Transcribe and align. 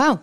Wow. 0.00 0.20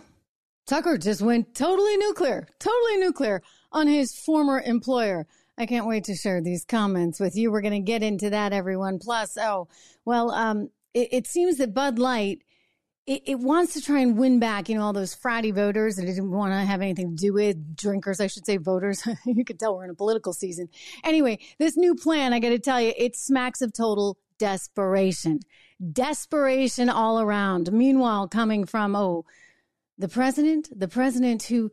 Tucker 0.66 0.98
just 0.98 1.22
went 1.22 1.54
totally 1.54 1.98
nuclear, 1.98 2.48
totally 2.58 2.98
nuclear 2.98 3.44
on 3.72 3.86
his 3.86 4.12
former 4.12 4.60
employer. 4.60 5.28
I 5.56 5.68
can't 5.68 5.86
wait 5.86 6.06
to 6.06 6.16
share 6.16 6.42
these 6.42 6.66
comments 6.66 7.20
with 7.20 7.36
you. 7.36 7.52
We're 7.52 7.62
going 7.62 7.86
to 7.86 7.92
get 7.92 8.02
into 8.02 8.32
that, 8.32 8.54
everyone. 8.54 8.98
Plus, 8.98 9.38
oh, 9.38 9.68
well, 10.04 10.32
um, 10.32 10.72
it, 10.96 11.10
it 11.12 11.28
seems 11.28 11.58
that 11.58 11.76
Bud 11.76 12.00
Light 12.00 12.42
it, 13.06 13.22
it, 13.28 13.40
wants 13.40 13.76
to 13.76 13.82
try 13.82 14.00
and 14.00 14.18
win 14.18 14.40
back, 14.40 14.68
you 14.68 14.76
know, 14.76 14.82
all 14.82 14.94
those 14.94 15.16
fratty 15.16 15.54
voters 15.54 15.98
that 15.98 16.08
didn't 16.08 16.32
want 16.32 16.54
to 16.54 16.66
have 16.66 16.82
anything 16.82 17.16
to 17.16 17.22
do 17.22 17.34
with 17.34 17.78
drinkers, 17.78 18.20
I 18.20 18.26
should 18.26 18.48
say, 18.48 18.58
voters. 18.58 19.08
you 19.28 19.46
could 19.46 19.60
tell 19.60 19.76
we're 19.76 19.84
in 19.84 19.92
a 19.92 19.94
political 19.96 20.34
season. 20.34 20.70
Anyway, 21.04 21.38
this 21.60 21.78
new 21.78 21.94
plan, 21.94 22.34
I 22.34 22.40
got 22.40 22.50
to 22.50 22.58
tell 22.58 22.82
you, 22.82 22.94
it 22.98 23.16
smacks 23.16 23.62
of 23.62 23.74
total 23.74 24.18
desperation. 24.40 25.42
Desperation 25.94 26.90
all 26.90 27.22
around. 27.22 27.72
Meanwhile, 27.72 28.28
coming 28.30 28.66
from, 28.66 28.96
oh, 28.96 29.24
the 29.98 30.08
president, 30.08 30.70
the 30.78 30.88
president 30.88 31.44
who 31.44 31.72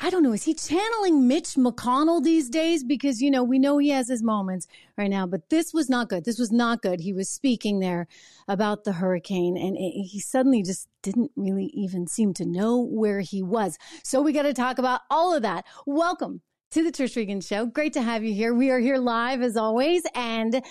I 0.00 0.10
don't 0.10 0.24
know, 0.24 0.32
is 0.32 0.42
he 0.42 0.52
channeling 0.52 1.28
Mitch 1.28 1.54
McConnell 1.54 2.22
these 2.22 2.50
days? 2.50 2.82
Because, 2.82 3.22
you 3.22 3.30
know, 3.30 3.44
we 3.44 3.58
know 3.58 3.78
he 3.78 3.90
has 3.90 4.08
his 4.08 4.22
moments 4.22 4.66
right 4.98 5.08
now, 5.08 5.26
but 5.26 5.48
this 5.48 5.72
was 5.72 5.88
not 5.88 6.08
good. 6.08 6.24
This 6.24 6.38
was 6.38 6.50
not 6.50 6.82
good. 6.82 7.00
He 7.00 7.12
was 7.12 7.28
speaking 7.28 7.78
there 7.78 8.08
about 8.48 8.82
the 8.82 8.92
hurricane 8.92 9.56
and 9.56 9.76
he 9.76 10.20
suddenly 10.20 10.62
just 10.62 10.88
didn't 11.02 11.30
really 11.36 11.66
even 11.66 12.08
seem 12.08 12.34
to 12.34 12.44
know 12.44 12.80
where 12.80 13.20
he 13.20 13.42
was. 13.42 13.78
So 14.02 14.20
we 14.20 14.32
got 14.32 14.42
to 14.42 14.54
talk 14.54 14.78
about 14.78 15.02
all 15.08 15.34
of 15.34 15.42
that. 15.42 15.64
Welcome 15.86 16.42
to 16.72 16.82
the 16.82 16.90
Trish 16.90 17.16
Regan 17.16 17.40
Show. 17.40 17.66
Great 17.66 17.92
to 17.92 18.02
have 18.02 18.24
you 18.24 18.34
here. 18.34 18.52
We 18.52 18.70
are 18.70 18.80
here 18.80 18.98
live 18.98 19.40
as 19.40 19.56
always. 19.56 20.02
And 20.14 20.62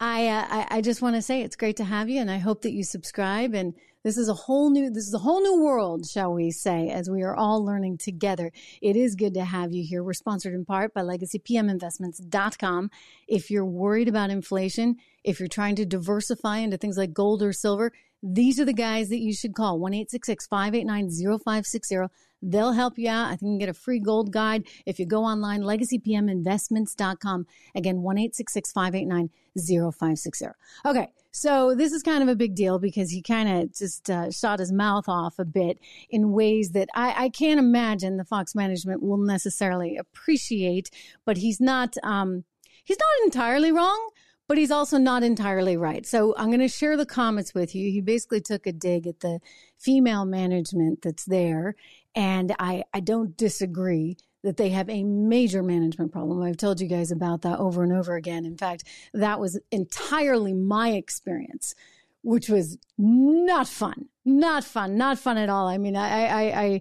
I, 0.00 0.28
uh, 0.28 0.46
I, 0.48 0.66
I 0.70 0.80
just 0.80 1.02
want 1.02 1.16
to 1.16 1.22
say 1.22 1.42
it's 1.42 1.56
great 1.56 1.76
to 1.78 1.84
have 1.84 2.08
you 2.08 2.20
and 2.20 2.30
I 2.30 2.38
hope 2.38 2.62
that 2.62 2.72
you 2.72 2.84
subscribe 2.84 3.52
and 3.52 3.74
this 4.04 4.16
is 4.16 4.28
a 4.28 4.34
whole 4.34 4.70
new 4.70 4.90
this 4.90 5.06
is 5.06 5.14
a 5.14 5.18
whole 5.18 5.40
new 5.40 5.62
world, 5.62 6.06
shall 6.06 6.32
we 6.32 6.50
say, 6.50 6.88
as 6.88 7.10
we 7.10 7.22
are 7.22 7.34
all 7.34 7.64
learning 7.64 7.98
together. 7.98 8.50
It 8.80 8.96
is 8.96 9.14
good 9.14 9.34
to 9.34 9.44
have 9.44 9.72
you 9.72 9.84
here. 9.84 10.02
We're 10.02 10.12
sponsored 10.12 10.54
in 10.54 10.64
part 10.64 10.94
by 10.94 11.02
legacypminvestments.com. 11.02 12.90
If 13.26 13.50
you're 13.50 13.64
worried 13.64 14.08
about 14.08 14.30
inflation, 14.30 14.96
if 15.24 15.38
you're 15.40 15.48
trying 15.48 15.76
to 15.76 15.86
diversify 15.86 16.58
into 16.58 16.76
things 16.76 16.96
like 16.96 17.12
gold 17.12 17.42
or 17.42 17.52
silver, 17.52 17.92
these 18.22 18.58
are 18.58 18.64
the 18.64 18.72
guys 18.72 19.08
that 19.10 19.20
you 19.20 19.32
should 19.32 19.54
call 19.54 19.78
1 19.78 19.92
589 19.92 21.10
0560. 21.10 21.96
They'll 22.42 22.72
help 22.72 22.98
you 22.98 23.08
out. 23.08 23.26
I 23.26 23.30
think 23.30 23.42
you 23.42 23.48
can 23.48 23.58
get 23.58 23.68
a 23.68 23.74
free 23.74 23.98
gold 23.98 24.32
guide 24.32 24.64
if 24.86 24.98
you 24.98 25.06
go 25.06 25.24
online, 25.24 25.62
legacypminvestments.com. 25.62 27.46
Again, 27.74 28.02
1 28.02 28.16
589 28.16 29.30
0560. 29.56 30.46
Okay, 30.86 31.08
so 31.30 31.74
this 31.74 31.92
is 31.92 32.02
kind 32.02 32.22
of 32.22 32.28
a 32.28 32.36
big 32.36 32.54
deal 32.54 32.78
because 32.78 33.10
he 33.10 33.22
kind 33.22 33.48
of 33.48 33.74
just 33.74 34.08
uh, 34.08 34.30
shot 34.30 34.60
his 34.60 34.72
mouth 34.72 35.08
off 35.08 35.38
a 35.38 35.44
bit 35.44 35.78
in 36.10 36.32
ways 36.32 36.70
that 36.70 36.88
I, 36.94 37.24
I, 37.24 37.28
can't 37.28 37.58
imagine 37.58 38.16
the 38.16 38.24
Fox 38.24 38.54
management 38.54 39.02
will 39.02 39.18
necessarily 39.18 39.96
appreciate. 39.96 40.90
But 41.24 41.38
he's 41.38 41.60
not 41.60 41.96
um, 42.02 42.44
he's 42.84 42.98
not 42.98 43.24
entirely 43.26 43.72
wrong, 43.72 44.10
but 44.48 44.56
he's 44.56 44.70
also 44.70 44.96
not 44.96 45.22
entirely 45.22 45.76
right. 45.76 46.06
So 46.06 46.34
I'm 46.36 46.48
going 46.48 46.60
to 46.60 46.68
share 46.68 46.96
the 46.96 47.06
comments 47.06 47.54
with 47.54 47.74
you. 47.74 47.90
He 47.92 48.00
basically 48.00 48.40
took 48.40 48.66
a 48.66 48.72
dig 48.72 49.06
at 49.06 49.20
the 49.20 49.40
female 49.76 50.24
management 50.24 51.02
that's 51.02 51.26
there, 51.26 51.76
and 52.18 52.52
I 52.58 52.82
I 52.92 52.98
don't 52.98 53.36
disagree 53.36 54.16
that 54.42 54.56
they 54.56 54.70
have 54.70 54.90
a 54.90 55.04
major 55.04 55.62
management 55.62 56.12
problem. 56.12 56.42
I've 56.42 56.56
told 56.56 56.80
you 56.80 56.88
guys 56.88 57.12
about 57.12 57.42
that 57.42 57.60
over 57.60 57.84
and 57.84 57.92
over 57.92 58.16
again. 58.16 58.44
In 58.44 58.56
fact, 58.56 58.84
that 59.14 59.40
was 59.40 59.58
entirely 59.70 60.52
my 60.52 60.90
experience, 60.90 61.74
which 62.22 62.48
was 62.48 62.76
not 62.96 63.68
fun, 63.68 64.06
not 64.24 64.64
fun, 64.64 64.96
not 64.96 65.18
fun 65.18 65.38
at 65.38 65.48
all. 65.48 65.66
I 65.66 65.78
mean, 65.78 65.96
I, 65.96 66.26
I, 66.26 66.80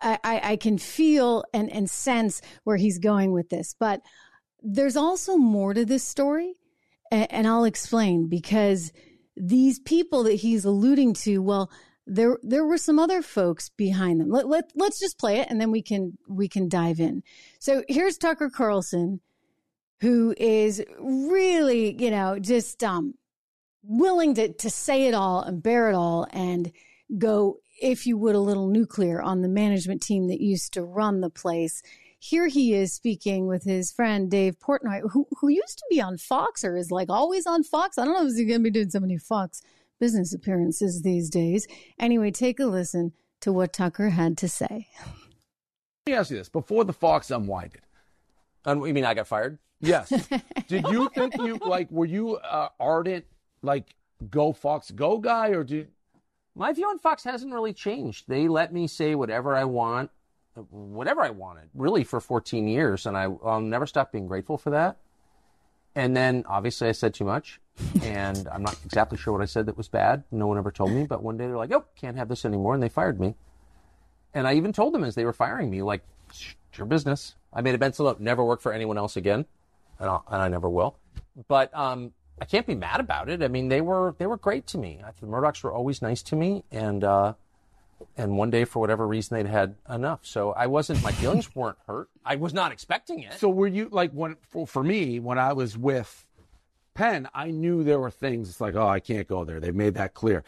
I, 0.00 0.18
I, 0.24 0.40
I 0.52 0.56
can 0.56 0.78
feel 0.78 1.44
and, 1.52 1.70
and 1.70 1.88
sense 1.88 2.40
where 2.64 2.76
he's 2.76 2.98
going 2.98 3.32
with 3.32 3.50
this, 3.50 3.74
but 3.78 4.00
there's 4.62 4.96
also 4.96 5.36
more 5.36 5.74
to 5.74 5.84
this 5.84 6.04
story. 6.04 6.54
And, 7.10 7.30
and 7.30 7.46
I'll 7.46 7.64
explain 7.64 8.28
because 8.28 8.92
these 9.36 9.78
people 9.78 10.22
that 10.24 10.34
he's 10.34 10.64
alluding 10.64 11.14
to, 11.14 11.38
well, 11.38 11.70
there 12.06 12.38
there 12.42 12.64
were 12.64 12.78
some 12.78 12.98
other 12.98 13.22
folks 13.22 13.70
behind 13.70 14.20
them. 14.20 14.30
Let, 14.30 14.48
let 14.48 14.70
let's 14.74 15.00
just 15.00 15.18
play 15.18 15.38
it 15.38 15.48
and 15.50 15.60
then 15.60 15.70
we 15.70 15.82
can 15.82 16.18
we 16.28 16.48
can 16.48 16.68
dive 16.68 17.00
in. 17.00 17.22
So 17.58 17.82
here's 17.88 18.18
Tucker 18.18 18.50
Carlson 18.50 19.20
who 20.00 20.34
is 20.36 20.82
really, 20.98 21.94
you 22.02 22.10
know, 22.10 22.38
just 22.38 22.82
um 22.84 23.14
willing 23.82 24.34
to 24.34 24.52
to 24.52 24.70
say 24.70 25.06
it 25.06 25.14
all 25.14 25.40
and 25.42 25.62
bear 25.62 25.90
it 25.90 25.94
all 25.94 26.26
and 26.30 26.72
go 27.16 27.58
if 27.80 28.06
you 28.06 28.16
would 28.18 28.34
a 28.34 28.40
little 28.40 28.68
nuclear 28.68 29.20
on 29.20 29.42
the 29.42 29.48
management 29.48 30.02
team 30.02 30.28
that 30.28 30.40
used 30.40 30.72
to 30.74 30.82
run 30.82 31.20
the 31.20 31.30
place. 31.30 31.82
Here 32.18 32.48
he 32.48 32.72
is 32.74 32.92
speaking 32.94 33.46
with 33.46 33.64
his 33.64 33.92
friend 33.92 34.30
Dave 34.30 34.58
Portnoy, 34.58 35.10
who 35.10 35.26
who 35.40 35.48
used 35.48 35.78
to 35.78 35.84
be 35.90 36.00
on 36.00 36.18
Fox 36.18 36.64
or 36.64 36.76
is 36.76 36.90
like 36.90 37.08
always 37.08 37.46
on 37.46 37.62
Fox. 37.62 37.96
I 37.96 38.04
don't 38.04 38.14
know 38.14 38.26
if 38.26 38.34
he's 38.34 38.46
going 38.46 38.60
to 38.60 38.64
be 38.64 38.70
doing 38.70 38.90
so 38.90 39.00
many 39.00 39.16
Fox 39.16 39.62
business 40.00 40.34
appearances 40.34 41.02
these 41.02 41.30
days. 41.30 41.66
Anyway, 41.98 42.30
take 42.30 42.60
a 42.60 42.66
listen 42.66 43.12
to 43.40 43.52
what 43.52 43.72
Tucker 43.72 44.10
had 44.10 44.36
to 44.38 44.48
say. 44.48 44.88
Let 46.06 46.12
me 46.12 46.14
ask 46.14 46.30
you 46.30 46.36
this 46.36 46.48
before 46.48 46.84
the 46.84 46.92
Fox 46.92 47.30
unwinded. 47.30 47.82
Um, 48.64 48.84
you 48.86 48.94
mean 48.94 49.04
I 49.04 49.14
got 49.14 49.26
fired? 49.26 49.58
Yes. 49.80 50.08
did 50.68 50.86
you 50.88 51.10
think 51.14 51.36
you, 51.36 51.58
like, 51.58 51.90
were 51.90 52.06
you 52.06 52.36
uh, 52.36 52.68
ardent, 52.80 53.24
like, 53.62 53.94
go 54.30 54.52
Fox 54.52 54.90
go 54.90 55.18
guy, 55.18 55.48
or 55.48 55.64
did. 55.64 55.88
My 56.54 56.72
view 56.72 56.88
on 56.88 56.98
Fox 56.98 57.24
hasn't 57.24 57.52
really 57.52 57.72
changed. 57.72 58.28
They 58.28 58.48
let 58.48 58.72
me 58.72 58.86
say 58.86 59.14
whatever 59.14 59.56
I 59.56 59.64
want, 59.64 60.10
whatever 60.70 61.22
I 61.22 61.30
wanted, 61.30 61.68
really, 61.74 62.04
for 62.04 62.20
14 62.20 62.68
years, 62.68 63.06
and 63.06 63.16
I, 63.16 63.24
I'll 63.44 63.60
never 63.60 63.86
stop 63.86 64.12
being 64.12 64.26
grateful 64.26 64.56
for 64.56 64.70
that. 64.70 64.98
And 65.94 66.16
then 66.16 66.44
obviously 66.48 66.88
I 66.88 66.92
said 66.92 67.14
too 67.14 67.24
much, 67.24 67.60
and 68.02 68.48
I'm 68.48 68.62
not 68.62 68.76
exactly 68.84 69.16
sure 69.16 69.32
what 69.32 69.42
I 69.42 69.46
said 69.46 69.66
that 69.66 69.76
was 69.76 69.88
bad. 69.88 70.24
No 70.30 70.46
one 70.46 70.58
ever 70.58 70.72
told 70.72 70.90
me, 70.90 71.06
but 71.06 71.22
one 71.22 71.36
day 71.36 71.46
they're 71.46 71.56
like, 71.56 71.72
"Oh, 71.72 71.84
can't 71.96 72.16
have 72.16 72.28
this 72.28 72.44
anymore," 72.44 72.74
and 72.74 72.82
they 72.82 72.88
fired 72.88 73.20
me. 73.20 73.34
And 74.32 74.48
I 74.48 74.54
even 74.54 74.72
told 74.72 74.92
them 74.92 75.04
as 75.04 75.14
they 75.14 75.24
were 75.24 75.32
firing 75.32 75.70
me, 75.70 75.82
like, 75.82 76.02
"It's 76.30 76.54
your 76.76 76.86
business." 76.86 77.36
I 77.52 77.60
made 77.60 77.76
a 77.76 77.78
mental 77.78 78.06
note: 78.06 78.18
never 78.18 78.44
work 78.44 78.60
for 78.60 78.72
anyone 78.72 78.98
else 78.98 79.16
again, 79.16 79.44
and, 80.00 80.10
and 80.10 80.42
i 80.42 80.48
never 80.48 80.68
will. 80.68 80.96
But 81.46 81.72
um, 81.76 82.12
I 82.40 82.44
can't 82.44 82.66
be 82.66 82.74
mad 82.74 82.98
about 82.98 83.28
it. 83.28 83.42
I 83.42 83.48
mean, 83.48 83.68
they 83.68 83.80
were 83.80 84.16
they 84.18 84.26
were 84.26 84.36
great 84.36 84.66
to 84.68 84.78
me. 84.78 85.00
The 85.20 85.26
Murdochs 85.26 85.62
were 85.62 85.72
always 85.72 86.02
nice 86.02 86.22
to 86.24 86.36
me, 86.36 86.64
and 86.72 87.04
uh, 87.04 87.34
and 88.16 88.36
one 88.36 88.50
day 88.50 88.64
for 88.64 88.80
whatever 88.80 89.06
reason 89.06 89.36
they'd 89.36 89.46
had 89.46 89.76
enough. 89.88 90.20
So 90.22 90.52
I 90.52 90.66
wasn't 90.66 91.02
my 91.02 91.12
feelings 91.12 91.54
weren't 91.54 91.78
hurt. 91.86 92.08
I 92.24 92.36
was 92.36 92.54
not 92.54 92.72
expecting 92.72 93.20
it. 93.20 93.34
So 93.34 93.48
were 93.48 93.66
you 93.66 93.88
like 93.90 94.12
when 94.12 94.36
for, 94.42 94.66
for 94.66 94.82
me 94.82 95.20
when 95.20 95.38
I 95.38 95.52
was 95.52 95.76
with 95.76 96.26
Penn, 96.94 97.28
I 97.34 97.50
knew 97.50 97.82
there 97.82 97.98
were 97.98 98.10
things. 98.10 98.48
It's 98.48 98.60
like 98.60 98.74
oh 98.74 98.86
I 98.86 99.00
can't 99.00 99.28
go 99.28 99.44
there. 99.44 99.60
They 99.60 99.70
made 99.70 99.94
that 99.94 100.14
clear. 100.14 100.44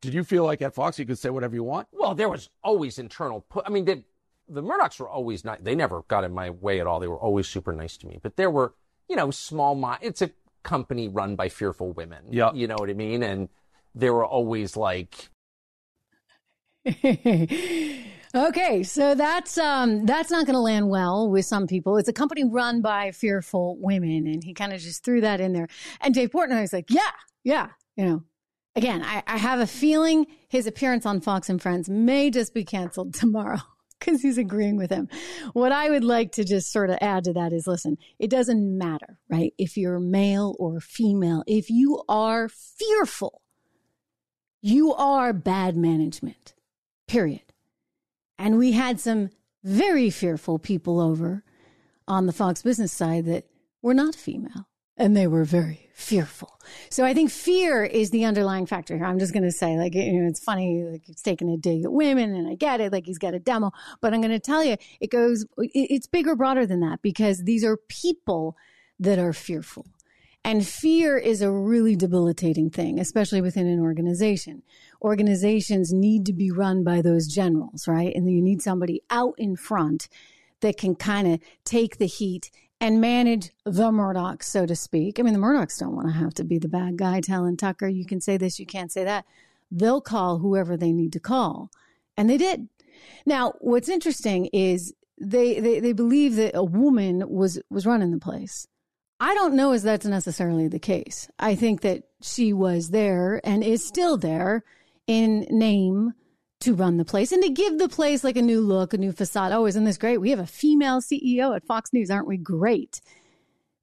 Did 0.00 0.14
you 0.14 0.24
feel 0.24 0.44
like 0.44 0.60
at 0.62 0.74
Fox 0.74 0.98
you 0.98 1.06
could 1.06 1.18
say 1.18 1.30
whatever 1.30 1.54
you 1.54 1.62
want? 1.62 1.86
Well, 1.92 2.14
there 2.14 2.28
was 2.28 2.50
always 2.64 2.98
internal. 2.98 3.46
I 3.64 3.70
mean, 3.70 3.84
they, 3.84 4.04
the 4.48 4.60
Murdochs 4.60 4.98
were 4.98 5.08
always 5.08 5.44
not. 5.44 5.62
They 5.62 5.76
never 5.76 6.02
got 6.08 6.24
in 6.24 6.34
my 6.34 6.50
way 6.50 6.80
at 6.80 6.88
all. 6.88 6.98
They 6.98 7.06
were 7.06 7.20
always 7.20 7.46
super 7.46 7.72
nice 7.72 7.96
to 7.98 8.08
me. 8.08 8.18
But 8.20 8.36
there 8.36 8.50
were 8.50 8.74
you 9.08 9.14
know 9.16 9.30
small. 9.30 9.96
It's 10.00 10.20
a 10.20 10.30
company 10.64 11.08
run 11.08 11.36
by 11.36 11.48
fearful 11.48 11.92
women. 11.92 12.24
Yeah, 12.30 12.52
you 12.52 12.66
know 12.66 12.76
what 12.78 12.90
I 12.90 12.94
mean. 12.94 13.22
And 13.22 13.48
there 13.94 14.12
were 14.12 14.26
always 14.26 14.76
like 14.76 15.28
okay, 18.34 18.82
so 18.82 19.14
that's 19.14 19.56
um 19.56 20.04
that's 20.04 20.30
not 20.30 20.46
going 20.46 20.54
to 20.54 20.60
land 20.60 20.88
well 20.88 21.30
with 21.30 21.44
some 21.44 21.66
people. 21.68 21.96
It's 21.96 22.08
a 22.08 22.12
company 22.12 22.44
run 22.44 22.82
by 22.82 23.12
fearful 23.12 23.76
women, 23.78 24.26
and 24.26 24.42
he 24.42 24.52
kind 24.52 24.72
of 24.72 24.80
just 24.80 25.04
threw 25.04 25.20
that 25.20 25.40
in 25.40 25.52
there. 25.52 25.68
And 26.00 26.12
Dave 26.12 26.30
Portnoy 26.30 26.64
is 26.64 26.72
like, 26.72 26.86
yeah, 26.90 27.10
yeah, 27.44 27.68
you 27.96 28.04
know. 28.04 28.22
Again, 28.74 29.02
I, 29.04 29.22
I 29.26 29.36
have 29.36 29.60
a 29.60 29.66
feeling 29.66 30.26
his 30.48 30.66
appearance 30.66 31.04
on 31.04 31.20
Fox 31.20 31.50
and 31.50 31.60
Friends 31.60 31.90
may 31.90 32.30
just 32.30 32.54
be 32.54 32.64
canceled 32.64 33.14
tomorrow 33.20 33.60
because 33.98 34.22
he's 34.22 34.38
agreeing 34.38 34.76
with 34.76 34.90
him. 34.90 35.08
What 35.52 35.70
I 35.70 35.90
would 35.90 36.04
like 36.04 36.32
to 36.32 36.44
just 36.44 36.72
sort 36.72 36.90
of 36.90 36.98
add 37.00 37.24
to 37.24 37.34
that 37.34 37.52
is 37.52 37.66
listen, 37.66 37.96
it 38.18 38.30
doesn't 38.30 38.78
matter, 38.78 39.18
right? 39.28 39.52
If 39.58 39.76
you're 39.76 40.00
male 40.00 40.56
or 40.58 40.80
female, 40.80 41.44
if 41.46 41.70
you 41.70 42.02
are 42.08 42.48
fearful, 42.48 43.42
you 44.62 44.94
are 44.94 45.32
bad 45.32 45.76
management 45.76 46.54
period. 47.12 47.52
And 48.38 48.56
we 48.56 48.72
had 48.72 48.98
some 48.98 49.28
very 49.62 50.08
fearful 50.08 50.58
people 50.58 50.98
over 50.98 51.44
on 52.08 52.24
the 52.24 52.32
Fox 52.32 52.62
business 52.62 52.90
side 52.90 53.26
that 53.26 53.44
were 53.82 53.92
not 53.92 54.14
female 54.14 54.66
and 54.96 55.14
they 55.14 55.26
were 55.26 55.44
very 55.44 55.90
fearful. 55.92 56.58
So 56.88 57.04
I 57.04 57.12
think 57.12 57.30
fear 57.30 57.84
is 57.84 58.10
the 58.10 58.24
underlying 58.24 58.64
factor 58.64 58.96
here. 58.96 59.04
I'm 59.04 59.18
just 59.18 59.34
going 59.34 59.42
to 59.42 59.52
say, 59.52 59.76
like, 59.76 59.94
you 59.94 60.22
know, 60.22 60.26
it's 60.26 60.42
funny, 60.42 60.84
like 60.84 61.02
he's 61.04 61.20
taking 61.20 61.50
a 61.50 61.58
dig 61.58 61.84
at 61.84 61.92
women 61.92 62.34
and 62.34 62.48
I 62.48 62.54
get 62.54 62.80
it, 62.80 62.92
like 62.92 63.04
he's 63.04 63.18
got 63.18 63.34
a 63.34 63.38
demo, 63.38 63.72
but 64.00 64.14
I'm 64.14 64.22
going 64.22 64.32
to 64.32 64.40
tell 64.40 64.64
you, 64.64 64.78
it 64.98 65.10
goes, 65.10 65.44
it's 65.58 66.06
bigger, 66.06 66.34
broader 66.34 66.64
than 66.64 66.80
that 66.80 67.02
because 67.02 67.44
these 67.44 67.62
are 67.62 67.76
people 67.76 68.56
that 68.98 69.18
are 69.18 69.34
fearful. 69.34 69.84
And 70.44 70.66
fear 70.66 71.16
is 71.16 71.40
a 71.40 71.52
really 71.52 71.94
debilitating 71.94 72.68
thing, 72.68 72.98
especially 72.98 73.40
within 73.40 73.68
an 73.68 73.78
organization. 73.78 74.62
Organizations 75.00 75.92
need 75.92 76.26
to 76.26 76.32
be 76.32 76.50
run 76.50 76.82
by 76.82 77.00
those 77.00 77.28
generals, 77.28 77.86
right? 77.86 78.12
And 78.14 78.28
you 78.30 78.42
need 78.42 78.60
somebody 78.60 79.02
out 79.08 79.34
in 79.38 79.54
front 79.54 80.08
that 80.60 80.76
can 80.76 80.96
kind 80.96 81.28
of 81.32 81.40
take 81.64 81.98
the 81.98 82.06
heat 82.06 82.50
and 82.80 83.00
manage 83.00 83.50
the 83.64 83.92
Murdochs, 83.92 84.44
so 84.44 84.66
to 84.66 84.74
speak. 84.74 85.20
I 85.20 85.22
mean, 85.22 85.34
the 85.34 85.38
Murdochs 85.38 85.78
don't 85.78 85.94
want 85.94 86.08
to 86.08 86.14
have 86.14 86.34
to 86.34 86.44
be 86.44 86.58
the 86.58 86.68
bad 86.68 86.96
guy 86.96 87.20
telling 87.20 87.56
Tucker, 87.56 87.86
you 87.86 88.04
can 88.04 88.20
say 88.20 88.36
this, 88.36 88.58
you 88.58 88.66
can't 88.66 88.90
say 88.90 89.04
that. 89.04 89.24
They'll 89.70 90.00
call 90.00 90.38
whoever 90.38 90.76
they 90.76 90.92
need 90.92 91.12
to 91.12 91.20
call. 91.20 91.70
And 92.16 92.28
they 92.28 92.36
did. 92.36 92.68
Now, 93.24 93.54
what's 93.60 93.88
interesting 93.88 94.46
is 94.46 94.92
they, 95.16 95.60
they, 95.60 95.78
they 95.78 95.92
believe 95.92 96.34
that 96.36 96.56
a 96.56 96.64
woman 96.64 97.22
was, 97.28 97.60
was 97.70 97.86
running 97.86 98.10
the 98.10 98.18
place. 98.18 98.66
I 99.22 99.34
don't 99.34 99.54
know 99.54 99.72
if 99.72 99.82
that's 99.82 100.04
necessarily 100.04 100.66
the 100.66 100.80
case. 100.80 101.28
I 101.38 101.54
think 101.54 101.82
that 101.82 102.02
she 102.22 102.52
was 102.52 102.90
there 102.90 103.40
and 103.44 103.62
is 103.62 103.86
still 103.86 104.16
there 104.16 104.64
in 105.06 105.46
name 105.48 106.14
to 106.62 106.74
run 106.74 106.96
the 106.96 107.04
place 107.04 107.30
and 107.30 107.40
to 107.44 107.48
give 107.48 107.78
the 107.78 107.88
place 107.88 108.24
like 108.24 108.36
a 108.36 108.42
new 108.42 108.60
look, 108.60 108.92
a 108.92 108.98
new 108.98 109.12
facade. 109.12 109.52
Oh, 109.52 109.66
isn't 109.66 109.84
this 109.84 109.96
great? 109.96 110.18
We 110.18 110.30
have 110.30 110.40
a 110.40 110.46
female 110.46 111.00
CEO 111.00 111.54
at 111.54 111.64
Fox 111.64 111.92
News. 111.92 112.10
Aren't 112.10 112.26
we 112.26 112.36
great? 112.36 113.00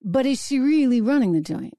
But 0.03 0.25
is 0.25 0.45
she 0.45 0.59
really 0.59 1.00
running 1.00 1.31
the 1.31 1.39
joint? 1.39 1.77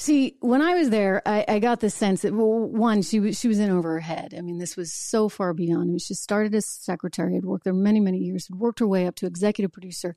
See, 0.00 0.38
when 0.40 0.62
I 0.62 0.76
was 0.76 0.88
there, 0.88 1.20
I, 1.26 1.44
I 1.46 1.58
got 1.58 1.80
the 1.80 1.90
sense 1.90 2.22
that 2.22 2.32
well, 2.32 2.58
one, 2.58 3.02
she 3.02 3.20
was 3.20 3.38
she 3.38 3.48
was 3.48 3.58
in 3.58 3.68
over 3.68 3.90
her 3.90 4.00
head. 4.00 4.34
I 4.34 4.40
mean, 4.40 4.56
this 4.56 4.74
was 4.74 4.94
so 4.94 5.28
far 5.28 5.52
beyond. 5.52 5.82
I 5.82 5.86
mean, 5.88 5.98
she 5.98 6.14
started 6.14 6.54
as 6.54 6.64
secretary, 6.64 7.34
had 7.34 7.44
worked 7.44 7.64
there 7.64 7.74
many, 7.74 8.00
many 8.00 8.16
years, 8.16 8.48
had 8.48 8.58
worked 8.58 8.78
her 8.78 8.86
way 8.86 9.06
up 9.06 9.14
to 9.16 9.26
executive 9.26 9.72
producer, 9.72 10.16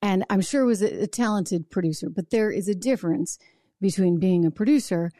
and 0.00 0.24
I'm 0.30 0.40
sure 0.40 0.64
was 0.64 0.82
a, 0.82 1.02
a 1.02 1.06
talented 1.08 1.68
producer. 1.68 2.08
But 2.08 2.30
there 2.30 2.52
is 2.52 2.68
a 2.68 2.76
difference 2.76 3.36
between 3.80 4.20
being 4.20 4.44
a 4.44 4.52
producer 4.52 5.10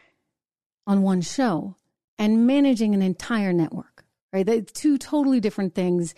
on 0.86 1.02
one 1.02 1.20
show 1.20 1.74
and 2.16 2.46
managing 2.46 2.94
an 2.94 3.02
entire 3.02 3.52
network. 3.52 4.04
Right, 4.32 4.46
They're 4.46 4.60
two 4.60 4.96
totally 4.96 5.40
different 5.40 5.74
things, 5.74 6.14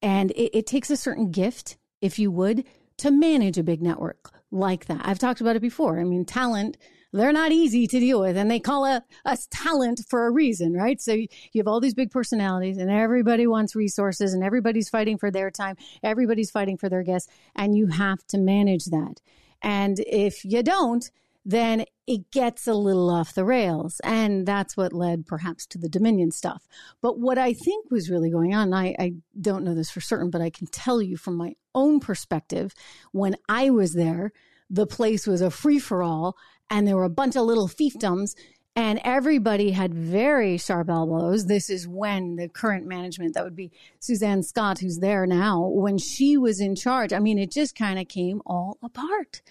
and 0.00 0.30
it, 0.30 0.60
it 0.60 0.66
takes 0.66 0.88
a 0.88 0.96
certain 0.96 1.30
gift, 1.30 1.76
if 2.00 2.18
you 2.18 2.30
would, 2.30 2.64
to 2.96 3.10
manage 3.10 3.58
a 3.58 3.62
big 3.62 3.82
network 3.82 4.30
like 4.50 4.86
that. 4.86 5.02
I've 5.04 5.18
talked 5.18 5.42
about 5.42 5.56
it 5.56 5.60
before. 5.62 6.00
I 6.00 6.04
mean, 6.04 6.24
talent 6.24 6.78
they're 7.14 7.32
not 7.32 7.52
easy 7.52 7.86
to 7.86 8.00
deal 8.00 8.20
with 8.20 8.36
and 8.36 8.50
they 8.50 8.60
call 8.60 8.84
us 9.24 9.46
talent 9.50 10.00
for 10.08 10.26
a 10.26 10.30
reason, 10.30 10.72
right? 10.74 11.00
So 11.00 11.12
you 11.12 11.28
have 11.56 11.68
all 11.68 11.80
these 11.80 11.94
big 11.94 12.10
personalities 12.10 12.76
and 12.76 12.90
everybody 12.90 13.46
wants 13.46 13.76
resources 13.76 14.34
and 14.34 14.42
everybody's 14.42 14.88
fighting 14.88 15.16
for 15.16 15.30
their 15.30 15.50
time. 15.50 15.76
Everybody's 16.02 16.50
fighting 16.50 16.76
for 16.76 16.88
their 16.88 17.02
guests 17.02 17.30
and 17.54 17.76
you 17.76 17.86
have 17.86 18.26
to 18.28 18.38
manage 18.38 18.86
that. 18.86 19.20
And 19.62 19.98
if 20.00 20.44
you 20.44 20.62
don't, 20.62 21.08
then 21.44 21.84
it 22.06 22.30
gets 22.30 22.66
a 22.66 22.74
little 22.74 23.10
off 23.10 23.34
the 23.34 23.44
rails. 23.44 24.00
And 24.02 24.46
that's 24.46 24.76
what 24.76 24.92
led 24.92 25.26
perhaps 25.26 25.66
to 25.66 25.78
the 25.78 25.88
Dominion 25.88 26.30
stuff. 26.30 26.66
But 27.00 27.18
what 27.18 27.38
I 27.38 27.52
think 27.52 27.90
was 27.90 28.10
really 28.10 28.30
going 28.30 28.54
on, 28.54 28.72
I, 28.72 28.94
I 28.98 29.14
don't 29.40 29.64
know 29.64 29.74
this 29.74 29.90
for 29.90 30.00
certain, 30.00 30.30
but 30.30 30.40
I 30.40 30.50
can 30.50 30.66
tell 30.66 31.00
you 31.00 31.16
from 31.16 31.36
my 31.36 31.54
own 31.74 32.00
perspective, 32.00 32.74
when 33.12 33.36
I 33.48 33.70
was 33.70 33.92
there, 33.92 34.32
the 34.70 34.86
place 34.86 35.26
was 35.26 35.40
a 35.40 35.50
free 35.50 35.78
for 35.78 36.02
all 36.02 36.36
and 36.70 36.86
there 36.86 36.96
were 36.96 37.04
a 37.04 37.10
bunch 37.10 37.36
of 37.36 37.42
little 37.44 37.68
fiefdoms 37.68 38.34
and 38.76 39.00
everybody 39.04 39.70
had 39.70 39.94
very 39.94 40.58
sharp 40.58 40.90
elbows. 40.90 41.46
This 41.46 41.70
is 41.70 41.86
when 41.86 42.36
the 42.36 42.48
current 42.48 42.86
management, 42.86 43.34
that 43.34 43.44
would 43.44 43.54
be 43.54 43.70
Suzanne 44.00 44.42
Scott, 44.42 44.80
who's 44.80 44.98
there 44.98 45.26
now, 45.26 45.68
when 45.68 45.96
she 45.96 46.36
was 46.36 46.60
in 46.60 46.74
charge. 46.74 47.12
I 47.12 47.20
mean, 47.20 47.38
it 47.38 47.52
just 47.52 47.76
kind 47.76 48.00
of 48.00 48.08
came 48.08 48.42
all 48.44 48.78
apart. 48.82 49.42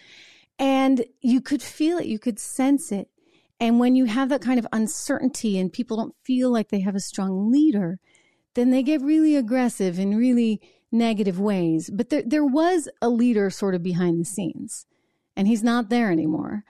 And 0.59 1.05
you 1.21 1.39
could 1.39 1.61
feel 1.61 1.97
it, 1.97 2.05
you 2.05 2.19
could 2.19 2.37
sense 2.37 2.91
it. 2.91 3.09
And 3.59 3.79
when 3.79 3.95
you 3.95 4.05
have 4.05 4.27
that 4.29 4.41
kind 4.41 4.59
of 4.59 4.67
uncertainty 4.73 5.57
and 5.57 5.71
people 5.71 5.95
don't 5.95 6.15
feel 6.23 6.51
like 6.51 6.69
they 6.69 6.81
have 6.81 6.95
a 6.95 6.99
strong 6.99 7.49
leader, 7.49 7.99
then 8.55 8.71
they 8.71 8.83
get 8.83 9.01
really 9.01 9.37
aggressive 9.37 9.97
in 9.97 10.17
really 10.17 10.61
negative 10.91 11.39
ways. 11.39 11.89
But 11.89 12.09
there, 12.09 12.23
there 12.25 12.45
was 12.45 12.89
a 13.01 13.07
leader 13.07 13.49
sort 13.49 13.73
of 13.73 13.81
behind 13.81 14.19
the 14.19 14.25
scenes, 14.25 14.85
and 15.35 15.47
he's 15.47 15.63
not 15.63 15.89
there 15.89 16.11
anymore 16.11 16.65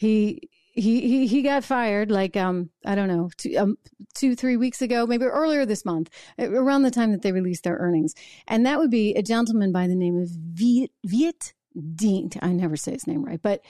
he 0.00 0.48
he 0.72 1.26
he 1.26 1.42
got 1.42 1.62
fired 1.62 2.10
like 2.10 2.34
um 2.34 2.70
I 2.86 2.94
don't 2.94 3.08
know 3.08 3.28
two, 3.36 3.54
um, 3.58 3.76
two 4.14 4.34
three 4.34 4.56
weeks 4.56 4.80
ago 4.80 5.06
maybe 5.06 5.26
earlier 5.26 5.66
this 5.66 5.84
month 5.84 6.08
around 6.38 6.82
the 6.82 6.90
time 6.90 7.12
that 7.12 7.20
they 7.20 7.32
released 7.32 7.64
their 7.64 7.76
earnings. 7.76 8.14
And 8.48 8.64
that 8.64 8.78
would 8.78 8.90
be 8.90 9.14
a 9.14 9.22
gentleman 9.22 9.72
by 9.72 9.86
the 9.86 9.94
name 9.94 10.18
of 10.18 10.30
Viet 10.30 10.90
Viet 11.04 11.52
Dinh 11.76 12.34
I 12.40 12.52
never 12.52 12.76
say 12.76 12.92
his 12.92 13.06
name 13.06 13.22
right 13.22 13.42
but 13.42 13.60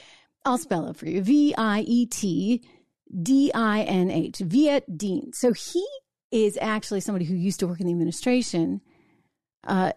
I'll 0.44 0.56
spell 0.56 0.86
it 0.86 0.96
for 0.96 1.06
you. 1.06 1.20
V 1.20 1.52
I 1.58 1.80
E 1.80 2.06
T 2.06 2.62
D 3.22 3.50
I 3.52 3.82
N 3.82 4.08
H 4.08 4.38
Viet 4.38 4.84
Dinh 4.96 5.34
so 5.34 5.52
he 5.52 5.84
is 6.30 6.56
actually 6.60 7.00
somebody 7.00 7.24
who 7.24 7.34
used 7.34 7.58
to 7.58 7.66
work 7.66 7.80
in 7.80 7.86
the 7.86 7.92
administration 7.92 8.82
uh, 9.66 9.90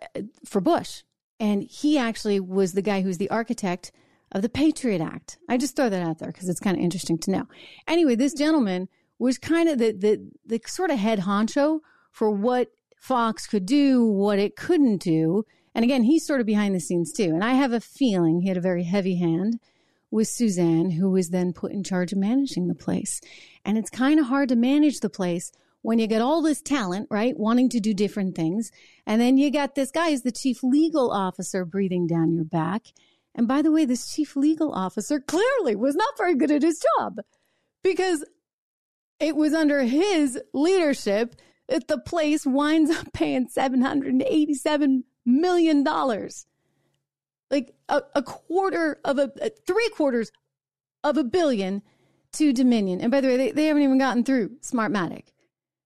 for 0.45 0.61
Bush. 0.61 1.03
And 1.39 1.61
he 1.61 1.99
actually 1.99 2.39
was 2.39 2.73
the 2.73 2.81
guy 2.81 3.01
who's 3.01 3.19
the 3.19 3.29
architect 3.29 3.91
of 4.33 4.41
the 4.41 4.49
Patriot 4.49 5.01
Act. 5.01 5.37
I 5.47 5.57
just 5.57 5.75
throw 5.75 5.89
that 5.89 6.01
out 6.01 6.19
there 6.19 6.31
because 6.31 6.49
it's 6.49 6.59
kind 6.59 6.75
of 6.75 6.83
interesting 6.83 7.17
to 7.19 7.31
know. 7.31 7.47
Anyway, 7.87 8.15
this 8.15 8.33
gentleman 8.33 8.89
was 9.19 9.37
kind 9.37 9.69
of 9.69 9.77
the, 9.77 9.91
the, 9.91 10.29
the 10.45 10.61
sort 10.67 10.91
of 10.91 10.99
head 10.99 11.19
honcho 11.19 11.79
for 12.11 12.31
what 12.31 12.69
Fox 12.99 13.47
could 13.47 13.65
do, 13.65 14.05
what 14.05 14.39
it 14.39 14.55
couldn't 14.55 14.97
do. 14.97 15.45
And 15.75 15.83
again, 15.83 16.03
he's 16.03 16.25
sort 16.25 16.39
of 16.39 16.45
behind 16.45 16.75
the 16.75 16.79
scenes 16.79 17.11
too. 17.11 17.29
And 17.29 17.43
I 17.43 17.53
have 17.53 17.73
a 17.73 17.79
feeling 17.79 18.41
he 18.41 18.47
had 18.47 18.57
a 18.57 18.61
very 18.61 18.83
heavy 18.83 19.17
hand 19.17 19.59
with 20.09 20.27
Suzanne, 20.27 20.91
who 20.91 21.09
was 21.09 21.29
then 21.29 21.53
put 21.53 21.71
in 21.71 21.83
charge 21.83 22.11
of 22.11 22.19
managing 22.19 22.67
the 22.67 22.75
place. 22.75 23.19
And 23.65 23.77
it's 23.77 23.89
kind 23.89 24.19
of 24.19 24.27
hard 24.27 24.49
to 24.49 24.55
manage 24.55 24.99
the 24.99 25.09
place 25.09 25.51
when 25.81 25.99
you 25.99 26.07
get 26.07 26.21
all 26.21 26.41
this 26.41 26.61
talent, 26.61 27.07
right? 27.09 27.37
Wanting 27.37 27.69
to 27.69 27.79
do 27.79 27.93
different 27.93 28.35
things. 28.35 28.71
And 29.05 29.19
then 29.19 29.37
you 29.37 29.51
got 29.51 29.75
this 29.75 29.91
guy 29.91 30.11
who's 30.11 30.21
the 30.21 30.31
chief 30.31 30.63
legal 30.63 31.11
officer 31.11 31.65
breathing 31.65 32.07
down 32.07 32.31
your 32.31 32.45
back. 32.45 32.83
And 33.35 33.47
by 33.47 33.61
the 33.61 33.71
way, 33.71 33.85
this 33.85 34.13
chief 34.13 34.35
legal 34.35 34.71
officer 34.73 35.19
clearly 35.19 35.75
was 35.75 35.95
not 35.95 36.17
very 36.17 36.35
good 36.35 36.51
at 36.51 36.61
his 36.61 36.83
job 36.97 37.17
because 37.83 38.23
it 39.19 39.35
was 39.35 39.53
under 39.53 39.83
his 39.83 40.39
leadership 40.53 41.35
that 41.67 41.87
the 41.87 41.97
place 41.97 42.45
winds 42.45 42.91
up 42.91 43.11
paying 43.13 43.47
$787 43.47 45.03
million. 45.25 45.83
Like 47.49 47.73
a, 47.89 48.01
a 48.15 48.23
quarter 48.23 48.99
of 49.03 49.17
a, 49.17 49.31
a, 49.41 49.49
three 49.65 49.89
quarters 49.89 50.31
of 51.03 51.17
a 51.17 51.23
billion 51.23 51.81
to 52.33 52.53
Dominion. 52.53 52.99
And 53.01 53.11
by 53.11 53.21
the 53.21 53.27
way, 53.27 53.37
they, 53.37 53.51
they 53.51 53.65
haven't 53.65 53.83
even 53.83 53.97
gotten 53.97 54.23
through 54.23 54.57
Smartmatic. 54.61 55.25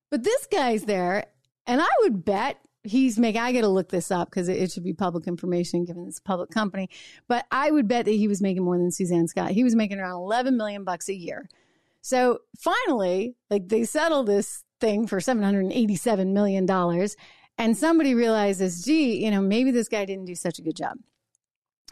But 0.10 0.24
this 0.24 0.48
guy's 0.48 0.86
there, 0.86 1.26
and 1.66 1.81
I 1.81 1.90
would 2.02 2.24
bet 2.24 2.57
he's 2.88 3.20
making, 3.20 3.42
I 3.42 3.52
got 3.52 3.62
to 3.62 3.68
look 3.68 3.90
this 3.90 4.12
up 4.12 4.30
because 4.30 4.48
it, 4.48 4.58
it, 4.58 4.72
should 4.72 4.84
be 4.84 4.94
public 4.94 5.28
information 5.28 5.86
given 5.86 6.08
it's 6.08 6.20
a 6.20 6.24
public 6.24 6.50
company. 6.50 6.90
But 7.28 7.46
I 7.52 7.72
would 7.72 7.88
bet 7.88 8.06
that 8.06 8.12
he 8.12 8.28
was 8.28 8.42
making 8.42 8.64
more 8.64 8.78
than 8.78 8.92
Suzanne 8.92 9.28
Scott. 9.28 9.52
He 9.52 9.64
was 9.64 9.76
making 9.76 10.00
around 10.00 10.22
11 10.22 10.58
million 10.58 10.84
bucks 10.84 11.10
a 11.10 11.14
year. 11.14 11.50
So 12.02 12.40
finally, 12.58 13.36
like 13.50 13.68
they 13.68 13.84
settle 13.84 14.24
this 14.24 14.64
thing 14.80 15.08
for 15.08 15.20
$787 15.20 16.28
million. 16.28 16.70
And 17.58 17.78
somebody 17.78 18.14
realizes, 18.14 18.84
gee, 18.84 19.24
you 19.24 19.32
know, 19.32 19.42
maybe 19.42 19.72
this 19.72 19.88
guy 19.88 20.06
didn't 20.06 20.26
do 20.26 20.36
such 20.36 20.60
a 20.60 20.62
good 20.62 20.76
job. 20.76 20.98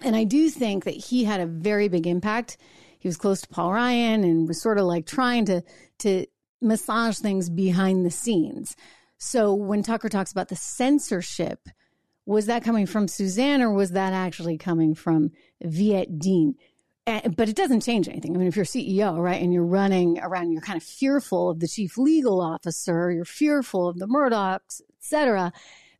And 0.01 0.15
I 0.15 0.23
do 0.23 0.49
think 0.49 0.83
that 0.83 0.93
he 0.93 1.23
had 1.23 1.39
a 1.39 1.45
very 1.45 1.87
big 1.87 2.05
impact. 2.05 2.57
He 2.99 3.07
was 3.07 3.17
close 3.17 3.41
to 3.41 3.47
Paul 3.47 3.73
Ryan 3.73 4.23
and 4.23 4.47
was 4.47 4.61
sort 4.61 4.77
of 4.77 4.85
like 4.85 5.05
trying 5.05 5.45
to, 5.45 5.63
to 5.99 6.25
massage 6.61 7.17
things 7.17 7.49
behind 7.49 8.05
the 8.05 8.11
scenes. 8.11 8.75
So 9.25 9.55
when 9.55 9.81
Tucker 9.81 10.07
talks 10.07 10.31
about 10.31 10.49
the 10.49 10.55
censorship, 10.55 11.67
was 12.27 12.45
that 12.45 12.63
coming 12.63 12.85
from 12.85 13.07
Suzanne 13.07 13.59
or 13.63 13.73
was 13.73 13.91
that 13.91 14.13
actually 14.13 14.59
coming 14.59 14.93
from 14.93 15.31
Viet 15.63 16.19
Dinh? 16.19 16.53
But 17.07 17.49
it 17.49 17.55
doesn't 17.55 17.81
change 17.81 18.07
anything. 18.07 18.35
I 18.35 18.37
mean, 18.37 18.47
if 18.47 18.55
you're 18.55 18.65
CEO, 18.65 19.17
right, 19.17 19.41
and 19.41 19.51
you're 19.51 19.65
running 19.65 20.19
around, 20.19 20.51
you're 20.51 20.61
kind 20.61 20.77
of 20.77 20.83
fearful 20.83 21.49
of 21.49 21.59
the 21.59 21.67
chief 21.67 21.97
legal 21.97 22.39
officer, 22.39 23.11
you're 23.11 23.25
fearful 23.25 23.87
of 23.89 23.97
the 23.97 24.07
Murdochs, 24.07 24.81
et 24.81 24.99
cetera 24.99 25.51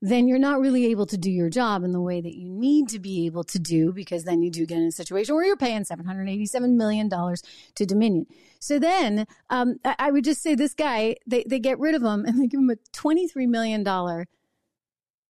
then 0.06 0.28
you're 0.28 0.38
not 0.38 0.60
really 0.60 0.86
able 0.86 1.08
to 1.08 1.18
do 1.18 1.32
your 1.32 1.50
job 1.50 1.84
in 1.84 1.92
the 1.92 2.02
way 2.02 2.22
that 2.22 2.36
you 2.36 2.48
need 2.48 2.90
to 2.90 3.00
be 3.00 3.26
able 3.26 3.44
to 3.44 3.58
do 3.58 3.92
because 3.92 4.24
then 4.24 4.44
you 4.44 4.52
do 4.52 4.66
get 4.66 4.78
in 4.78 4.86
a 4.86 4.92
situation 4.92 5.34
where 5.34 5.44
you're 5.44 5.58
paying 5.58 5.84
$787 5.84 6.76
million 6.76 7.10
to 7.10 7.86
Dominion. 7.86 8.28
So 8.60 8.78
then 8.78 9.26
um, 9.50 9.80
I 9.84 10.12
would 10.12 10.24
just 10.24 10.44
say 10.44 10.54
this 10.54 10.76
guy, 10.76 11.16
they, 11.26 11.44
they 11.48 11.60
get 11.60 11.80
rid 11.80 11.96
of 11.96 12.04
him 12.04 12.24
and 12.26 12.40
they 12.40 12.48
give 12.48 12.60
him 12.60 12.70
a 12.70 12.76
$23 12.96 13.48
million 13.48 13.84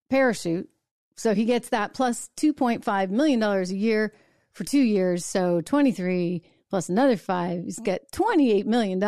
parachute. 0.09 0.69
So 1.15 1.33
he 1.33 1.45
gets 1.45 1.69
that 1.69 1.93
plus 1.93 2.29
$2.5 2.35 3.09
million 3.09 3.41
a 3.41 3.63
year 3.67 4.13
for 4.51 4.65
two 4.65 4.81
years. 4.81 5.23
So 5.23 5.61
23 5.61 6.43
plus 6.69 6.89
another 6.89 7.15
five, 7.15 7.63
he's 7.63 7.79
got 7.79 8.01
$28 8.11 8.65
million 8.65 8.99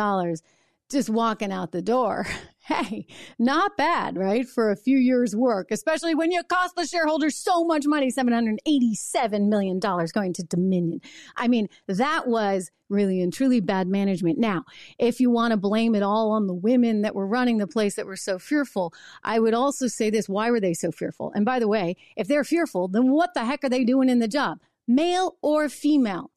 just 0.90 1.10
walking 1.10 1.52
out 1.52 1.72
the 1.72 1.82
door. 1.82 2.26
hey, 2.68 3.06
not 3.38 3.76
bad, 3.78 4.18
right? 4.18 4.46
For 4.46 4.70
a 4.70 4.76
few 4.76 4.98
years' 4.98 5.34
work, 5.34 5.70
especially 5.70 6.14
when 6.14 6.30
you 6.30 6.42
cost 6.42 6.76
the 6.76 6.86
shareholders 6.86 7.34
so 7.34 7.64
much 7.64 7.86
money 7.86 8.12
$787 8.12 9.48
million 9.48 9.78
going 9.78 10.34
to 10.34 10.42
Dominion. 10.42 11.00
I 11.36 11.48
mean, 11.48 11.68
that 11.86 12.28
was 12.28 12.70
really 12.90 13.22
and 13.22 13.32
truly 13.32 13.60
bad 13.60 13.88
management. 13.88 14.38
Now, 14.38 14.64
if 14.98 15.18
you 15.18 15.30
want 15.30 15.52
to 15.52 15.56
blame 15.56 15.94
it 15.94 16.02
all 16.02 16.30
on 16.30 16.46
the 16.46 16.54
women 16.54 17.00
that 17.02 17.14
were 17.14 17.26
running 17.26 17.56
the 17.56 17.66
place 17.66 17.94
that 17.96 18.06
were 18.06 18.16
so 18.16 18.38
fearful, 18.38 18.92
I 19.24 19.38
would 19.38 19.54
also 19.54 19.86
say 19.86 20.10
this 20.10 20.28
why 20.28 20.50
were 20.50 20.60
they 20.60 20.74
so 20.74 20.90
fearful? 20.90 21.32
And 21.34 21.46
by 21.46 21.58
the 21.58 21.68
way, 21.68 21.96
if 22.16 22.28
they're 22.28 22.44
fearful, 22.44 22.88
then 22.88 23.10
what 23.10 23.32
the 23.32 23.46
heck 23.46 23.64
are 23.64 23.70
they 23.70 23.84
doing 23.84 24.10
in 24.10 24.18
the 24.18 24.28
job? 24.28 24.58
Male 24.86 25.36
or 25.40 25.70
female? 25.70 26.30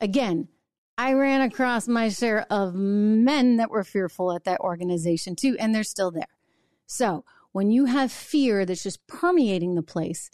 Again, 0.00 0.48
I 0.98 1.12
ran 1.12 1.42
across 1.42 1.86
my 1.86 2.08
share 2.08 2.44
of 2.50 2.74
men 2.74 3.56
that 3.58 3.70
were 3.70 3.84
fearful 3.84 4.32
at 4.32 4.42
that 4.44 4.58
organization 4.58 5.36
too, 5.36 5.56
and 5.60 5.72
they're 5.72 5.84
still 5.84 6.10
there. 6.10 6.26
So 6.86 7.24
when 7.52 7.70
you 7.70 7.84
have 7.84 8.10
fear 8.10 8.66
that's 8.66 8.82
just 8.82 9.06
permeating 9.06 9.76
the 9.76 9.82
place, 9.82 10.28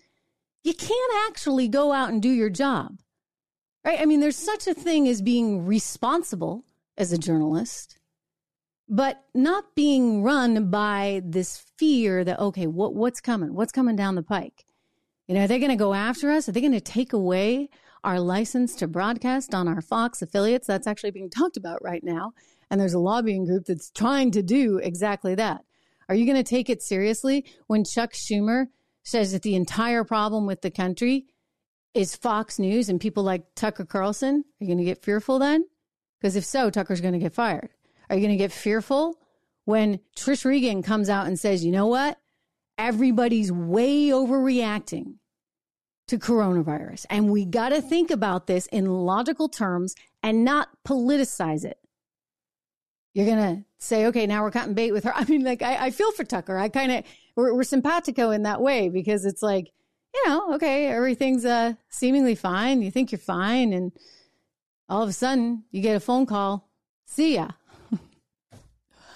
you 0.62 0.72
can't 0.72 1.28
actually 1.28 1.68
go 1.68 1.92
out 1.92 2.08
and 2.08 2.22
do 2.22 2.30
your 2.30 2.48
job. 2.48 2.98
Right? 3.84 4.00
I 4.00 4.06
mean, 4.06 4.20
there's 4.20 4.38
such 4.38 4.66
a 4.66 4.72
thing 4.72 5.06
as 5.06 5.20
being 5.20 5.66
responsible 5.66 6.64
as 6.96 7.12
a 7.12 7.18
journalist, 7.18 7.98
but 8.88 9.22
not 9.34 9.74
being 9.74 10.22
run 10.22 10.70
by 10.70 11.20
this 11.26 11.62
fear 11.76 12.24
that, 12.24 12.40
okay, 12.40 12.66
what, 12.66 12.94
what's 12.94 13.20
coming? 13.20 13.52
What's 13.52 13.72
coming 13.72 13.96
down 13.96 14.14
the 14.14 14.22
pike? 14.22 14.64
You 15.28 15.34
know, 15.34 15.44
are 15.44 15.48
they 15.48 15.58
going 15.58 15.70
to 15.70 15.76
go 15.76 15.92
after 15.92 16.30
us? 16.30 16.48
Are 16.48 16.52
they 16.52 16.62
going 16.62 16.72
to 16.72 16.80
take 16.80 17.12
away 17.12 17.68
our 18.04 18.20
licensed 18.20 18.78
to 18.78 18.86
broadcast 18.86 19.54
on 19.54 19.66
our 19.66 19.80
Fox 19.80 20.22
affiliates. 20.22 20.66
That's 20.66 20.86
actually 20.86 21.10
being 21.10 21.30
talked 21.30 21.56
about 21.56 21.82
right 21.82 22.04
now. 22.04 22.32
And 22.70 22.80
there's 22.80 22.94
a 22.94 22.98
lobbying 22.98 23.46
group 23.46 23.64
that's 23.66 23.90
trying 23.90 24.30
to 24.32 24.42
do 24.42 24.78
exactly 24.78 25.34
that. 25.34 25.64
Are 26.08 26.14
you 26.14 26.26
going 26.26 26.36
to 26.36 26.48
take 26.48 26.68
it 26.68 26.82
seriously 26.82 27.46
when 27.66 27.84
Chuck 27.84 28.12
Schumer 28.12 28.66
says 29.02 29.32
that 29.32 29.42
the 29.42 29.54
entire 29.54 30.04
problem 30.04 30.46
with 30.46 30.60
the 30.60 30.70
country 30.70 31.26
is 31.94 32.16
Fox 32.16 32.58
News 32.58 32.88
and 32.88 33.00
people 33.00 33.22
like 33.22 33.42
Tucker 33.54 33.84
Carlson? 33.84 34.44
Are 34.44 34.64
you 34.64 34.66
going 34.66 34.78
to 34.78 34.84
get 34.84 35.02
fearful 35.02 35.38
then? 35.38 35.64
Because 36.20 36.36
if 36.36 36.44
so, 36.44 36.70
Tucker's 36.70 37.00
going 37.00 37.14
to 37.14 37.20
get 37.20 37.34
fired. 37.34 37.70
Are 38.08 38.16
you 38.16 38.22
going 38.22 38.36
to 38.36 38.42
get 38.42 38.52
fearful 38.52 39.18
when 39.64 40.00
Trish 40.16 40.44
Regan 40.44 40.82
comes 40.82 41.08
out 41.08 41.26
and 41.26 41.38
says, 41.38 41.64
you 41.64 41.72
know 41.72 41.86
what? 41.86 42.18
Everybody's 42.76 43.52
way 43.52 44.08
overreacting 44.08 45.14
to 46.08 46.18
coronavirus. 46.18 47.06
And 47.10 47.30
we 47.30 47.44
got 47.44 47.70
to 47.70 47.80
think 47.80 48.10
about 48.10 48.46
this 48.46 48.66
in 48.66 48.86
logical 48.86 49.48
terms 49.48 49.94
and 50.22 50.44
not 50.44 50.68
politicize 50.86 51.64
it. 51.64 51.78
You're 53.14 53.26
going 53.26 53.56
to 53.56 53.64
say, 53.78 54.06
okay, 54.06 54.26
now 54.26 54.42
we're 54.42 54.50
cutting 54.50 54.74
bait 54.74 54.92
with 54.92 55.04
her. 55.04 55.12
I 55.16 55.24
mean, 55.24 55.44
like, 55.44 55.62
I, 55.62 55.86
I 55.86 55.90
feel 55.90 56.12
for 56.12 56.24
Tucker. 56.24 56.58
I 56.58 56.68
kind 56.68 56.92
of, 56.92 57.04
we're, 57.36 57.54
we're 57.54 57.62
simpatico 57.62 58.30
in 58.30 58.42
that 58.42 58.60
way 58.60 58.88
because 58.88 59.24
it's 59.24 59.42
like, 59.42 59.70
you 60.14 60.28
know, 60.28 60.54
okay, 60.54 60.86
everything's 60.86 61.44
uh, 61.44 61.74
seemingly 61.88 62.34
fine. 62.34 62.82
You 62.82 62.90
think 62.90 63.10
you're 63.10 63.18
fine. 63.18 63.72
And 63.72 63.92
all 64.88 65.02
of 65.02 65.08
a 65.08 65.12
sudden 65.12 65.64
you 65.70 65.80
get 65.80 65.96
a 65.96 66.00
phone 66.00 66.26
call. 66.26 66.68
See 67.06 67.34
ya. 67.34 67.48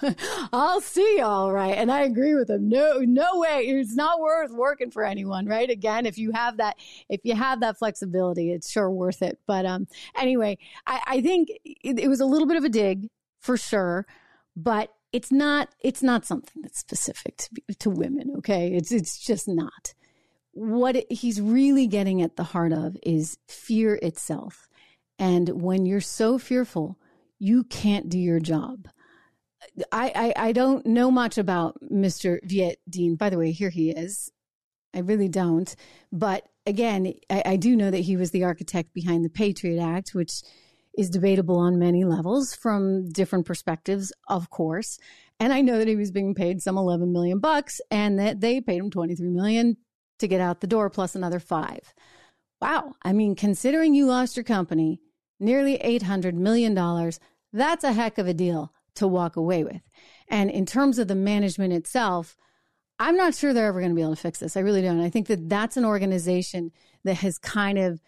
I'll 0.53 0.81
see 0.81 1.19
all 1.19 1.51
right. 1.51 1.77
And 1.77 1.91
I 1.91 2.01
agree 2.01 2.35
with 2.35 2.49
him. 2.49 2.69
No, 2.69 2.99
no 2.99 3.39
way. 3.39 3.65
It's 3.67 3.95
not 3.95 4.19
worth 4.19 4.51
working 4.51 4.91
for 4.91 5.03
anyone, 5.03 5.45
right? 5.45 5.69
Again, 5.69 6.05
if 6.05 6.17
you 6.17 6.31
have 6.31 6.57
that, 6.57 6.77
if 7.09 7.21
you 7.23 7.35
have 7.35 7.59
that 7.61 7.77
flexibility, 7.77 8.51
it's 8.51 8.69
sure 8.69 8.89
worth 8.89 9.21
it. 9.21 9.39
But 9.45 9.65
um, 9.65 9.87
anyway, 10.17 10.57
I, 10.85 11.01
I 11.05 11.21
think 11.21 11.49
it, 11.65 11.99
it 11.99 12.07
was 12.07 12.21
a 12.21 12.25
little 12.25 12.47
bit 12.47 12.57
of 12.57 12.63
a 12.63 12.69
dig 12.69 13.09
for 13.39 13.57
sure, 13.57 14.05
but 14.55 14.93
it's 15.11 15.31
not, 15.31 15.69
it's 15.79 16.03
not 16.03 16.25
something 16.25 16.61
that's 16.61 16.79
specific 16.79 17.37
to, 17.37 17.49
to 17.79 17.89
women. 17.89 18.33
Okay. 18.37 18.73
It's, 18.73 18.91
it's 18.91 19.17
just 19.19 19.47
not. 19.47 19.93
What 20.51 20.95
it, 20.95 21.11
he's 21.11 21.41
really 21.41 21.87
getting 21.87 22.21
at 22.21 22.35
the 22.35 22.43
heart 22.43 22.73
of 22.73 22.97
is 23.03 23.37
fear 23.47 23.95
itself. 24.01 24.67
And 25.17 25.61
when 25.61 25.85
you're 25.85 26.01
so 26.01 26.37
fearful, 26.37 26.97
you 27.39 27.63
can't 27.63 28.09
do 28.09 28.19
your 28.19 28.39
job. 28.39 28.87
I, 29.91 30.33
I, 30.37 30.47
I 30.47 30.51
don't 30.51 30.85
know 30.85 31.11
much 31.11 31.37
about 31.37 31.77
Mr. 31.81 32.39
Viet 32.43 32.79
Dinh. 32.89 33.17
By 33.17 33.29
the 33.29 33.37
way, 33.37 33.51
here 33.51 33.69
he 33.69 33.91
is. 33.91 34.31
I 34.93 34.99
really 34.99 35.27
don't. 35.27 35.75
But 36.11 36.47
again, 36.65 37.13
I, 37.29 37.43
I 37.45 37.55
do 37.57 37.75
know 37.75 37.91
that 37.91 37.99
he 37.99 38.15
was 38.15 38.31
the 38.31 38.43
architect 38.43 38.93
behind 38.93 39.23
the 39.23 39.29
Patriot 39.29 39.81
Act, 39.81 40.11
which 40.13 40.41
is 40.97 41.09
debatable 41.09 41.57
on 41.57 41.79
many 41.79 42.03
levels 42.03 42.55
from 42.55 43.09
different 43.09 43.45
perspectives, 43.45 44.11
of 44.27 44.49
course. 44.49 44.97
And 45.39 45.53
I 45.53 45.61
know 45.61 45.77
that 45.77 45.87
he 45.87 45.95
was 45.95 46.11
being 46.11 46.33
paid 46.33 46.61
some 46.61 46.77
11 46.77 47.13
million 47.13 47.39
bucks 47.39 47.79
and 47.89 48.19
that 48.19 48.41
they 48.41 48.59
paid 48.59 48.79
him 48.79 48.89
23 48.89 49.29
million 49.29 49.77
to 50.19 50.27
get 50.27 50.41
out 50.41 50.59
the 50.59 50.67
door 50.67 50.89
plus 50.89 51.15
another 51.15 51.39
5. 51.39 51.93
Wow. 52.61 52.95
I 53.03 53.13
mean, 53.13 53.35
considering 53.35 53.93
you 53.93 54.05
lost 54.05 54.35
your 54.35 54.43
company 54.43 54.99
nearly 55.39 55.75
800 55.75 56.35
million 56.35 56.73
dollars, 56.73 57.19
that's 57.53 57.85
a 57.85 57.93
heck 57.93 58.17
of 58.17 58.27
a 58.27 58.33
deal 58.33 58.73
to 58.99 59.07
walk 59.07 59.35
away 59.35 59.63
with. 59.63 59.81
And 60.29 60.49
in 60.49 60.65
terms 60.65 60.99
of 60.99 61.07
the 61.07 61.15
management 61.15 61.73
itself, 61.73 62.37
I'm 62.99 63.15
not 63.15 63.33
sure 63.33 63.53
they're 63.53 63.67
ever 63.67 63.79
going 63.79 63.91
to 63.91 63.95
be 63.95 64.01
able 64.01 64.15
to 64.15 64.21
fix 64.21 64.39
this. 64.39 64.57
I 64.57 64.61
really 64.61 64.81
don't. 64.81 65.01
I 65.01 65.09
think 65.09 65.27
that 65.27 65.49
that's 65.49 65.77
an 65.77 65.85
organization 65.85 66.71
that 67.05 67.15
has 67.15 67.37
kind 67.37 67.77
of, 67.77 68.01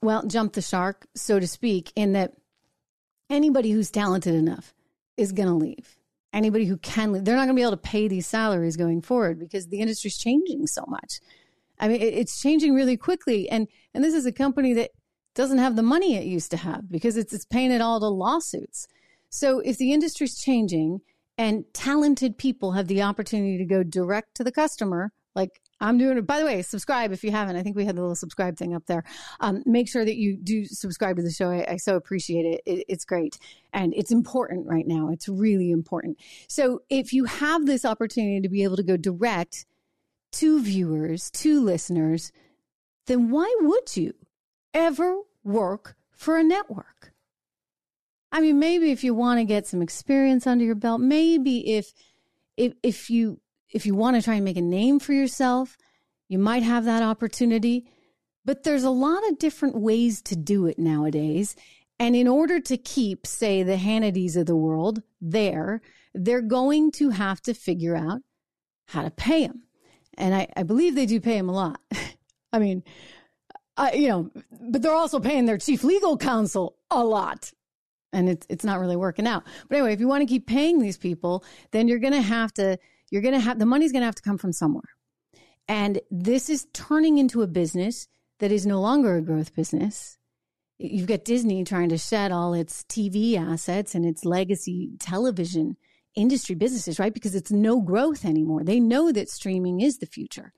well, 0.00 0.24
jumped 0.26 0.54
the 0.54 0.62
shark, 0.62 1.06
so 1.14 1.40
to 1.40 1.46
speak, 1.46 1.92
in 1.96 2.12
that 2.12 2.32
anybody 3.28 3.72
who's 3.72 3.90
talented 3.90 4.34
enough 4.34 4.74
is 5.16 5.32
going 5.32 5.48
to 5.48 5.54
leave. 5.54 5.96
Anybody 6.32 6.66
who 6.66 6.76
can 6.76 7.12
leave, 7.12 7.24
they're 7.24 7.34
not 7.34 7.46
going 7.46 7.56
to 7.56 7.60
be 7.60 7.62
able 7.62 7.72
to 7.72 7.76
pay 7.76 8.06
these 8.06 8.26
salaries 8.26 8.76
going 8.76 9.02
forward 9.02 9.40
because 9.40 9.66
the 9.66 9.80
industry's 9.80 10.16
changing 10.16 10.68
so 10.68 10.84
much. 10.86 11.20
I 11.80 11.88
mean, 11.88 12.00
it's 12.00 12.40
changing 12.40 12.74
really 12.74 12.96
quickly, 12.96 13.48
and 13.48 13.66
and 13.94 14.04
this 14.04 14.14
is 14.14 14.26
a 14.26 14.32
company 14.32 14.74
that 14.74 14.90
doesn't 15.34 15.58
have 15.58 15.76
the 15.76 15.82
money 15.82 16.16
it 16.16 16.24
used 16.24 16.50
to 16.52 16.56
have 16.58 16.90
because 16.90 17.16
it's 17.16 17.32
it's 17.32 17.46
paying 17.46 17.72
it 17.72 17.80
all 17.80 17.98
to 17.98 18.06
lawsuits. 18.06 18.86
So 19.30 19.60
if 19.60 19.78
the 19.78 19.92
industry's 19.92 20.38
changing 20.38 21.00
and 21.38 21.64
talented 21.72 22.36
people 22.36 22.72
have 22.72 22.88
the 22.88 23.02
opportunity 23.02 23.56
to 23.58 23.64
go 23.64 23.82
direct 23.82 24.34
to 24.36 24.44
the 24.44 24.52
customer, 24.52 25.12
like 25.34 25.60
I'm 25.80 25.96
doing 25.96 26.18
it. 26.18 26.26
By 26.26 26.38
the 26.38 26.44
way, 26.44 26.60
subscribe 26.62 27.12
if 27.12 27.24
you 27.24 27.30
haven't. 27.30 27.56
I 27.56 27.62
think 27.62 27.76
we 27.76 27.86
had 27.86 27.96
the 27.96 28.02
little 28.02 28.16
subscribe 28.16 28.56
thing 28.56 28.74
up 28.74 28.84
there. 28.86 29.04
Um, 29.38 29.62
make 29.64 29.88
sure 29.88 30.04
that 30.04 30.16
you 30.16 30.36
do 30.36 30.66
subscribe 30.66 31.16
to 31.16 31.22
the 31.22 31.30
show. 31.30 31.50
I, 31.50 31.64
I 31.72 31.76
so 31.76 31.96
appreciate 31.96 32.44
it. 32.44 32.60
it. 32.66 32.84
It's 32.88 33.04
great. 33.04 33.38
And 33.72 33.94
it's 33.94 34.10
important 34.10 34.66
right 34.66 34.86
now. 34.86 35.08
It's 35.10 35.28
really 35.28 35.70
important. 35.70 36.18
So 36.48 36.82
if 36.90 37.12
you 37.12 37.24
have 37.24 37.64
this 37.64 37.84
opportunity 37.84 38.40
to 38.40 38.48
be 38.48 38.64
able 38.64 38.76
to 38.76 38.82
go 38.82 38.96
direct 38.96 39.64
to 40.32 40.60
viewers, 40.60 41.30
to 41.30 41.60
listeners, 41.60 42.32
then 43.06 43.30
why 43.30 43.52
would 43.60 43.96
you 43.96 44.14
ever 44.74 45.20
work 45.42 45.96
for 46.10 46.36
a 46.36 46.44
network? 46.44 47.09
I 48.32 48.40
mean, 48.40 48.58
maybe 48.58 48.90
if 48.90 49.02
you 49.02 49.14
want 49.14 49.40
to 49.40 49.44
get 49.44 49.66
some 49.66 49.82
experience 49.82 50.46
under 50.46 50.64
your 50.64 50.74
belt, 50.74 51.00
maybe 51.00 51.74
if 51.74 51.92
if 52.56 52.74
if 52.82 53.10
you 53.10 53.40
if 53.70 53.86
you 53.86 53.94
want 53.94 54.16
to 54.16 54.22
try 54.22 54.34
and 54.34 54.44
make 54.44 54.56
a 54.56 54.62
name 54.62 54.98
for 55.00 55.12
yourself, 55.12 55.76
you 56.28 56.38
might 56.38 56.62
have 56.62 56.84
that 56.84 57.02
opportunity. 57.02 57.86
But 58.44 58.62
there's 58.62 58.84
a 58.84 58.90
lot 58.90 59.28
of 59.28 59.38
different 59.38 59.76
ways 59.76 60.22
to 60.22 60.36
do 60.36 60.66
it 60.66 60.78
nowadays. 60.78 61.56
And 61.98 62.16
in 62.16 62.26
order 62.26 62.58
to 62.60 62.78
keep, 62.78 63.26
say, 63.26 63.62
the 63.62 63.76
Hannitys 63.76 64.36
of 64.36 64.46
the 64.46 64.56
world 64.56 65.02
there, 65.20 65.82
they're 66.14 66.40
going 66.40 66.90
to 66.92 67.10
have 67.10 67.42
to 67.42 67.52
figure 67.52 67.94
out 67.94 68.22
how 68.86 69.02
to 69.02 69.10
pay 69.10 69.46
them. 69.46 69.64
And 70.16 70.34
I, 70.34 70.48
I 70.56 70.62
believe 70.62 70.94
they 70.94 71.06
do 71.06 71.20
pay 71.20 71.36
them 71.36 71.50
a 71.50 71.52
lot. 71.52 71.80
I 72.52 72.58
mean, 72.58 72.82
I, 73.76 73.92
you 73.92 74.08
know, 74.08 74.30
but 74.50 74.82
they're 74.82 74.92
also 74.92 75.20
paying 75.20 75.44
their 75.44 75.58
chief 75.58 75.84
legal 75.84 76.16
counsel 76.16 76.76
a 76.90 77.04
lot 77.04 77.52
and 78.12 78.28
it's 78.28 78.46
it's 78.48 78.64
not 78.64 78.80
really 78.80 78.96
working 78.96 79.26
out. 79.26 79.44
But 79.68 79.76
anyway, 79.76 79.92
if 79.92 80.00
you 80.00 80.08
want 80.08 80.22
to 80.22 80.26
keep 80.26 80.46
paying 80.46 80.80
these 80.80 80.98
people, 80.98 81.44
then 81.70 81.88
you're 81.88 81.98
going 81.98 82.12
to 82.12 82.22
have 82.22 82.52
to 82.54 82.78
you're 83.10 83.22
going 83.22 83.34
to 83.34 83.40
have 83.40 83.58
the 83.58 83.66
money's 83.66 83.92
going 83.92 84.02
to 84.02 84.06
have 84.06 84.14
to 84.16 84.22
come 84.22 84.38
from 84.38 84.52
somewhere. 84.52 84.96
And 85.68 86.00
this 86.10 86.50
is 86.50 86.66
turning 86.72 87.18
into 87.18 87.42
a 87.42 87.46
business 87.46 88.08
that 88.40 88.50
is 88.50 88.66
no 88.66 88.80
longer 88.80 89.16
a 89.16 89.22
growth 89.22 89.54
business. 89.54 90.18
You've 90.78 91.06
got 91.06 91.24
Disney 91.24 91.62
trying 91.62 91.90
to 91.90 91.98
shed 91.98 92.32
all 92.32 92.54
its 92.54 92.84
TV 92.84 93.36
assets 93.36 93.94
and 93.94 94.04
its 94.06 94.24
legacy 94.24 94.90
television 94.98 95.76
industry 96.14 96.54
businesses, 96.54 96.98
right? 96.98 97.12
Because 97.12 97.34
it's 97.34 97.52
no 97.52 97.80
growth 97.80 98.24
anymore. 98.24 98.64
They 98.64 98.80
know 98.80 99.12
that 99.12 99.28
streaming 99.28 99.80
is 99.80 99.98
the 99.98 100.06
future. 100.06 100.52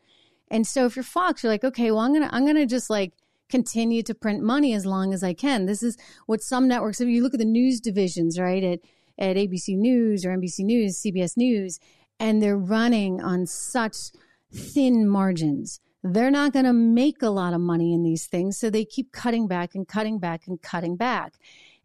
And 0.49 0.66
so 0.66 0.87
if 0.87 0.97
you're 0.97 1.02
Fox, 1.02 1.42
you're 1.42 1.52
like, 1.52 1.64
okay, 1.64 1.90
well, 1.90 2.00
I'm 2.00 2.12
going 2.12 2.28
to, 2.28 2.35
I'm 2.35 2.44
going 2.44 2.56
to 2.56 2.66
just 2.66 2.88
like 2.88 3.12
continue 3.52 4.02
to 4.02 4.14
print 4.14 4.42
money 4.42 4.73
as 4.73 4.87
long 4.87 5.12
as 5.12 5.23
I 5.23 5.35
can. 5.35 5.66
This 5.66 5.82
is 5.82 5.99
what 6.25 6.42
some 6.42 6.66
networks, 6.66 7.02
if 7.02 7.09
you 7.09 7.23
look 7.23 7.35
at 7.35 7.38
the 7.38 7.44
news 7.44 7.80
divisions, 7.80 8.40
right, 8.40 8.64
at, 8.64 8.80
at 9.18 9.37
ABC 9.37 9.76
News 9.76 10.25
or 10.25 10.30
NBC 10.30 10.61
News, 10.61 11.02
CBS 11.02 11.37
News, 11.37 11.78
and 12.18 12.42
they're 12.42 12.56
running 12.56 13.21
on 13.21 13.44
such 13.44 13.97
thin 14.50 15.06
margins. 15.06 15.80
They're 16.02 16.30
not 16.30 16.54
going 16.54 16.64
to 16.64 16.73
make 16.73 17.21
a 17.21 17.28
lot 17.28 17.52
of 17.52 17.61
money 17.61 17.92
in 17.92 18.02
these 18.02 18.26
things. 18.26 18.59
So 18.59 18.71
they 18.71 18.87
keep 18.87 19.12
cutting 19.12 19.47
back 19.49 19.75
and 19.75 19.87
cutting 19.87 20.18
back 20.18 20.47
and 20.47 20.61
cutting 20.62 20.97
back. 20.97 21.35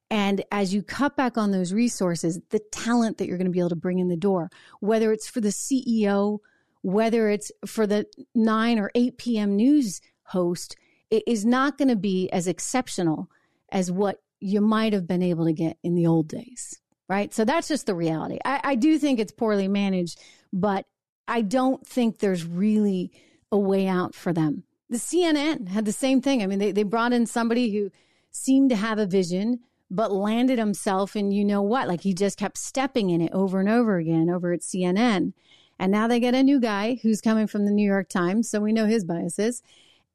And 0.10 0.46
as 0.54 0.74
you 0.74 0.82
cut 0.82 1.18
back 1.18 1.38
on 1.38 1.52
those 1.52 1.74
resources, 1.74 2.40
the 2.50 2.60
talent 2.72 3.18
that 3.18 3.28
you're 3.28 3.38
going 3.38 3.52
to 3.52 3.52
be 3.52 3.60
able 3.60 3.70
to 3.70 3.76
bring 3.76 4.00
in 4.00 4.08
the 4.08 4.16
door, 4.16 4.50
whether 4.80 5.12
it's 5.12 5.28
for 5.28 5.42
the 5.42 5.50
CEO, 5.50 6.40
whether 6.82 7.30
it's 7.30 7.52
for 7.66 7.86
the 7.86 8.06
9 8.36 8.80
or 8.80 8.90
8 8.96 9.18
p.m. 9.18 9.58
news 9.58 10.00
host, 10.24 10.78
it 11.10 11.24
is 11.28 11.46
not 11.46 11.78
going 11.78 11.88
to 11.88 11.96
be 11.96 12.30
as 12.32 12.48
exceptional 12.48 13.30
as 13.72 13.92
what 13.92 14.22
you 14.40 14.62
might 14.62 14.94
have 14.94 15.08
been 15.08 15.24
able 15.24 15.46
to 15.46 15.54
get 15.54 15.78
in 15.84 15.96
the 15.96 16.08
old 16.08 16.28
days. 16.28 16.80
Right. 17.10 17.34
So 17.34 17.46
that's 17.46 17.70
just 17.70 17.86
the 17.86 17.96
reality. 17.96 18.38
I, 18.44 18.60
I 18.64 18.76
do 18.76 19.00
think 19.00 19.20
it's 19.20 19.32
poorly 19.32 19.70
managed, 19.70 20.20
but 20.52 20.86
I 21.28 21.42
don't 21.42 21.86
think 21.88 22.20
there's 22.20 22.46
really 22.46 23.12
a 23.52 23.58
way 23.58 23.88
out 23.88 24.14
for 24.14 24.34
them. 24.34 24.64
The 24.90 24.98
CNN 24.98 25.70
had 25.70 25.86
the 25.86 25.94
same 25.94 26.22
thing. 26.22 26.44
I 26.44 26.48
mean, 26.48 26.60
they, 26.60 26.72
they 26.72 26.84
brought 26.84 27.14
in 27.14 27.26
somebody 27.26 27.72
who 27.72 27.92
seemed 28.32 28.70
to 28.72 28.76
have 28.76 29.00
a 29.00 29.06
vision, 29.06 29.62
but 29.90 30.12
landed 30.12 30.60
himself 30.60 31.16
and 31.16 31.34
you 31.34 31.46
know 31.46 31.62
what? 31.62 31.88
Like 31.88 32.02
he 32.02 32.14
just 32.14 32.38
kept 32.38 32.58
stepping 32.58 33.10
in 33.10 33.22
it 33.22 33.32
over 33.34 33.60
and 33.60 33.70
over 33.70 33.98
again 33.98 34.30
over 34.30 34.52
at 34.52 34.62
CNN. 34.62 35.34
And 35.80 35.92
now 35.92 36.08
they 36.08 36.20
get 36.20 36.36
a 36.36 36.44
new 36.44 36.60
guy 36.60 37.00
who's 37.02 37.22
coming 37.22 37.48
from 37.48 37.66
the 37.66 37.72
New 37.72 37.86
York 37.86 38.10
Times, 38.10 38.50
so 38.50 38.60
we 38.60 38.74
know 38.74 38.86
his 38.86 39.06
biases. 39.06 39.62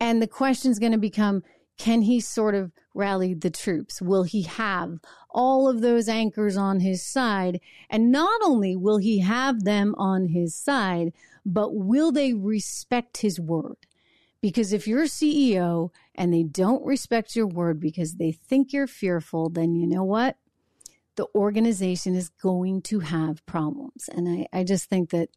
And 0.03 0.21
the 0.21 0.27
question 0.27 0.73
is 0.73 0.81
going 0.81 0.91
to 0.91 0.99
become 0.99 1.45
can 1.79 2.03
he 2.03 2.19
sort 2.19 2.57
of 2.57 2.73
rally 2.93 3.35
the 3.35 3.51
troops? 3.51 4.03
Will 4.03 4.25
he 4.25 4.43
have 4.43 4.99
all 5.31 5.69
of 5.69 5.81
those 5.81 6.09
anchors 6.09 6.57
on 6.57 6.81
his 6.81 7.07
side? 7.07 7.61
And 7.89 8.11
not 8.11 8.41
only 8.45 8.75
will 8.75 8.99
he 8.99 9.21
have 9.21 9.63
them 9.63 9.95
on 9.97 10.27
his 10.27 10.57
side, 10.57 11.13
but 11.47 11.77
will 11.77 12.11
they 12.11 12.35
respect 12.35 13.19
his 13.19 13.39
word? 13.39 13.77
Because 14.41 14.73
if 14.73 14.89
you're 14.89 15.05
a 15.05 15.07
CEO 15.07 15.91
and 16.17 16.35
they 16.35 16.43
don't 16.43 16.85
respect 16.85 17.37
your 17.37 17.47
word 17.47 17.79
because 17.79 18.17
they 18.17 18.33
think 18.33 18.73
you're 18.73 18.89
fearful, 18.89 19.51
then 19.51 19.77
you 19.77 19.87
know 19.87 20.03
what? 20.03 20.37
The 21.15 21.29
organization 21.33 22.17
is 22.17 22.29
going 22.29 22.83
to 22.83 23.01
have 23.01 23.47
problems. 23.47 24.09
And 24.09 24.29
I, 24.29 24.49
I 24.53 24.65
just 24.65 24.91
think 24.91 25.11
that 25.11 25.29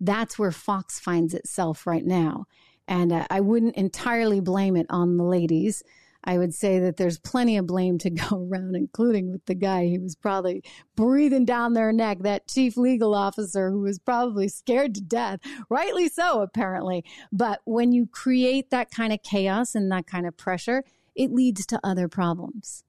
that's 0.00 0.38
where 0.38 0.50
Fox 0.50 0.98
finds 0.98 1.34
itself 1.34 1.86
right 1.86 2.06
now. 2.06 2.46
And 2.86 3.12
uh, 3.12 3.26
I 3.30 3.40
wouldn't 3.40 3.76
entirely 3.76 4.40
blame 4.40 4.76
it 4.76 4.86
on 4.90 5.16
the 5.16 5.24
ladies. 5.24 5.82
I 6.26 6.38
would 6.38 6.54
say 6.54 6.78
that 6.80 6.96
there's 6.96 7.18
plenty 7.18 7.56
of 7.56 7.66
blame 7.66 7.98
to 7.98 8.10
go 8.10 8.46
around, 8.48 8.74
including 8.74 9.30
with 9.30 9.44
the 9.46 9.54
guy 9.54 9.88
who 9.88 10.00
was 10.00 10.14
probably 10.14 10.64
breathing 10.96 11.44
down 11.44 11.74
their 11.74 11.92
neck, 11.92 12.18
that 12.20 12.48
chief 12.48 12.76
legal 12.76 13.14
officer 13.14 13.70
who 13.70 13.80
was 13.80 13.98
probably 13.98 14.48
scared 14.48 14.94
to 14.94 15.02
death, 15.02 15.40
rightly 15.68 16.08
so, 16.08 16.40
apparently. 16.40 17.04
But 17.30 17.60
when 17.64 17.92
you 17.92 18.06
create 18.06 18.70
that 18.70 18.90
kind 18.90 19.12
of 19.12 19.22
chaos 19.22 19.74
and 19.74 19.90
that 19.92 20.06
kind 20.06 20.26
of 20.26 20.36
pressure, 20.36 20.82
it 21.14 21.32
leads 21.32 21.66
to 21.66 21.80
other 21.84 22.08
problems. 22.08 22.84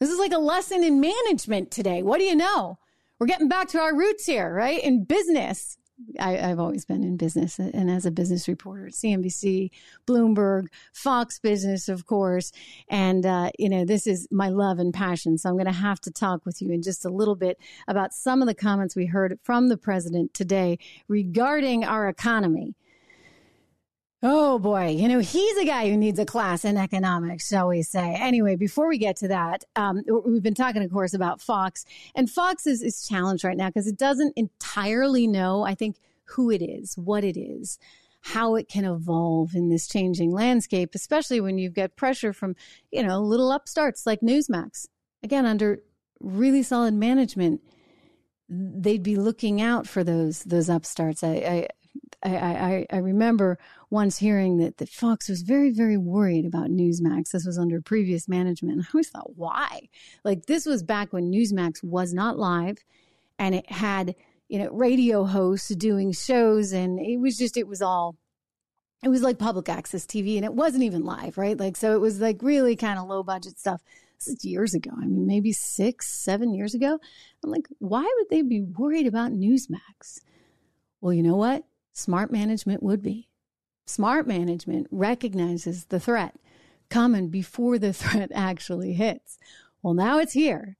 This 0.00 0.10
is 0.10 0.18
like 0.18 0.32
a 0.32 0.38
lesson 0.38 0.82
in 0.82 1.00
management 1.00 1.70
today. 1.70 2.02
What 2.02 2.18
do 2.18 2.24
you 2.24 2.34
know? 2.34 2.78
We're 3.18 3.26
getting 3.26 3.48
back 3.48 3.68
to 3.68 3.78
our 3.78 3.94
roots 3.94 4.24
here, 4.24 4.52
right? 4.52 4.82
In 4.82 5.04
business. 5.04 5.76
I, 6.18 6.32
have 6.32 6.60
always 6.60 6.84
been 6.84 7.02
in 7.02 7.16
business 7.16 7.58
and 7.58 7.90
as 7.90 8.06
a 8.06 8.10
business 8.10 8.48
reporter 8.48 8.86
at 8.86 8.92
CNBC, 8.92 9.70
Bloomberg, 10.06 10.66
Fox 10.92 11.38
Business, 11.38 11.88
of 11.88 12.06
course. 12.06 12.52
And, 12.88 13.24
uh, 13.26 13.50
you 13.58 13.68
know, 13.68 13.84
this 13.84 14.06
is 14.06 14.26
my 14.30 14.48
love 14.48 14.78
and 14.78 14.92
passion. 14.92 15.38
So 15.38 15.48
I'm 15.48 15.56
going 15.56 15.66
to 15.66 15.72
have 15.72 16.00
to 16.02 16.10
talk 16.10 16.44
with 16.44 16.60
you 16.60 16.70
in 16.70 16.82
just 16.82 17.04
a 17.04 17.10
little 17.10 17.36
bit 17.36 17.58
about 17.88 18.12
some 18.12 18.42
of 18.42 18.48
the 18.48 18.54
comments 18.54 18.96
we 18.96 19.06
heard 19.06 19.38
from 19.42 19.68
the 19.68 19.76
president 19.76 20.34
today 20.34 20.78
regarding 21.08 21.84
our 21.84 22.08
economy. 22.08 22.74
Oh 24.22 24.58
boy, 24.58 24.88
you 24.88 25.08
know, 25.08 25.20
he's 25.20 25.56
a 25.56 25.64
guy 25.64 25.88
who 25.88 25.96
needs 25.96 26.18
a 26.18 26.26
class 26.26 26.66
in 26.66 26.76
economics, 26.76 27.48
shall 27.48 27.68
we 27.68 27.82
say. 27.82 28.14
Anyway, 28.14 28.54
before 28.54 28.86
we 28.86 28.98
get 28.98 29.16
to 29.16 29.28
that, 29.28 29.64
um, 29.76 30.02
we've 30.26 30.42
been 30.42 30.52
talking, 30.52 30.82
of 30.82 30.92
course, 30.92 31.14
about 31.14 31.40
Fox. 31.40 31.86
And 32.14 32.28
Fox 32.28 32.66
is, 32.66 32.82
is 32.82 33.08
challenged 33.08 33.44
right 33.44 33.56
now 33.56 33.68
because 33.68 33.86
it 33.86 33.96
doesn't 33.96 34.34
entirely 34.36 35.26
know, 35.26 35.62
I 35.62 35.74
think, 35.74 35.96
who 36.24 36.50
it 36.50 36.60
is, 36.60 36.98
what 36.98 37.24
it 37.24 37.40
is, 37.40 37.78
how 38.20 38.56
it 38.56 38.68
can 38.68 38.84
evolve 38.84 39.54
in 39.54 39.70
this 39.70 39.88
changing 39.88 40.32
landscape, 40.32 40.90
especially 40.94 41.40
when 41.40 41.56
you've 41.56 41.74
got 41.74 41.96
pressure 41.96 42.34
from, 42.34 42.56
you 42.90 43.02
know, 43.02 43.22
little 43.22 43.50
upstarts 43.50 44.06
like 44.06 44.20
Newsmax. 44.20 44.86
Again, 45.22 45.46
under 45.46 45.82
really 46.20 46.62
solid 46.62 46.92
management, 46.92 47.62
they'd 48.50 49.02
be 49.02 49.16
looking 49.16 49.62
out 49.62 49.86
for 49.86 50.04
those 50.04 50.42
those 50.44 50.68
upstarts. 50.68 51.24
I, 51.24 51.68
I, 52.22 52.36
I, 52.36 52.86
I 52.92 52.96
remember 52.98 53.58
once 53.88 54.18
hearing 54.18 54.58
that, 54.58 54.78
that 54.78 54.88
Fox 54.88 55.28
was 55.28 55.42
very, 55.42 55.70
very 55.70 55.96
worried 55.96 56.44
about 56.44 56.70
Newsmax. 56.70 57.30
This 57.30 57.46
was 57.46 57.58
under 57.58 57.80
previous 57.80 58.28
management. 58.28 58.80
I 58.84 58.88
always 58.92 59.08
thought, 59.08 59.36
why? 59.36 59.88
Like, 60.24 60.46
this 60.46 60.66
was 60.66 60.82
back 60.82 61.12
when 61.12 61.32
Newsmax 61.32 61.82
was 61.82 62.12
not 62.12 62.38
live 62.38 62.78
and 63.38 63.54
it 63.54 63.70
had, 63.70 64.14
you 64.48 64.58
know, 64.58 64.70
radio 64.70 65.24
hosts 65.24 65.74
doing 65.74 66.12
shows, 66.12 66.72
and 66.72 67.00
it 67.00 67.16
was 67.18 67.38
just, 67.38 67.56
it 67.56 67.66
was 67.66 67.80
all 67.80 68.16
it 69.02 69.08
was 69.08 69.22
like 69.22 69.38
public 69.38 69.68
access 69.68 70.04
TV 70.04 70.36
and 70.36 70.44
it 70.44 70.52
wasn't 70.52 70.82
even 70.82 71.04
live, 71.04 71.38
right? 71.38 71.58
Like, 71.58 71.76
so 71.76 71.94
it 71.94 72.00
was 72.00 72.20
like 72.20 72.42
really 72.42 72.76
kind 72.76 72.98
of 72.98 73.08
low 73.08 73.22
budget 73.22 73.58
stuff. 73.58 73.82
This 74.18 74.28
is 74.28 74.44
years 74.44 74.74
ago. 74.74 74.90
I 74.94 75.06
mean, 75.06 75.26
maybe 75.26 75.52
six, 75.52 76.08
seven 76.12 76.52
years 76.52 76.74
ago. 76.74 77.00
I'm 77.42 77.50
like, 77.50 77.66
why 77.78 78.02
would 78.02 78.28
they 78.28 78.42
be 78.42 78.60
worried 78.60 79.06
about 79.06 79.32
Newsmax? 79.32 80.20
Well, 81.00 81.14
you 81.14 81.22
know 81.22 81.36
what? 81.36 81.64
Smart 82.00 82.32
management 82.32 82.82
would 82.82 83.02
be. 83.02 83.28
Smart 83.84 84.26
management 84.26 84.86
recognizes 84.90 85.84
the 85.84 86.00
threat 86.00 86.34
coming 86.88 87.28
before 87.28 87.78
the 87.78 87.92
threat 88.00 88.30
actually 88.34 88.94
hits. 88.94 89.38
Well, 89.82 89.92
now 89.92 90.18
it's 90.18 90.32
here. 90.32 90.78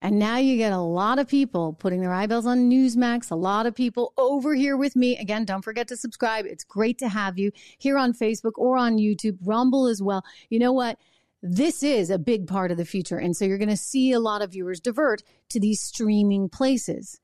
And 0.00 0.18
now 0.18 0.38
you 0.38 0.56
get 0.56 0.72
a 0.72 0.78
lot 0.78 1.18
of 1.18 1.28
people 1.28 1.74
putting 1.74 2.00
their 2.00 2.14
eyeballs 2.14 2.46
on 2.46 2.70
Newsmax, 2.70 3.30
a 3.30 3.34
lot 3.34 3.66
of 3.66 3.74
people 3.74 4.14
over 4.16 4.54
here 4.54 4.76
with 4.76 4.96
me. 4.96 5.18
Again, 5.18 5.44
don't 5.44 5.62
forget 5.62 5.86
to 5.88 5.98
subscribe. 5.98 6.46
It's 6.46 6.64
great 6.64 6.96
to 6.98 7.08
have 7.08 7.38
you 7.38 7.52
here 7.76 7.98
on 7.98 8.14
Facebook 8.14 8.52
or 8.56 8.78
on 8.78 8.96
YouTube, 8.96 9.36
Rumble 9.42 9.86
as 9.86 10.02
well. 10.02 10.24
You 10.48 10.60
know 10.60 10.72
what? 10.72 10.98
This 11.42 11.82
is 11.82 12.08
a 12.08 12.18
big 12.18 12.46
part 12.46 12.70
of 12.70 12.78
the 12.78 12.86
future. 12.86 13.18
And 13.18 13.36
so 13.36 13.44
you're 13.44 13.58
going 13.58 13.68
to 13.68 13.76
see 13.76 14.12
a 14.12 14.20
lot 14.20 14.40
of 14.40 14.52
viewers 14.52 14.80
divert 14.80 15.22
to 15.50 15.60
these 15.60 15.82
streaming 15.82 16.48
places. 16.48 17.20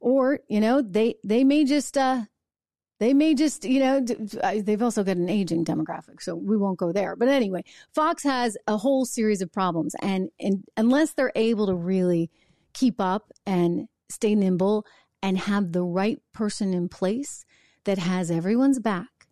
Or, 0.00 0.40
you 0.48 0.60
know, 0.60 0.82
they, 0.82 1.14
they 1.24 1.44
may 1.44 1.64
just, 1.64 1.96
uh, 1.96 2.24
they 2.98 3.14
may 3.14 3.34
just, 3.34 3.64
you 3.64 3.78
know, 3.78 4.00
they've 4.00 4.82
also 4.82 5.04
got 5.04 5.16
an 5.16 5.28
aging 5.28 5.64
demographic, 5.64 6.20
so 6.20 6.34
we 6.34 6.56
won't 6.56 6.78
go 6.78 6.92
there. 6.92 7.14
But 7.14 7.28
anyway, 7.28 7.62
Fox 7.92 8.24
has 8.24 8.56
a 8.66 8.76
whole 8.76 9.04
series 9.04 9.40
of 9.40 9.52
problems, 9.52 9.94
and, 10.02 10.30
and 10.40 10.64
unless 10.76 11.12
they're 11.12 11.32
able 11.36 11.66
to 11.66 11.74
really 11.74 12.30
keep 12.72 13.00
up 13.00 13.32
and 13.46 13.88
stay 14.08 14.34
nimble 14.34 14.84
and 15.22 15.38
have 15.38 15.72
the 15.72 15.82
right 15.82 16.20
person 16.32 16.74
in 16.74 16.88
place 16.88 17.44
that 17.84 17.98
has 17.98 18.30
everyone's 18.30 18.80
back 18.80 19.28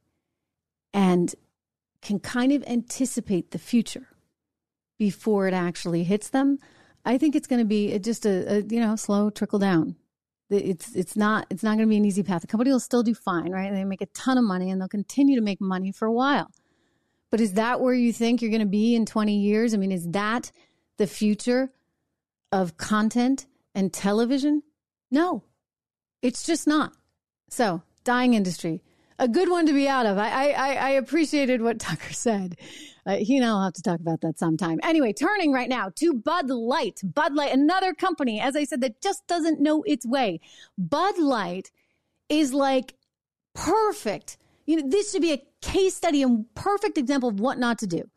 and 0.95 1.35
can 2.03 2.21
kind 2.21 2.53
of 2.53 2.63
anticipate 2.67 3.51
the 3.51 3.59
future 3.59 4.09
before 4.99 5.49
it 5.49 5.55
actually 5.55 6.05
hits 6.05 6.31
them, 6.31 6.59
I 7.05 7.19
think 7.19 7.35
it's 7.35 7.47
going 7.47 7.61
to 7.61 7.67
be 7.67 7.99
just 7.99 8.25
a, 8.27 8.59
a 8.59 8.63
you 8.63 8.81
know 8.81 8.97
slow 8.97 9.31
trickle 9.31 9.59
down 9.59 9.97
it's 10.51 10.95
it's 10.95 11.17
not 11.17 11.47
it's 11.51 11.63
not 11.63 11.77
going 11.77 11.89
to 11.89 11.91
be 11.91 11.97
an 11.97 12.05
easy 12.05 12.23
path. 12.23 12.43
The 12.43 12.47
company 12.47 12.71
will 12.71 12.81
still 12.81 13.03
do 13.03 13.15
fine, 13.15 13.51
right? 13.51 13.73
They 13.73 13.85
make 13.85 14.03
a 14.03 14.07
ton 14.07 14.39
of 14.39 14.45
money 14.45 14.71
and 14.71 14.81
they'll 14.81 14.89
continue 14.89 15.37
to 15.37 15.43
make 15.43 15.61
money 15.61 15.93
for 15.93 16.07
a 16.07 16.13
while. 16.13 16.51
But 17.31 17.41
is 17.41 17.55
that 17.55 17.81
where 17.81 17.95
you 17.95 18.13
think 18.13 18.41
you're 18.41 18.51
going 18.51 18.61
to 18.61 18.67
be 18.67 18.95
in 18.95 19.05
20 19.05 19.37
years? 19.37 19.75
I 19.75 19.79
mean, 19.79 19.93
is 19.93 20.09
that 20.11 20.53
the 20.97 21.07
future 21.07 21.73
of 22.53 22.77
content 22.77 23.47
and 23.75 23.93
television? 23.93 24.63
No. 25.11 25.43
It's 26.23 26.45
just 26.45 26.67
not. 26.67 26.93
So, 27.51 27.83
dying 28.05 28.35
industry. 28.35 28.83
A 29.19 29.29
good 29.29 29.49
one 29.49 29.67
to 29.67 29.73
be 29.73 29.89
out 29.89 30.07
of. 30.07 30.19
I 30.19 30.51
I 30.51 30.75
I 30.75 30.91
appreciated 30.91 31.63
what 31.63 31.81
Tucker 31.81 32.13
said. 32.13 32.57
Uh, 33.07 33.17
he 33.17 33.37
and 33.37 33.47
I'll 33.47 33.63
have 33.63 33.73
to 33.75 33.83
talk 33.83 34.01
about 34.01 34.21
that 34.23 34.39
sometime. 34.39 34.81
Anyway, 34.83 35.13
turning 35.13 35.53
right 35.53 35.69
now 35.69 35.91
to 35.97 36.13
Bud 36.13 36.51
Light. 36.51 37.01
Bud 37.05 37.35
Light, 37.35 37.53
another 37.53 37.95
company, 37.95 38.41
as 38.41 38.57
I 38.57 38.65
said, 38.65 38.81
that 38.81 39.01
just 39.01 39.27
doesn't 39.29 39.61
know 39.61 39.85
its 39.85 40.05
way. 40.05 40.41
Bud 40.77 41.17
Light 41.19 41.71
is 42.29 42.53
like 42.53 42.95
perfect. 43.55 44.39
You 44.67 44.77
know, 44.77 44.89
this 44.89 45.13
should 45.13 45.23
be 45.23 45.33
a 45.33 45.43
case 45.63 45.95
study 45.95 46.23
and 46.23 46.53
perfect 46.55 46.99
example 46.99 47.29
of 47.29 47.39
what 47.39 47.59
not 47.59 47.79
to 47.79 47.87
do. 47.87 48.11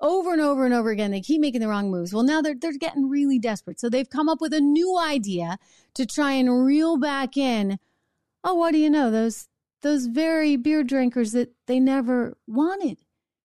Over 0.00 0.32
and 0.32 0.40
over 0.40 0.64
and 0.64 0.74
over 0.74 0.90
again, 0.90 1.10
they 1.10 1.20
keep 1.20 1.40
making 1.40 1.60
the 1.60 1.68
wrong 1.68 1.90
moves. 1.90 2.14
Well, 2.14 2.22
now 2.22 2.40
they're 2.40 2.54
they're 2.54 2.72
getting 2.78 3.08
really 3.08 3.38
desperate. 3.38 3.80
So 3.80 3.88
they've 3.88 4.08
come 4.08 4.28
up 4.28 4.40
with 4.40 4.52
a 4.52 4.60
new 4.60 4.96
idea 4.98 5.58
to 5.94 6.06
try 6.06 6.32
and 6.32 6.64
reel 6.64 6.98
back 6.98 7.36
in. 7.36 7.78
Oh, 8.44 8.54
what 8.54 8.72
do 8.72 8.78
you 8.78 8.90
know? 8.90 9.10
Those 9.10 9.48
those 9.82 10.06
very 10.06 10.56
beer 10.56 10.82
drinkers 10.82 11.32
that 11.32 11.50
they 11.66 11.80
never 11.80 12.36
wanted. 12.46 12.98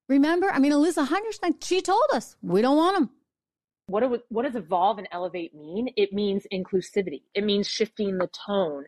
Remember? 0.09 0.51
I 0.51 0.59
mean, 0.59 0.71
Alissa 0.71 1.07
Heinerscheid, 1.07 1.63
she 1.63 1.81
told 1.81 2.03
us 2.13 2.35
we 2.41 2.61
don't 2.61 2.77
want 2.77 2.97
them. 2.97 3.09
What, 3.87 4.01
do, 4.01 4.19
what 4.29 4.43
does 4.43 4.55
evolve 4.55 4.97
and 4.97 5.07
elevate 5.11 5.53
mean? 5.53 5.89
It 5.97 6.13
means 6.13 6.45
inclusivity. 6.51 7.23
It 7.33 7.43
means 7.43 7.67
shifting 7.67 8.17
the 8.17 8.29
tone. 8.45 8.85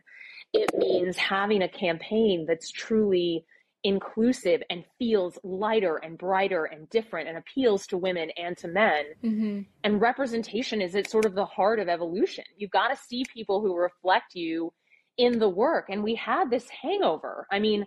It 0.52 0.70
means 0.76 1.16
having 1.16 1.62
a 1.62 1.68
campaign 1.68 2.46
that's 2.46 2.70
truly 2.70 3.44
inclusive 3.84 4.62
and 4.70 4.84
feels 4.98 5.38
lighter 5.44 5.96
and 5.96 6.16
brighter 6.16 6.64
and 6.64 6.88
different 6.88 7.28
and 7.28 7.36
appeals 7.36 7.86
to 7.88 7.98
women 7.98 8.30
and 8.38 8.56
to 8.56 8.68
men. 8.68 9.04
Mm-hmm. 9.22 9.60
And 9.84 10.00
representation 10.00 10.80
is 10.80 10.94
at 10.96 11.10
sort 11.10 11.26
of 11.26 11.34
the 11.34 11.44
heart 11.44 11.80
of 11.80 11.88
evolution. 11.88 12.44
You've 12.56 12.70
got 12.70 12.88
to 12.88 12.96
see 12.96 13.24
people 13.32 13.60
who 13.60 13.76
reflect 13.76 14.34
you 14.34 14.72
in 15.16 15.38
the 15.38 15.48
work. 15.48 15.86
And 15.88 16.02
we 16.02 16.14
had 16.14 16.50
this 16.50 16.68
hangover. 16.68 17.46
I 17.50 17.58
mean, 17.58 17.86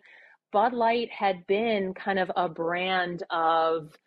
Bud 0.52 0.74
Light 0.74 1.12
had 1.12 1.46
been 1.48 1.94
kind 1.94 2.20
of 2.20 2.32
a 2.36 2.48
brand 2.48 3.24
of 3.30 3.98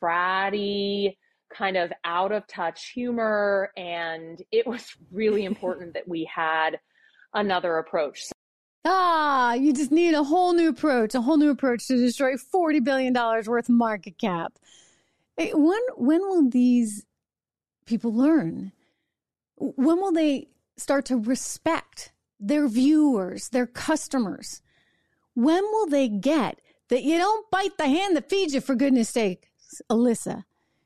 fratty, 0.00 1.16
kind 1.52 1.76
of 1.76 1.92
out 2.04 2.32
of 2.32 2.46
touch 2.46 2.90
humor. 2.90 3.72
And 3.76 4.40
it 4.52 4.66
was 4.66 4.86
really 5.10 5.44
important 5.52 5.94
that 5.94 6.08
we 6.08 6.28
had 6.32 6.78
another 7.32 7.78
approach. 7.78 8.30
Ah, 8.86 9.54
you 9.54 9.72
just 9.72 9.90
need 9.90 10.14
a 10.14 10.22
whole 10.22 10.52
new 10.52 10.68
approach, 10.68 11.14
a 11.14 11.22
whole 11.22 11.38
new 11.38 11.50
approach 11.50 11.86
to 11.88 11.96
destroy 11.96 12.34
$40 12.34 12.84
billion 12.84 13.14
worth 13.14 13.68
market 13.68 14.18
cap. 14.18 14.58
When, 15.36 15.80
when 15.96 16.20
will 16.20 16.50
these 16.50 17.06
people 17.86 18.14
learn? 18.14 18.72
When 19.56 19.96
will 20.00 20.12
they 20.12 20.48
start 20.76 21.06
to 21.06 21.16
respect 21.16 22.12
their 22.38 22.68
viewers, 22.68 23.48
their 23.48 23.66
customers? 23.66 24.62
When 25.34 25.62
will 25.62 25.86
they 25.86 26.08
get 26.08 26.60
that 26.88 27.02
you 27.02 27.18
don't 27.18 27.50
bite 27.50 27.76
the 27.78 27.88
hand 27.88 28.16
that 28.16 28.28
feeds 28.28 28.54
you, 28.54 28.60
for 28.60 28.74
goodness 28.74 29.08
sake, 29.08 29.50
Alissa, 29.90 30.44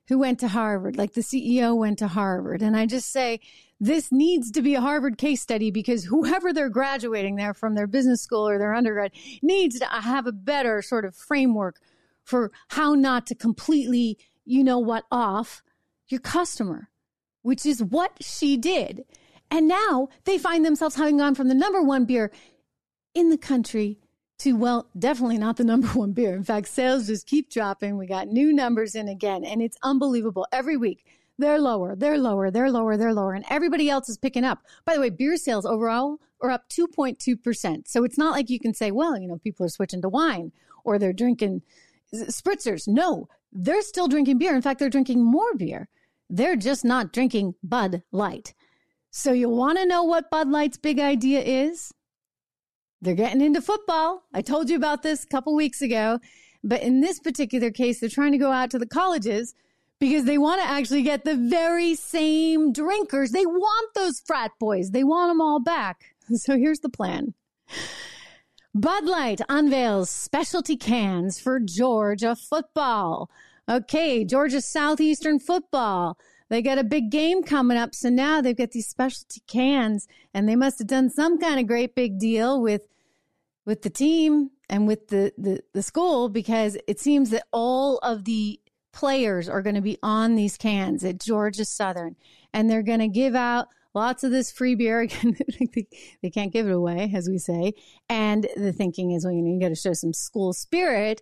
who 0.08 0.18
went 0.18 0.38
to 0.40 0.48
Harvard, 0.48 0.96
like 0.96 1.12
the 1.12 1.20
CEO 1.20 1.76
went 1.76 1.98
to 1.98 2.08
Harvard. 2.08 2.62
And 2.62 2.76
I 2.76 2.87
just 2.87 3.12
say, 3.12 3.40
this 3.78 4.11
needs 4.11 4.50
to 4.52 4.62
be 4.62 4.74
a 4.74 4.80
Harvard 4.80 5.18
case 5.18 5.42
study 5.42 5.70
because 5.70 6.04
whoever 6.04 6.52
they're 6.52 6.70
graduating 6.70 7.37
there 7.37 7.54
from 7.54 7.74
their 7.74 7.87
business 7.87 8.22
school 8.22 8.48
or 8.48 8.58
their 8.58 8.74
undergrad 8.74 9.12
needs 9.42 9.78
to 9.78 9.94
uh, 9.94 10.00
have 10.00 10.26
a 10.26 10.32
better 10.32 10.82
sort 10.82 11.04
of 11.04 11.14
framework 11.14 11.78
for 12.24 12.50
how 12.68 12.94
not 12.94 13.26
to 13.26 13.34
completely, 13.34 14.18
you 14.44 14.64
know 14.64 14.78
what, 14.78 15.04
off 15.12 15.62
your 16.08 16.20
customer, 16.20 16.88
which 17.42 17.64
is 17.64 17.82
what 17.82 18.12
she 18.20 18.56
did. 18.56 19.04
And 19.50 19.66
now 19.68 20.08
they 20.24 20.38
find 20.38 20.64
themselves 20.64 20.96
having 20.96 21.18
gone 21.18 21.34
from 21.34 21.48
the 21.48 21.54
number 21.54 21.82
one 21.82 22.04
beer 22.04 22.30
in 23.14 23.30
the 23.30 23.38
country 23.38 23.98
to, 24.38 24.52
well, 24.52 24.88
definitely 24.98 25.38
not 25.38 25.56
the 25.56 25.64
number 25.72 25.88
one 25.88 26.12
beer. 26.12 26.34
In 26.34 26.44
fact, 26.44 26.68
sales 26.68 27.06
just 27.06 27.26
keep 27.26 27.50
dropping. 27.50 27.96
We 27.96 28.06
got 28.06 28.28
new 28.28 28.52
numbers 28.52 28.94
in 28.94 29.08
again, 29.08 29.44
and 29.44 29.62
it's 29.62 29.78
unbelievable. 29.82 30.46
Every 30.52 30.76
week, 30.76 31.04
they're 31.38 31.61
lower, 31.61 31.94
they're 31.94 32.18
lower, 32.18 32.50
they're 32.50 32.70
lower, 32.70 32.96
they're 32.96 33.14
lower, 33.14 33.32
and 33.32 33.44
everybody 33.48 33.88
else 33.88 34.08
is 34.08 34.18
picking 34.18 34.44
up. 34.44 34.58
By 34.84 34.94
the 34.94 35.00
way, 35.00 35.11
beer 35.11 35.37
sales 35.37 35.64
overall 35.64 36.18
are 36.40 36.50
up 36.50 36.68
2.2%. 36.68 37.88
So 37.88 38.04
it's 38.04 38.18
not 38.18 38.32
like 38.32 38.50
you 38.50 38.58
can 38.58 38.74
say, 38.74 38.90
well, 38.90 39.18
you 39.18 39.28
know, 39.28 39.38
people 39.38 39.64
are 39.64 39.70
switching 39.70 40.02
to 40.02 40.08
wine 40.08 40.52
or 40.84 40.98
they're 40.98 41.12
drinking 41.12 41.62
spritzers. 42.12 42.88
No, 42.88 43.28
they're 43.52 43.82
still 43.82 44.08
drinking 44.08 44.38
beer. 44.38 44.54
In 44.54 44.62
fact, 44.62 44.80
they're 44.80 44.90
drinking 44.90 45.24
more 45.24 45.54
beer. 45.54 45.88
They're 46.30 46.56
just 46.56 46.84
not 46.84 47.12
drinking 47.12 47.54
Bud 47.62 48.02
Light. 48.12 48.54
So 49.18 49.33
you 49.33 49.48
want 49.48 49.78
to 49.78 49.85
know 49.85 50.04
what 50.04 50.31
Bud 50.31 50.48
Light's 50.48 50.76
big 50.76 51.00
idea 51.00 51.40
is? 51.40 51.92
They're 53.02 53.16
getting 53.16 53.40
into 53.40 53.61
football. 53.61 54.22
I 54.33 54.42
told 54.42 54.70
you 54.70 54.76
about 54.76 55.02
this 55.02 55.24
a 55.24 55.26
couple 55.26 55.57
weeks 55.57 55.83
ago. 55.83 56.20
But 56.62 56.83
in 56.83 57.00
this 57.00 57.18
particular 57.18 57.72
case, 57.72 57.98
they're 57.98 58.09
trying 58.09 58.31
to 58.31 58.38
go 58.38 58.52
out 58.52 58.70
to 58.70 58.78
the 58.78 58.87
colleges 58.87 59.57
because 59.98 60.24
they 60.24 60.38
want 60.38 60.62
to 60.62 60.68
actually 60.68 61.02
get 61.02 61.24
the 61.24 61.35
very 61.35 61.96
same 61.96 62.72
drinkers. 62.72 63.33
They 63.33 63.44
want 63.44 63.92
those 63.96 64.20
frat 64.20 64.52
boys. 64.61 64.92
They 64.92 65.02
want 65.02 65.31
them 65.31 65.40
all 65.40 65.59
back. 65.59 66.14
So 66.37 66.57
here's 66.57 66.81
the 66.81 66.88
plan. 66.88 67.35
Bud 68.72 69.04
Light 69.04 69.40
unveils 69.48 70.11
specialty 70.11 70.76
cans 70.76 71.40
for 71.40 71.59
Georgia 71.59 72.37
football. 72.37 73.31
Okay, 73.68 74.24
Georgia 74.24 74.61
Southeastern 74.61 75.40
football. 75.40 76.16
They 76.48 76.62
got 76.62 76.78
a 76.78 76.84
big 76.84 77.11
game 77.11 77.42
coming 77.42 77.76
up. 77.76 77.94
So 77.94 78.08
now 78.08 78.40
they've 78.40 78.56
got 78.56 78.70
these 78.70 78.88
specialty 78.88 79.42
cans 79.46 80.06
and 80.32 80.48
they 80.48 80.56
must 80.56 80.78
have 80.78 80.88
done 80.88 81.11
some 81.11 81.38
kind 81.38 81.61
of 81.61 81.66
great 81.66 81.94
big 81.94 82.18
deal 82.18 82.61
with 82.61 82.88
with 83.66 83.82
the 83.82 83.90
team 83.90 84.50
and 84.70 84.87
with 84.87 85.08
the, 85.08 85.30
the, 85.37 85.61
the 85.74 85.82
school 85.82 86.30
because 86.30 86.78
it 86.87 86.98
seems 86.98 87.28
that 87.30 87.44
all 87.52 87.98
of 87.98 88.24
the 88.24 88.58
players 88.92 89.46
are 89.46 89.61
going 89.61 89.74
to 89.74 89.82
be 89.82 89.98
on 90.02 90.37
these 90.37 90.56
cans 90.56 91.04
at 91.04 91.20
Georgia 91.20 91.66
Southern 91.66 92.16
and 92.54 92.70
they're 92.70 92.82
going 92.82 93.00
to 93.00 93.08
give 93.08 93.34
out 93.34 93.68
lots 93.94 94.24
of 94.24 94.30
this 94.30 94.50
free 94.50 94.74
beer. 94.74 95.06
they 96.22 96.30
can't 96.30 96.52
give 96.52 96.66
it 96.66 96.72
away, 96.72 97.12
as 97.14 97.28
we 97.28 97.37
say. 97.38 97.74
And 98.08 98.48
the 98.56 98.72
thinking 98.72 99.11
is, 99.11 99.24
well, 99.24 99.34
you 99.34 99.42
know, 99.42 99.52
you 99.52 99.61
got 99.61 99.68
to 99.68 99.74
show 99.74 99.92
some 99.92 100.12
school 100.12 100.52
spirit. 100.52 101.20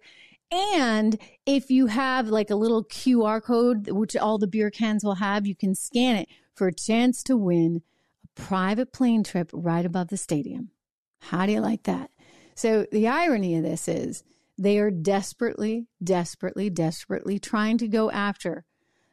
And 0.50 1.18
if 1.44 1.70
you 1.70 1.86
have 1.86 2.28
like 2.28 2.50
a 2.50 2.56
little 2.56 2.84
QR 2.84 3.42
code, 3.42 3.90
which 3.90 4.16
all 4.16 4.38
the 4.38 4.46
beer 4.46 4.70
cans 4.70 5.04
will 5.04 5.16
have, 5.16 5.46
you 5.46 5.56
can 5.56 5.74
scan 5.74 6.16
it 6.16 6.28
for 6.54 6.68
a 6.68 6.74
chance 6.74 7.22
to 7.24 7.36
win 7.36 7.82
a 8.24 8.40
private 8.40 8.92
plane 8.92 9.24
trip 9.24 9.50
right 9.52 9.84
above 9.84 10.08
the 10.08 10.16
stadium. 10.16 10.70
How 11.18 11.46
do 11.46 11.52
you 11.52 11.60
like 11.60 11.82
that? 11.84 12.10
So 12.54 12.86
the 12.92 13.08
irony 13.08 13.56
of 13.56 13.64
this 13.64 13.88
is 13.88 14.22
they 14.56 14.78
are 14.78 14.90
desperately, 14.90 15.86
desperately, 16.02 16.70
desperately 16.70 17.38
trying 17.38 17.78
to 17.78 17.88
go 17.88 18.10
after 18.10 18.64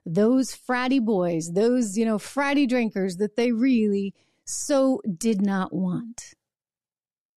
those 0.05 0.55
fratty 0.55 1.03
boys, 1.03 1.51
those, 1.53 1.97
you 1.97 2.05
know, 2.05 2.17
fratty 2.17 2.67
drinkers 2.67 3.17
that 3.17 3.35
they 3.35 3.51
really 3.51 4.13
so 4.45 5.01
did 5.17 5.41
not 5.41 5.73
want. 5.73 6.33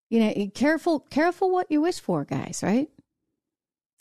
You 0.09 0.21
know, 0.21 0.51
careful, 0.55 1.01
careful 1.01 1.51
what 1.51 1.71
you 1.71 1.81
wish 1.81 1.99
for, 1.99 2.25
guys, 2.25 2.61
right? 2.63 2.89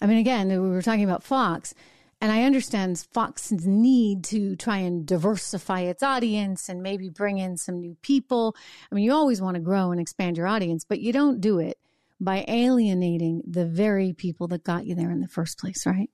I 0.02 0.08
mean, 0.08 0.18
again, 0.18 0.50
we 0.50 0.70
were 0.70 0.82
talking 0.82 1.04
about 1.04 1.24
Fox, 1.24 1.74
and 2.22 2.32
I 2.32 2.44
understand 2.44 3.06
Fox's 3.14 3.66
need 3.66 4.24
to 4.26 4.56
try 4.56 4.78
and 4.78 5.06
diversify 5.06 5.82
its 5.82 6.04
audience 6.04 6.70
and 6.70 6.82
maybe 6.82 7.10
bring 7.10 7.38
in 7.38 7.58
some 7.58 7.80
new 7.80 7.96
people. 8.02 8.56
I 8.92 8.96
mean, 8.96 9.04
you 9.04 9.14
always 9.14 9.42
want 9.42 9.56
to 9.56 9.62
grow 9.62 9.92
and 9.92 10.00
expand 10.00 10.38
your 10.38 10.48
audience, 10.48 10.86
but 10.86 11.00
you 11.00 11.14
don't 11.14 11.42
do 11.42 11.60
it 11.60 11.78
by 12.20 12.46
alienating 12.48 13.42
the 13.46 13.66
very 13.66 14.14
people 14.14 14.48
that 14.48 14.64
got 14.64 14.86
you 14.86 14.96
there 14.96 15.12
in 15.12 15.20
the 15.20 15.28
first 15.28 15.60
place, 15.60 15.86
right? 15.86 16.10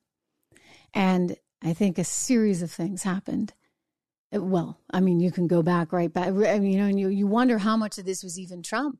And 0.93 1.35
I 1.63 1.73
think 1.73 1.97
a 1.97 2.03
series 2.03 2.61
of 2.61 2.71
things 2.71 3.03
happened. 3.03 3.53
Uh, 4.35 4.41
well, 4.41 4.79
I 4.91 4.99
mean, 4.99 5.19
you 5.19 5.31
can 5.31 5.47
go 5.47 5.61
back 5.61 5.93
right 5.93 6.11
back, 6.11 6.27
I 6.27 6.31
mean, 6.31 6.71
you 6.71 6.79
know, 6.79 6.87
and 6.87 6.99
you, 6.99 7.09
you 7.09 7.27
wonder 7.27 7.59
how 7.59 7.77
much 7.77 7.97
of 7.97 8.05
this 8.05 8.23
was 8.23 8.39
even 8.39 8.63
Trump 8.63 8.99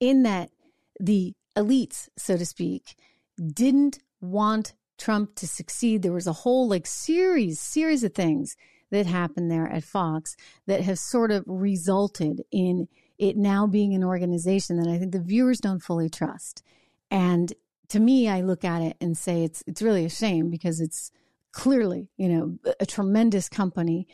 in 0.00 0.24
that 0.24 0.50
the 0.98 1.34
elites, 1.56 2.08
so 2.16 2.36
to 2.36 2.44
speak, 2.44 2.96
didn't 3.40 4.00
want 4.20 4.74
Trump 4.98 5.34
to 5.36 5.46
succeed. 5.46 6.02
There 6.02 6.12
was 6.12 6.26
a 6.26 6.32
whole 6.32 6.68
like 6.68 6.86
series, 6.86 7.60
series 7.60 8.04
of 8.04 8.14
things 8.14 8.56
that 8.90 9.06
happened 9.06 9.50
there 9.50 9.68
at 9.68 9.84
Fox 9.84 10.36
that 10.66 10.82
have 10.82 10.98
sort 10.98 11.30
of 11.30 11.44
resulted 11.46 12.42
in 12.50 12.88
it 13.18 13.36
now 13.36 13.66
being 13.66 13.94
an 13.94 14.04
organization 14.04 14.76
that 14.76 14.88
I 14.88 14.98
think 14.98 15.12
the 15.12 15.20
viewers 15.20 15.60
don't 15.60 15.82
fully 15.82 16.08
trust. 16.08 16.62
And 17.10 17.52
to 17.88 18.00
me, 18.00 18.28
I 18.28 18.40
look 18.40 18.64
at 18.64 18.82
it 18.82 18.96
and 19.00 19.16
say 19.16 19.44
it's 19.44 19.62
it's 19.66 19.82
really 19.82 20.04
a 20.04 20.10
shame 20.10 20.50
because 20.50 20.80
it's 20.80 21.10
clearly, 21.52 22.08
you 22.16 22.28
know, 22.28 22.58
a 22.78 22.86
tremendous 22.86 23.48
company 23.48 24.06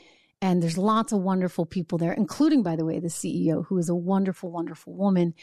and 0.42 0.62
there's 0.62 0.76
lots 0.76 1.12
of 1.12 1.20
wonderful 1.22 1.64
people 1.64 1.96
there, 1.96 2.12
including, 2.12 2.62
by 2.62 2.76
the 2.76 2.84
way, 2.84 2.98
the 2.98 3.08
CEO, 3.08 3.64
who 3.66 3.78
is 3.78 3.88
a 3.88 3.94
wonderful, 3.94 4.50
wonderful 4.50 4.94
woman 4.94 5.34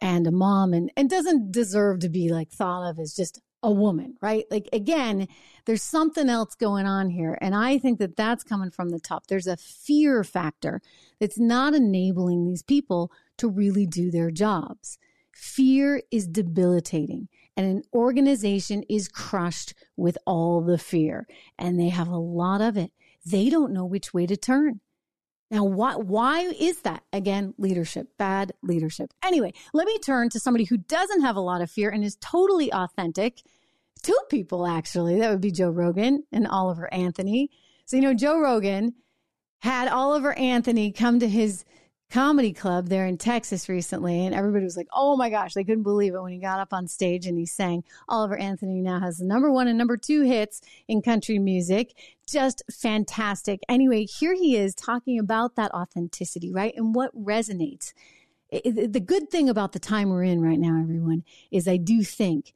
and 0.00 0.26
a 0.26 0.30
mom 0.30 0.72
and, 0.72 0.90
and 0.96 1.10
doesn't 1.10 1.52
deserve 1.52 2.00
to 2.00 2.08
be 2.08 2.30
like 2.30 2.50
thought 2.50 2.88
of 2.88 2.98
as 2.98 3.14
just 3.14 3.40
a 3.62 3.70
woman, 3.70 4.16
right? 4.20 4.44
Like 4.50 4.68
again, 4.72 5.28
there's 5.64 5.82
something 5.82 6.28
else 6.28 6.54
going 6.54 6.86
on 6.86 7.10
here. 7.10 7.36
And 7.40 7.54
I 7.54 7.78
think 7.78 7.98
that 7.98 8.16
that's 8.16 8.44
coming 8.44 8.70
from 8.70 8.90
the 8.90 9.00
top. 9.00 9.26
There's 9.26 9.46
a 9.46 9.56
fear 9.56 10.22
factor 10.22 10.80
that's 11.18 11.38
not 11.38 11.74
enabling 11.74 12.46
these 12.46 12.62
people 12.62 13.10
to 13.38 13.48
really 13.48 13.86
do 13.86 14.10
their 14.10 14.30
jobs. 14.30 14.98
Fear 15.32 16.02
is 16.10 16.26
debilitating 16.26 17.28
and 17.56 17.66
an 17.66 17.82
organization 17.92 18.84
is 18.88 19.08
crushed 19.08 19.74
with 19.96 20.18
all 20.26 20.60
the 20.60 20.78
fear 20.78 21.26
and 21.58 21.78
they 21.78 21.88
have 21.88 22.08
a 22.08 22.16
lot 22.16 22.60
of 22.60 22.76
it. 22.76 22.92
They 23.26 23.50
don't 23.50 23.72
know 23.72 23.84
which 23.84 24.14
way 24.14 24.26
to 24.26 24.36
turn. 24.36 24.80
Now, 25.50 25.64
why, 25.64 25.94
why 25.94 26.40
is 26.40 26.80
that? 26.82 27.04
Again, 27.12 27.54
leadership, 27.56 28.08
bad 28.18 28.52
leadership. 28.62 29.14
Anyway, 29.22 29.52
let 29.72 29.86
me 29.86 29.98
turn 29.98 30.28
to 30.30 30.40
somebody 30.40 30.64
who 30.64 30.76
doesn't 30.76 31.22
have 31.22 31.36
a 31.36 31.40
lot 31.40 31.62
of 31.62 31.70
fear 31.70 31.88
and 31.88 32.04
is 32.04 32.18
totally 32.20 32.72
authentic. 32.72 33.42
Two 34.02 34.18
people, 34.28 34.66
actually. 34.66 35.18
That 35.18 35.30
would 35.30 35.40
be 35.40 35.50
Joe 35.50 35.70
Rogan 35.70 36.24
and 36.30 36.46
Oliver 36.46 36.92
Anthony. 36.92 37.50
So, 37.86 37.96
you 37.96 38.02
know, 38.02 38.14
Joe 38.14 38.38
Rogan 38.38 38.94
had 39.60 39.88
Oliver 39.88 40.36
Anthony 40.38 40.92
come 40.92 41.18
to 41.18 41.28
his 41.28 41.64
comedy 42.10 42.52
club 42.52 42.88
there 42.88 43.06
in 43.06 43.18
Texas 43.18 43.68
recently, 43.68 44.24
and 44.24 44.34
everybody 44.34 44.64
was 44.64 44.76
like, 44.76 44.88
oh 44.92 45.16
my 45.16 45.28
gosh, 45.28 45.54
they 45.54 45.64
couldn't 45.64 45.82
believe 45.82 46.14
it 46.14 46.22
when 46.22 46.32
he 46.32 46.38
got 46.38 46.60
up 46.60 46.72
on 46.72 46.88
stage 46.88 47.26
and 47.26 47.38
he 47.38 47.46
sang. 47.46 47.84
Oliver 48.08 48.36
Anthony 48.36 48.80
now 48.80 49.00
has 49.00 49.18
the 49.18 49.24
number 49.24 49.50
one 49.52 49.68
and 49.68 49.76
number 49.76 49.96
two 49.96 50.22
hits 50.22 50.60
in 50.86 51.02
country 51.02 51.38
music. 51.38 51.94
Just 52.26 52.62
fantastic. 52.70 53.60
Anyway, 53.68 54.04
here 54.04 54.34
he 54.34 54.56
is 54.56 54.74
talking 54.74 55.18
about 55.18 55.56
that 55.56 55.72
authenticity, 55.72 56.52
right? 56.52 56.74
And 56.76 56.94
what 56.94 57.14
resonates. 57.14 57.92
the 58.50 59.02
good 59.04 59.30
thing 59.30 59.48
about 59.48 59.72
the 59.72 59.78
time 59.78 60.08
we're 60.08 60.24
in 60.24 60.40
right 60.40 60.58
now, 60.58 60.80
everyone, 60.80 61.24
is 61.50 61.68
I 61.68 61.76
do 61.76 62.02
think 62.02 62.54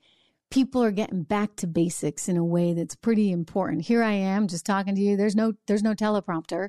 people 0.53 0.83
are 0.85 0.91
getting 0.91 1.23
back 1.23 1.57
to 1.57 1.67
basics 1.67 2.29
in 2.29 2.37
a 2.37 2.45
way 2.45 2.75
that's 2.75 2.95
pretty 2.95 3.33
important. 3.33 3.83
Here 3.83 4.03
I 4.03 4.13
am 4.13 4.49
just 4.49 4.67
talking 4.67 4.95
to 4.95 5.01
you. 5.01 5.17
There's 5.17 5.35
no 5.35 5.55
there's 5.67 5.83
no 5.83 5.95
teleprompter. 5.95 6.69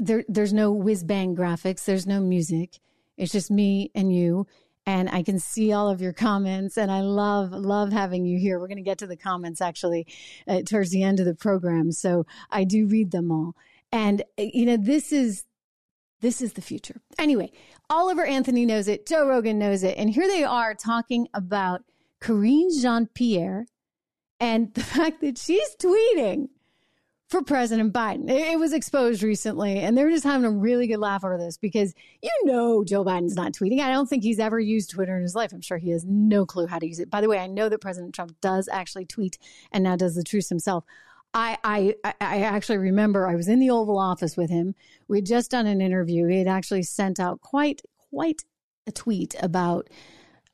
There 0.00 0.24
there's 0.28 0.52
no 0.52 0.72
whiz 0.72 1.04
bang 1.04 1.36
graphics. 1.36 1.84
There's 1.84 2.06
no 2.06 2.20
music. 2.20 2.78
It's 3.16 3.32
just 3.32 3.50
me 3.50 3.90
and 3.94 4.14
you 4.14 4.46
and 4.86 5.08
I 5.10 5.22
can 5.22 5.38
see 5.38 5.72
all 5.72 5.88
of 5.88 6.00
your 6.00 6.12
comments 6.12 6.76
and 6.76 6.90
I 6.90 7.00
love 7.00 7.52
love 7.52 7.92
having 7.92 8.24
you 8.24 8.38
here. 8.38 8.58
We're 8.58 8.68
going 8.68 8.78
to 8.78 8.82
get 8.82 8.98
to 8.98 9.06
the 9.06 9.16
comments 9.16 9.60
actually 9.60 10.06
uh, 10.48 10.62
towards 10.62 10.90
the 10.90 11.02
end 11.02 11.20
of 11.20 11.26
the 11.26 11.34
program. 11.34 11.92
So 11.92 12.26
I 12.50 12.64
do 12.64 12.86
read 12.86 13.10
them 13.10 13.30
all. 13.30 13.54
And 13.92 14.22
uh, 14.38 14.46
you 14.52 14.66
know 14.66 14.76
this 14.76 15.12
is 15.12 15.44
this 16.20 16.40
is 16.42 16.54
the 16.54 16.62
future. 16.62 17.00
Anyway, 17.18 17.50
Oliver 17.88 18.24
Anthony 18.24 18.66
knows 18.66 18.88
it, 18.88 19.06
Joe 19.06 19.26
Rogan 19.26 19.58
knows 19.58 19.82
it, 19.82 19.96
and 19.96 20.10
here 20.10 20.28
they 20.28 20.44
are 20.44 20.74
talking 20.74 21.28
about 21.32 21.82
Karine 22.20 22.70
Jean 22.80 23.06
Pierre 23.06 23.66
and 24.38 24.72
the 24.74 24.82
fact 24.82 25.20
that 25.20 25.38
she's 25.38 25.76
tweeting 25.76 26.48
for 27.30 27.42
President 27.42 27.92
Biden. 27.92 28.28
It, 28.28 28.58
was 28.58 28.72
exposed 28.72 29.22
recently, 29.22 29.78
and 29.78 29.96
they're 29.96 30.10
just 30.10 30.24
having 30.24 30.44
a 30.44 30.50
really 30.50 30.88
good 30.88 30.98
laugh 30.98 31.24
over 31.24 31.38
this 31.38 31.56
because 31.56 31.94
you 32.20 32.30
know 32.44 32.84
Joe 32.84 33.04
Biden's 33.04 33.36
not 33.36 33.52
tweeting. 33.52 33.80
I 33.80 33.88
don't 33.88 34.08
think 34.08 34.24
he's 34.24 34.40
ever 34.40 34.58
used 34.58 34.90
Twitter 34.90 35.16
in 35.16 35.22
his 35.22 35.36
life. 35.36 35.52
I'm 35.52 35.60
sure 35.60 35.78
he 35.78 35.90
has 35.90 36.04
no 36.04 36.44
clue 36.44 36.66
how 36.66 36.80
to 36.80 36.86
use 36.86 36.98
it. 36.98 37.08
By 37.08 37.20
the 37.20 37.28
way, 37.28 37.38
I 37.38 37.46
know 37.46 37.68
that 37.68 37.80
President 37.80 38.14
Trump 38.14 38.34
does 38.40 38.68
actually 38.68 39.06
tweet 39.06 39.38
and 39.70 39.84
now 39.84 39.94
does 39.94 40.16
the 40.16 40.24
truth 40.24 40.48
himself. 40.48 40.84
I, 41.32 41.56
I 41.62 41.94
I 42.20 42.42
actually 42.42 42.78
remember 42.78 43.28
I 43.28 43.36
was 43.36 43.46
in 43.46 43.60
the 43.60 43.70
Oval 43.70 43.98
Office 43.98 44.36
with 44.36 44.50
him. 44.50 44.74
We 45.06 45.18
had 45.18 45.26
just 45.26 45.52
done 45.52 45.66
an 45.66 45.80
interview. 45.80 46.26
He 46.26 46.38
had 46.38 46.48
actually 46.48 46.82
sent 46.82 47.20
out 47.20 47.40
quite 47.40 47.82
quite 48.10 48.42
a 48.88 48.92
tweet 48.92 49.36
about 49.40 49.88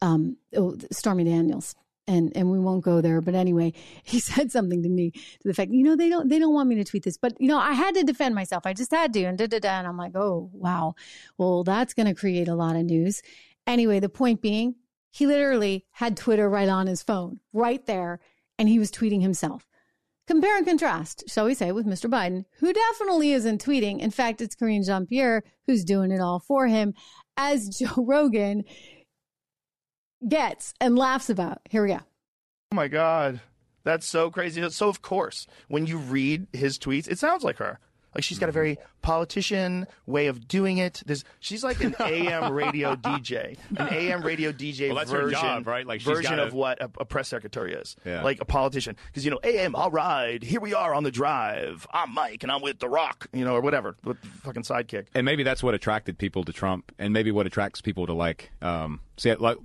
um, 0.02 0.36
oh, 0.54 0.76
Stormy 0.92 1.24
Daniels 1.24 1.74
and 2.08 2.32
and 2.36 2.50
we 2.50 2.58
won't 2.58 2.84
go 2.84 3.00
there 3.00 3.20
but 3.20 3.34
anyway 3.34 3.72
he 4.02 4.20
said 4.20 4.50
something 4.52 4.82
to 4.82 4.88
me 4.88 5.10
to 5.10 5.48
the 5.48 5.54
fact 5.54 5.70
you 5.70 5.82
know 5.82 5.96
they 5.96 6.08
don't 6.08 6.28
they 6.28 6.38
don't 6.38 6.54
want 6.54 6.68
me 6.68 6.76
to 6.76 6.84
tweet 6.84 7.04
this 7.04 7.16
but 7.16 7.34
you 7.40 7.48
know 7.48 7.58
i 7.58 7.72
had 7.72 7.94
to 7.94 8.04
defend 8.04 8.34
myself. 8.34 8.64
I 8.66 8.72
just 8.72 8.90
had 8.90 9.12
to 9.14 9.24
and 9.24 9.38
da 9.38 9.46
da 9.46 9.58
da 9.58 9.78
and 9.78 9.86
i'm 9.86 9.96
like 9.96 10.14
oh 10.14 10.50
wow. 10.52 10.94
Well 11.38 11.64
that's 11.64 11.94
going 11.94 12.06
to 12.06 12.14
create 12.14 12.48
a 12.48 12.54
lot 12.54 12.76
of 12.76 12.84
news. 12.84 13.22
Anyway 13.66 14.00
the 14.00 14.08
point 14.08 14.40
being 14.40 14.76
he 15.10 15.26
literally 15.26 15.84
had 15.92 16.16
twitter 16.16 16.48
right 16.48 16.68
on 16.68 16.86
his 16.86 17.02
phone 17.02 17.40
right 17.52 17.84
there 17.86 18.20
and 18.58 18.68
he 18.68 18.78
was 18.78 18.90
tweeting 18.90 19.22
himself. 19.22 19.66
Compare 20.26 20.56
and 20.56 20.66
contrast 20.66 21.24
shall 21.28 21.46
we 21.46 21.54
say 21.54 21.72
with 21.72 21.86
mr 21.86 22.10
biden 22.10 22.44
who 22.58 22.72
definitely 22.72 23.32
isn't 23.32 23.64
tweeting. 23.64 24.00
In 24.00 24.10
fact 24.10 24.40
it's 24.40 24.56
karine 24.56 24.84
jean-pierre 24.84 25.42
who's 25.66 25.84
doing 25.84 26.10
it 26.10 26.20
all 26.20 26.40
for 26.40 26.66
him 26.66 26.94
as 27.36 27.68
joe 27.68 27.92
rogan 27.96 28.64
gets 30.26 30.74
and 30.80 30.96
laughs 30.96 31.30
about. 31.30 31.60
Here 31.70 31.82
we 31.82 31.88
go. 31.88 32.00
Oh 32.72 32.76
my 32.76 32.88
God. 32.88 33.40
That's 33.84 34.06
so 34.06 34.30
crazy. 34.30 34.68
So, 34.70 34.88
of 34.88 35.00
course, 35.00 35.46
when 35.68 35.86
you 35.86 35.98
read 35.98 36.48
his 36.52 36.78
tweets, 36.78 37.08
it 37.08 37.18
sounds 37.18 37.44
like 37.44 37.58
her. 37.58 37.78
Like 38.16 38.24
she's 38.24 38.38
got 38.38 38.48
a 38.48 38.52
very 38.52 38.78
politician 39.02 39.86
way 40.06 40.28
of 40.28 40.48
doing 40.48 40.78
it. 40.78 41.02
There's, 41.04 41.22
she's 41.38 41.62
like 41.62 41.84
an 41.84 41.94
AM 42.00 42.50
radio 42.50 42.96
DJ, 42.96 43.58
an 43.76 43.88
AM 43.92 44.22
radio 44.22 44.52
DJ 44.52 44.92
well, 44.92 45.04
version, 45.04 45.38
job, 45.38 45.66
right? 45.66 45.86
Like 45.86 46.00
version 46.00 46.36
gotta... 46.36 46.44
of 46.44 46.54
what 46.54 46.80
a, 46.80 46.90
a, 46.98 47.04
press 47.04 47.28
secretary 47.28 47.74
is, 47.74 47.94
yeah. 48.06 48.22
like 48.22 48.40
a 48.40 48.46
politician. 48.46 48.96
Because 49.06 49.26
you 49.26 49.30
know, 49.30 49.38
AM, 49.44 49.74
all 49.74 49.90
right, 49.90 50.42
here 50.42 50.60
we 50.60 50.72
are 50.72 50.94
on 50.94 51.04
the 51.04 51.10
drive. 51.10 51.86
I'm 51.92 52.14
Mike, 52.14 52.42
and 52.42 52.50
I'm 52.50 52.62
with 52.62 52.78
The 52.78 52.88
Rock, 52.88 53.28
you 53.34 53.44
know, 53.44 53.54
or 53.54 53.60
whatever, 53.60 53.96
with 54.02 54.18
the 54.22 54.28
fucking 54.28 54.62
sidekick. 54.62 55.08
And 55.14 55.26
maybe 55.26 55.42
that's 55.42 55.62
what 55.62 55.74
attracted 55.74 56.16
people 56.16 56.42
to 56.44 56.54
Trump, 56.54 56.92
and 56.98 57.12
maybe 57.12 57.30
what 57.30 57.46
attracts 57.46 57.82
people 57.82 58.06
to 58.06 58.14
like, 58.14 58.50
um, 58.62 59.00
see, 59.18 59.34
like 59.34 59.58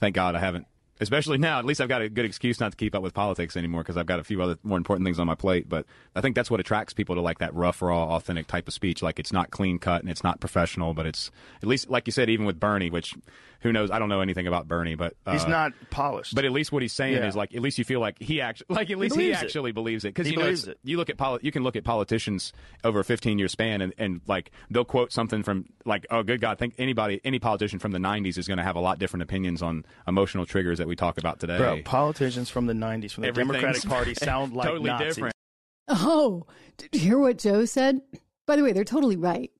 thank 0.00 0.14
God 0.14 0.34
I 0.34 0.40
haven't. 0.40 0.66
Especially 1.00 1.38
now, 1.38 1.58
at 1.58 1.64
least 1.64 1.80
I've 1.80 1.88
got 1.88 2.02
a 2.02 2.08
good 2.08 2.24
excuse 2.24 2.60
not 2.60 2.70
to 2.70 2.76
keep 2.76 2.94
up 2.94 3.02
with 3.02 3.14
politics 3.14 3.56
anymore 3.56 3.82
because 3.82 3.96
I've 3.96 4.06
got 4.06 4.20
a 4.20 4.24
few 4.24 4.40
other 4.40 4.58
more 4.62 4.78
important 4.78 5.04
things 5.04 5.18
on 5.18 5.26
my 5.26 5.34
plate. 5.34 5.68
But 5.68 5.86
I 6.14 6.20
think 6.20 6.36
that's 6.36 6.52
what 6.52 6.60
attracts 6.60 6.92
people 6.92 7.16
to 7.16 7.20
like 7.20 7.38
that 7.38 7.52
rough, 7.52 7.82
raw, 7.82 8.14
authentic 8.14 8.46
type 8.46 8.68
of 8.68 8.74
speech. 8.74 9.02
Like 9.02 9.18
it's 9.18 9.32
not 9.32 9.50
clean 9.50 9.80
cut 9.80 10.02
and 10.02 10.10
it's 10.10 10.22
not 10.22 10.38
professional, 10.38 10.94
but 10.94 11.04
it's 11.04 11.32
at 11.60 11.68
least 11.68 11.90
like 11.90 12.06
you 12.06 12.12
said, 12.12 12.30
even 12.30 12.46
with 12.46 12.60
Bernie, 12.60 12.90
which 12.90 13.14
who 13.64 13.72
knows? 13.72 13.90
I 13.90 13.98
don't 13.98 14.10
know 14.10 14.20
anything 14.20 14.46
about 14.46 14.68
Bernie, 14.68 14.94
but 14.94 15.14
uh, 15.24 15.32
he's 15.32 15.46
not 15.46 15.72
polished. 15.88 16.34
But 16.34 16.44
at 16.44 16.52
least 16.52 16.70
what 16.70 16.82
he's 16.82 16.92
saying 16.92 17.14
yeah. 17.14 17.26
is 17.26 17.34
like 17.34 17.54
at 17.54 17.62
least 17.62 17.78
you 17.78 17.84
feel 17.84 17.98
like 17.98 18.20
he 18.20 18.42
actually 18.42 18.66
like 18.68 18.90
at 18.90 18.98
least 18.98 19.16
he, 19.16 19.24
he 19.24 19.32
actually 19.32 19.70
it. 19.70 19.72
believes 19.72 20.04
it 20.04 20.14
because 20.14 20.30
you 20.30 20.36
know 20.36 20.48
it. 20.48 20.78
you 20.84 20.98
look 20.98 21.08
at 21.08 21.16
poli- 21.16 21.40
you 21.42 21.50
can 21.50 21.62
look 21.62 21.74
at 21.74 21.82
politicians 21.82 22.52
over 22.84 23.00
a 23.00 23.04
15 23.04 23.38
year 23.38 23.48
span 23.48 23.80
and, 23.80 23.94
and 23.96 24.20
like 24.26 24.50
they'll 24.70 24.84
quote 24.84 25.12
something 25.12 25.42
from 25.42 25.64
like 25.86 26.06
oh 26.10 26.22
good 26.22 26.42
God, 26.42 26.58
think 26.58 26.74
anybody 26.76 27.22
any 27.24 27.38
politician 27.38 27.78
from 27.78 27.92
the 27.92 27.98
90s 27.98 28.36
is 28.36 28.46
going 28.46 28.58
to 28.58 28.64
have 28.64 28.76
a 28.76 28.80
lot 28.80 28.98
different 28.98 29.22
opinions 29.22 29.62
on 29.62 29.86
emotional 30.06 30.44
triggers 30.44 30.76
that 30.76 30.86
we 30.86 30.94
talk 30.94 31.16
about 31.16 31.40
today. 31.40 31.56
Bro, 31.56 31.82
politicians 31.84 32.50
from 32.50 32.66
the 32.66 32.74
90s 32.74 33.12
from 33.12 33.22
the 33.22 33.32
Democratic 33.32 33.82
Party 33.84 34.14
sound 34.22 34.52
like 34.52 34.68
totally 34.68 34.90
Nazis. 34.90 35.14
different. 35.14 35.34
Oh, 35.88 36.44
did 36.76 36.94
you 36.94 37.00
hear 37.00 37.18
what 37.18 37.38
Joe 37.38 37.64
said? 37.64 38.02
By 38.46 38.56
the 38.56 38.62
way, 38.62 38.72
they're 38.72 38.84
totally 38.84 39.16
right. 39.16 39.50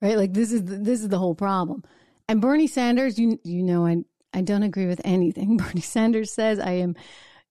Right? 0.00 0.16
Like 0.16 0.32
this 0.32 0.52
is 0.52 0.64
the, 0.64 0.76
this 0.76 1.02
is 1.02 1.08
the 1.10 1.18
whole 1.18 1.34
problem. 1.34 1.84
And 2.28 2.40
Bernie 2.40 2.66
Sanders, 2.66 3.18
you 3.18 3.38
you 3.44 3.62
know, 3.62 3.86
I 3.86 4.04
I 4.32 4.42
don't 4.42 4.62
agree 4.62 4.86
with 4.86 5.00
anything 5.04 5.56
Bernie 5.58 5.80
Sanders 5.80 6.32
says. 6.32 6.58
I 6.58 6.72
am 6.72 6.96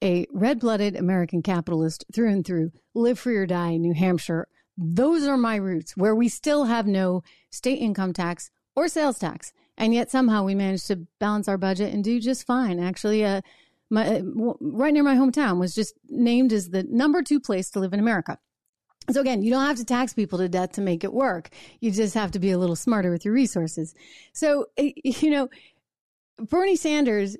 a 0.03 0.25
red 0.31 0.59
blooded 0.59 0.95
American 0.95 1.41
capitalist 1.41 2.05
through 2.13 2.29
and 2.29 2.45
through, 2.45 2.71
live 2.95 3.19
free 3.19 3.37
or 3.37 3.45
die 3.45 3.77
New 3.77 3.93
Hampshire. 3.93 4.47
Those 4.77 5.27
are 5.27 5.37
my 5.37 5.57
roots, 5.57 5.95
where 5.95 6.15
we 6.15 6.27
still 6.27 6.65
have 6.65 6.87
no 6.87 7.23
state 7.51 7.79
income 7.79 8.13
tax 8.13 8.49
or 8.75 8.87
sales 8.87 9.19
tax. 9.19 9.53
And 9.77 9.93
yet 9.93 10.09
somehow 10.09 10.43
we 10.43 10.55
managed 10.55 10.87
to 10.87 11.07
balance 11.19 11.47
our 11.47 11.57
budget 11.57 11.93
and 11.93 12.03
do 12.03 12.19
just 12.19 12.45
fine. 12.47 12.79
Actually, 12.79 13.23
uh, 13.23 13.41
my, 13.89 14.19
uh, 14.19 14.53
right 14.59 14.93
near 14.93 15.03
my 15.03 15.15
hometown 15.15 15.59
was 15.59 15.75
just 15.75 15.93
named 16.09 16.53
as 16.53 16.69
the 16.69 16.83
number 16.83 17.21
two 17.21 17.39
place 17.39 17.69
to 17.71 17.79
live 17.79 17.93
in 17.93 17.99
America. 17.99 18.39
So 19.09 19.19
again, 19.19 19.41
you 19.41 19.49
don't 19.49 19.65
have 19.65 19.77
to 19.77 19.85
tax 19.85 20.13
people 20.13 20.37
to 20.39 20.47
death 20.47 20.73
to 20.73 20.81
make 20.81 21.03
it 21.03 21.13
work. 21.13 21.49
You 21.79 21.91
just 21.91 22.13
have 22.13 22.31
to 22.31 22.39
be 22.39 22.51
a 22.51 22.57
little 22.57 22.75
smarter 22.75 23.11
with 23.11 23.25
your 23.25 23.33
resources. 23.33 23.95
So, 24.33 24.67
eh, 24.77 24.91
you 25.03 25.31
know, 25.31 25.49
Bernie 26.37 26.75
Sanders, 26.75 27.37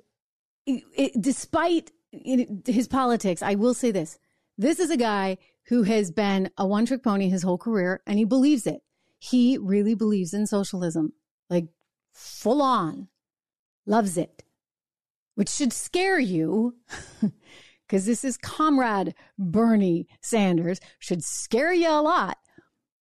it, 0.65 1.21
despite 1.21 1.91
his 2.11 2.87
politics, 2.87 3.41
I 3.41 3.55
will 3.55 3.73
say 3.73 3.91
this. 3.91 4.19
This 4.57 4.79
is 4.79 4.89
a 4.89 4.97
guy 4.97 5.37
who 5.67 5.83
has 5.83 6.11
been 6.11 6.49
a 6.57 6.65
one 6.65 6.85
trick 6.85 7.03
pony 7.03 7.29
his 7.29 7.43
whole 7.43 7.57
career 7.57 8.01
and 8.05 8.17
he 8.17 8.25
believes 8.25 8.67
it. 8.67 8.81
He 9.19 9.57
really 9.57 9.93
believes 9.93 10.33
in 10.33 10.47
socialism, 10.47 11.13
like 11.49 11.67
full 12.13 12.61
on, 12.61 13.07
loves 13.85 14.17
it, 14.17 14.43
which 15.35 15.49
should 15.49 15.71
scare 15.71 16.19
you 16.19 16.75
because 17.91 18.05
this 18.05 18.23
is 18.23 18.37
comrade 18.37 19.13
Bernie 19.37 20.07
Sanders, 20.21 20.79
should 20.97 21.25
scare 21.25 21.73
you 21.73 21.89
a 21.89 22.01
lot. 22.01 22.37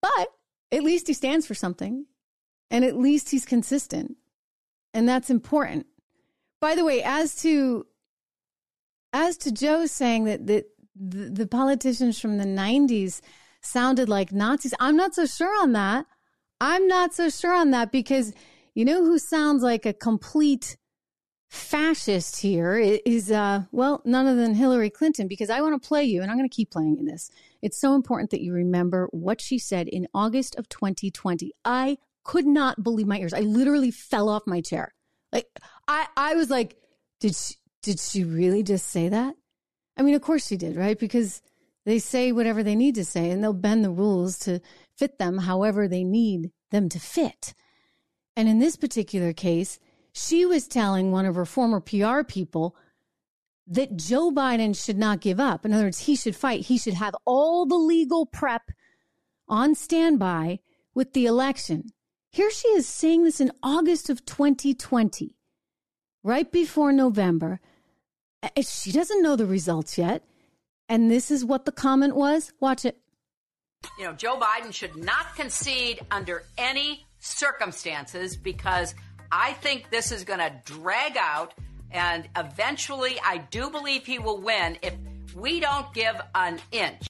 But 0.02 0.28
at 0.72 0.82
least 0.82 1.06
he 1.06 1.12
stands 1.12 1.46
for 1.46 1.54
something 1.54 2.06
and 2.72 2.84
at 2.84 2.98
least 2.98 3.30
he's 3.30 3.44
consistent. 3.44 4.16
And 4.92 5.08
that's 5.08 5.30
important. 5.30 5.86
By 6.60 6.74
the 6.74 6.84
way, 6.84 7.04
as 7.04 7.36
to 7.42 7.86
as 9.12 9.36
to 9.38 9.52
Joe 9.52 9.86
saying 9.86 10.24
that 10.24 10.48
that 10.48 10.64
the, 10.96 11.30
the 11.30 11.46
politicians 11.46 12.20
from 12.20 12.38
the 12.38 12.44
90s 12.44 13.20
sounded 13.62 14.08
like 14.08 14.32
Nazis, 14.32 14.74
I'm 14.80 14.96
not 14.96 15.14
so 15.14 15.24
sure 15.24 15.62
on 15.62 15.72
that. 15.72 16.06
I'm 16.60 16.88
not 16.88 17.14
so 17.14 17.30
sure 17.30 17.54
on 17.54 17.70
that 17.70 17.92
because 17.92 18.34
you 18.74 18.84
know 18.84 19.04
who 19.04 19.20
sounds 19.20 19.62
like 19.62 19.86
a 19.86 19.92
complete 19.92 20.76
fascist 21.50 22.40
here 22.40 22.76
is 22.78 23.28
uh 23.32 23.62
well 23.72 24.00
none 24.04 24.26
other 24.26 24.40
than 24.40 24.54
Hillary 24.54 24.88
Clinton 24.88 25.26
because 25.26 25.50
I 25.50 25.60
want 25.60 25.80
to 25.80 25.86
play 25.86 26.04
you 26.04 26.22
and 26.22 26.30
I'm 26.30 26.36
going 26.36 26.48
to 26.48 26.54
keep 26.54 26.70
playing 26.70 26.96
you 26.96 27.04
this. 27.04 27.28
It's 27.60 27.80
so 27.80 27.96
important 27.96 28.30
that 28.30 28.40
you 28.40 28.52
remember 28.52 29.08
what 29.10 29.40
she 29.40 29.58
said 29.58 29.88
in 29.88 30.06
August 30.14 30.54
of 30.54 30.68
2020. 30.68 31.52
I 31.64 31.98
could 32.22 32.46
not 32.46 32.84
believe 32.84 33.08
my 33.08 33.18
ears. 33.18 33.34
I 33.34 33.40
literally 33.40 33.90
fell 33.90 34.28
off 34.28 34.46
my 34.46 34.60
chair. 34.60 34.94
Like 35.32 35.46
I 35.88 36.06
I 36.16 36.34
was 36.34 36.50
like 36.50 36.76
did 37.18 37.34
she 37.34 37.54
did 37.82 37.98
she 37.98 38.22
really 38.22 38.62
just 38.62 38.86
say 38.86 39.08
that? 39.08 39.34
I 39.96 40.02
mean, 40.02 40.14
of 40.14 40.22
course 40.22 40.46
she 40.46 40.56
did, 40.56 40.76
right? 40.76 40.98
Because 40.98 41.42
they 41.84 41.98
say 41.98 42.30
whatever 42.30 42.62
they 42.62 42.76
need 42.76 42.94
to 42.94 43.04
say 43.04 43.30
and 43.30 43.42
they'll 43.42 43.52
bend 43.52 43.84
the 43.84 43.90
rules 43.90 44.38
to 44.40 44.60
fit 44.96 45.18
them 45.18 45.38
however 45.38 45.88
they 45.88 46.04
need 46.04 46.52
them 46.70 46.88
to 46.90 47.00
fit. 47.00 47.54
And 48.36 48.48
in 48.48 48.60
this 48.60 48.76
particular 48.76 49.32
case, 49.32 49.80
she 50.12 50.44
was 50.46 50.66
telling 50.68 51.12
one 51.12 51.26
of 51.26 51.34
her 51.34 51.44
former 51.44 51.80
PR 51.80 52.22
people 52.22 52.76
that 53.66 53.96
Joe 53.96 54.30
Biden 54.30 54.76
should 54.76 54.98
not 54.98 55.20
give 55.20 55.38
up. 55.38 55.64
In 55.64 55.72
other 55.72 55.84
words, 55.84 56.00
he 56.00 56.16
should 56.16 56.34
fight. 56.34 56.66
He 56.66 56.78
should 56.78 56.94
have 56.94 57.14
all 57.24 57.66
the 57.66 57.76
legal 57.76 58.26
prep 58.26 58.70
on 59.48 59.74
standby 59.74 60.58
with 60.94 61.12
the 61.12 61.26
election. 61.26 61.90
Here 62.30 62.50
she 62.50 62.68
is 62.68 62.86
saying 62.86 63.24
this 63.24 63.40
in 63.40 63.52
August 63.62 64.10
of 64.10 64.24
2020, 64.24 65.34
right 66.22 66.50
before 66.50 66.92
November. 66.92 67.60
She 68.60 68.92
doesn't 68.92 69.22
know 69.22 69.36
the 69.36 69.46
results 69.46 69.98
yet. 69.98 70.24
And 70.88 71.10
this 71.10 71.30
is 71.30 71.44
what 71.44 71.64
the 71.64 71.72
comment 71.72 72.16
was. 72.16 72.52
Watch 72.58 72.84
it. 72.84 72.98
You 73.98 74.06
know, 74.06 74.12
Joe 74.12 74.38
Biden 74.38 74.74
should 74.74 74.96
not 74.96 75.36
concede 75.36 76.00
under 76.10 76.44
any 76.58 77.06
circumstances 77.20 78.36
because 78.36 78.94
I 79.32 79.52
think 79.54 79.90
this 79.90 80.12
is 80.12 80.24
going 80.24 80.40
to 80.40 80.52
drag 80.64 81.16
out 81.16 81.54
And 81.90 82.28
eventually, 82.36 83.18
I 83.24 83.38
do 83.38 83.70
believe 83.70 84.06
he 84.06 84.18
will 84.18 84.40
win 84.40 84.78
if 84.82 84.94
we 85.34 85.60
don't 85.60 85.92
give 85.92 86.20
an 86.34 86.60
inch. 86.70 87.06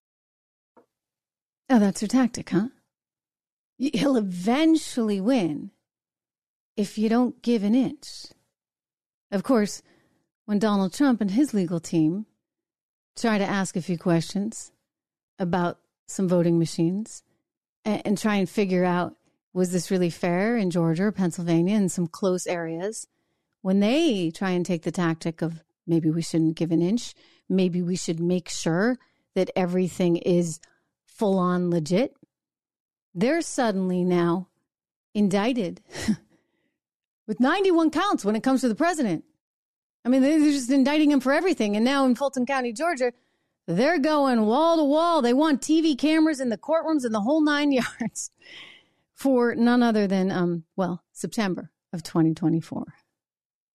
Oh, 1.68 1.78
that's 1.78 2.00
her 2.00 2.06
tactic, 2.06 2.50
huh? 2.50 2.68
He'll 3.78 4.16
eventually 4.16 5.20
win 5.20 5.70
if 6.76 6.98
you 6.98 7.09
don't 7.09 7.40
give 7.42 7.62
an 7.62 7.74
inch. 7.74 8.26
Of 9.30 9.42
course, 9.42 9.83
when 10.46 10.59
Donald 10.59 10.92
Trump 10.92 11.20
and 11.20 11.30
his 11.30 11.54
legal 11.54 11.80
team 11.80 12.26
try 13.16 13.38
to 13.38 13.44
ask 13.44 13.76
a 13.76 13.83
few 13.83 13.98
questions 13.98 14.72
about 15.38 15.78
some 16.09 16.28
voting 16.28 16.59
machines 16.59 17.22
and, 17.85 18.02
and 18.04 18.18
try 18.18 18.37
and 18.37 18.48
figure 18.48 18.85
out 18.85 19.14
was 19.53 19.73
this 19.73 19.91
really 19.91 20.11
fair 20.11 20.57
in 20.57 20.71
Georgia 20.71 21.05
or 21.05 21.13
Pennsylvania 21.13 21.77
in 21.77 21.89
some 21.89 22.07
close 22.07 22.47
areas, 22.47 23.07
when 23.63 23.81
they 23.81 24.31
try 24.31 24.51
and 24.51 24.65
take 24.65 24.83
the 24.83 24.93
tactic 24.93 25.43
of 25.43 25.63
maybe 25.87 26.11
we 26.11 26.23
shouldn't 26.23 26.57
give 26.57 26.71
an 26.71 26.83
inch, 26.83 27.15
maybe 27.49 27.83
we 27.83 27.97
should 27.97 28.21
make 28.21 28.49
sure 28.49 28.99
that 29.35 29.51
everything 29.57 30.17
is 30.17 30.61
full 31.07 31.39
on 31.39 31.71
legit, 31.71 32.15
they're 33.15 33.43
suddenly 33.43 34.05
now 34.05 34.49
indicted 35.15 35.81
with 37.27 37.41
91 37.41 37.91
counts 37.91 38.25
when 38.25 38.37
it 38.37 38.43
comes 38.43 38.61
to 38.61 38.69
the 38.69 38.75
president. 38.75 39.25
I 40.05 40.09
mean, 40.09 40.23
they're 40.23 40.39
just 40.39 40.71
indicting 40.71 41.11
him 41.11 41.21
for 41.21 41.33
everything. 41.33 41.77
And 41.77 41.85
now 41.85 42.07
in 42.07 42.15
Fulton 42.15 42.47
County, 42.47 42.73
Georgia, 42.73 43.13
they're 43.67 43.99
going 43.99 44.47
wall 44.47 44.79
to 44.79 44.85
wall. 44.85 45.21
They 45.21 45.35
want 45.35 45.61
TV 45.61 45.99
cameras 45.99 46.41
in 46.41 46.49
the 46.49 46.57
courtrooms 46.57 47.05
and 47.05 47.15
the 47.15 47.21
whole 47.21 47.43
nine 47.43 47.73
yards 48.01 48.31
for 49.20 49.54
none 49.54 49.83
other 49.83 50.06
than, 50.06 50.33
um, 50.33 50.64
well, 50.76 51.04
September 51.12 51.70
of 51.92 52.02
2024. 52.02 52.87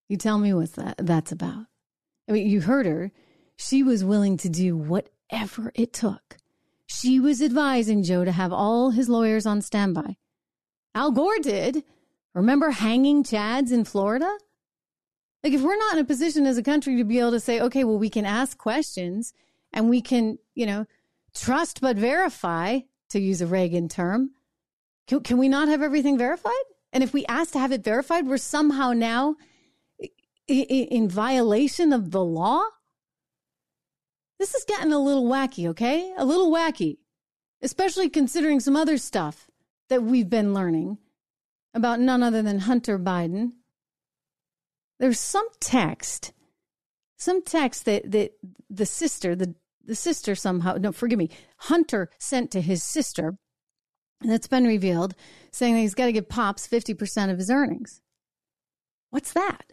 You 0.09 0.17
tell 0.17 0.39
me 0.39 0.51
what 0.55 0.73
that, 0.73 0.95
that's 0.97 1.31
about. 1.31 1.67
I 2.27 2.31
mean, 2.31 2.49
you 2.49 2.61
heard 2.61 2.87
her. 2.87 3.11
She 3.55 3.83
was 3.83 4.03
willing 4.03 4.37
to 4.37 4.49
do 4.49 4.75
whatever 4.75 5.71
it 5.75 5.93
took. 5.93 6.37
She 6.87 7.19
was 7.19 7.43
advising 7.43 8.01
Joe 8.01 8.25
to 8.25 8.31
have 8.31 8.51
all 8.51 8.89
his 8.89 9.07
lawyers 9.07 9.45
on 9.45 9.61
standby. 9.61 10.17
Al 10.95 11.11
Gore 11.11 11.37
did. 11.37 11.83
Remember 12.33 12.71
hanging 12.71 13.23
Chads 13.23 13.71
in 13.71 13.85
Florida? 13.85 14.31
Like, 15.43 15.53
if 15.53 15.61
we're 15.61 15.77
not 15.77 15.93
in 15.93 15.99
a 15.99 16.05
position 16.05 16.47
as 16.47 16.57
a 16.57 16.63
country 16.63 16.97
to 16.97 17.03
be 17.03 17.19
able 17.19 17.31
to 17.31 17.39
say, 17.39 17.61
okay, 17.61 17.83
well, 17.83 17.99
we 17.99 18.09
can 18.09 18.25
ask 18.25 18.57
questions 18.57 19.31
and 19.71 19.91
we 19.91 20.01
can, 20.01 20.39
you 20.55 20.65
know, 20.65 20.87
trust 21.35 21.81
but 21.81 21.97
verify, 21.97 22.79
to 23.09 23.19
use 23.19 23.41
a 23.41 23.47
Reagan 23.47 23.87
term, 23.87 24.31
can, 25.07 25.21
can 25.21 25.37
we 25.37 25.49
not 25.49 25.67
have 25.67 25.81
everything 25.81 26.17
verified? 26.17 26.53
And 26.93 27.03
if 27.03 27.13
we 27.13 27.25
ask 27.25 27.51
to 27.53 27.59
have 27.59 27.71
it 27.71 27.83
verified, 27.83 28.27
we're 28.27 28.37
somehow 28.37 28.93
now 28.93 29.35
in 30.47 31.09
violation 31.09 31.93
of 31.93 32.11
the 32.11 32.23
law? 32.23 32.63
This 34.39 34.53
is 34.53 34.65
getting 34.65 34.91
a 34.91 34.99
little 34.99 35.25
wacky, 35.25 35.67
okay? 35.69 36.13
A 36.17 36.25
little 36.25 36.51
wacky, 36.51 36.97
especially 37.61 38.09
considering 38.09 38.59
some 38.59 38.75
other 38.75 38.97
stuff 38.97 39.47
that 39.89 40.03
we've 40.03 40.29
been 40.29 40.53
learning 40.53 40.97
about 41.73 41.99
none 41.99 42.21
other 42.21 42.41
than 42.41 42.59
Hunter 42.59 42.99
Biden. 42.99 43.53
There's 44.99 45.19
some 45.19 45.47
text, 45.59 46.33
some 47.17 47.41
text 47.43 47.85
that, 47.85 48.11
that 48.11 48.31
the 48.69 48.85
sister, 48.85 49.35
the, 49.35 49.55
the 49.83 49.95
sister 49.95 50.35
somehow, 50.35 50.75
no, 50.75 50.91
forgive 50.91 51.19
me, 51.19 51.29
Hunter 51.57 52.09
sent 52.19 52.51
to 52.51 52.61
his 52.61 52.83
sister 52.83 53.37
that's 54.21 54.47
been 54.47 54.65
revealed 54.65 55.15
saying 55.51 55.73
that 55.73 55.81
he's 55.81 55.95
got 55.95 56.05
to 56.05 56.11
give 56.11 56.29
Pops 56.29 56.67
50% 56.67 57.31
of 57.31 57.37
his 57.37 57.49
earnings. 57.49 58.01
What's 59.09 59.33
that? 59.33 59.71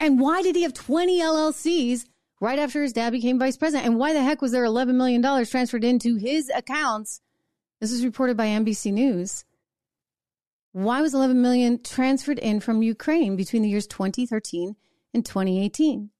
And 0.00 0.18
why 0.18 0.42
did 0.42 0.56
he 0.56 0.62
have 0.62 0.74
20 0.74 1.20
LLCs 1.20 2.06
right 2.40 2.58
after 2.58 2.82
his 2.82 2.92
dad 2.92 3.10
became 3.10 3.38
vice 3.38 3.56
president? 3.56 3.86
And 3.86 3.98
why 3.98 4.12
the 4.12 4.22
heck 4.22 4.42
was 4.42 4.52
there 4.52 4.64
$11 4.64 4.94
million 4.94 5.22
transferred 5.46 5.84
into 5.84 6.16
his 6.16 6.50
accounts? 6.54 7.20
This 7.80 7.92
was 7.92 8.04
reported 8.04 8.36
by 8.36 8.46
NBC 8.46 8.92
News. 8.92 9.44
Why 10.72 11.02
was 11.02 11.14
11 11.14 11.40
million 11.42 11.82
transferred 11.82 12.38
in 12.38 12.60
from 12.60 12.82
Ukraine 12.82 13.36
between 13.36 13.62
the 13.62 13.68
years 13.68 13.86
2013 13.86 14.74
and 15.12 15.24
2018? 15.24 16.10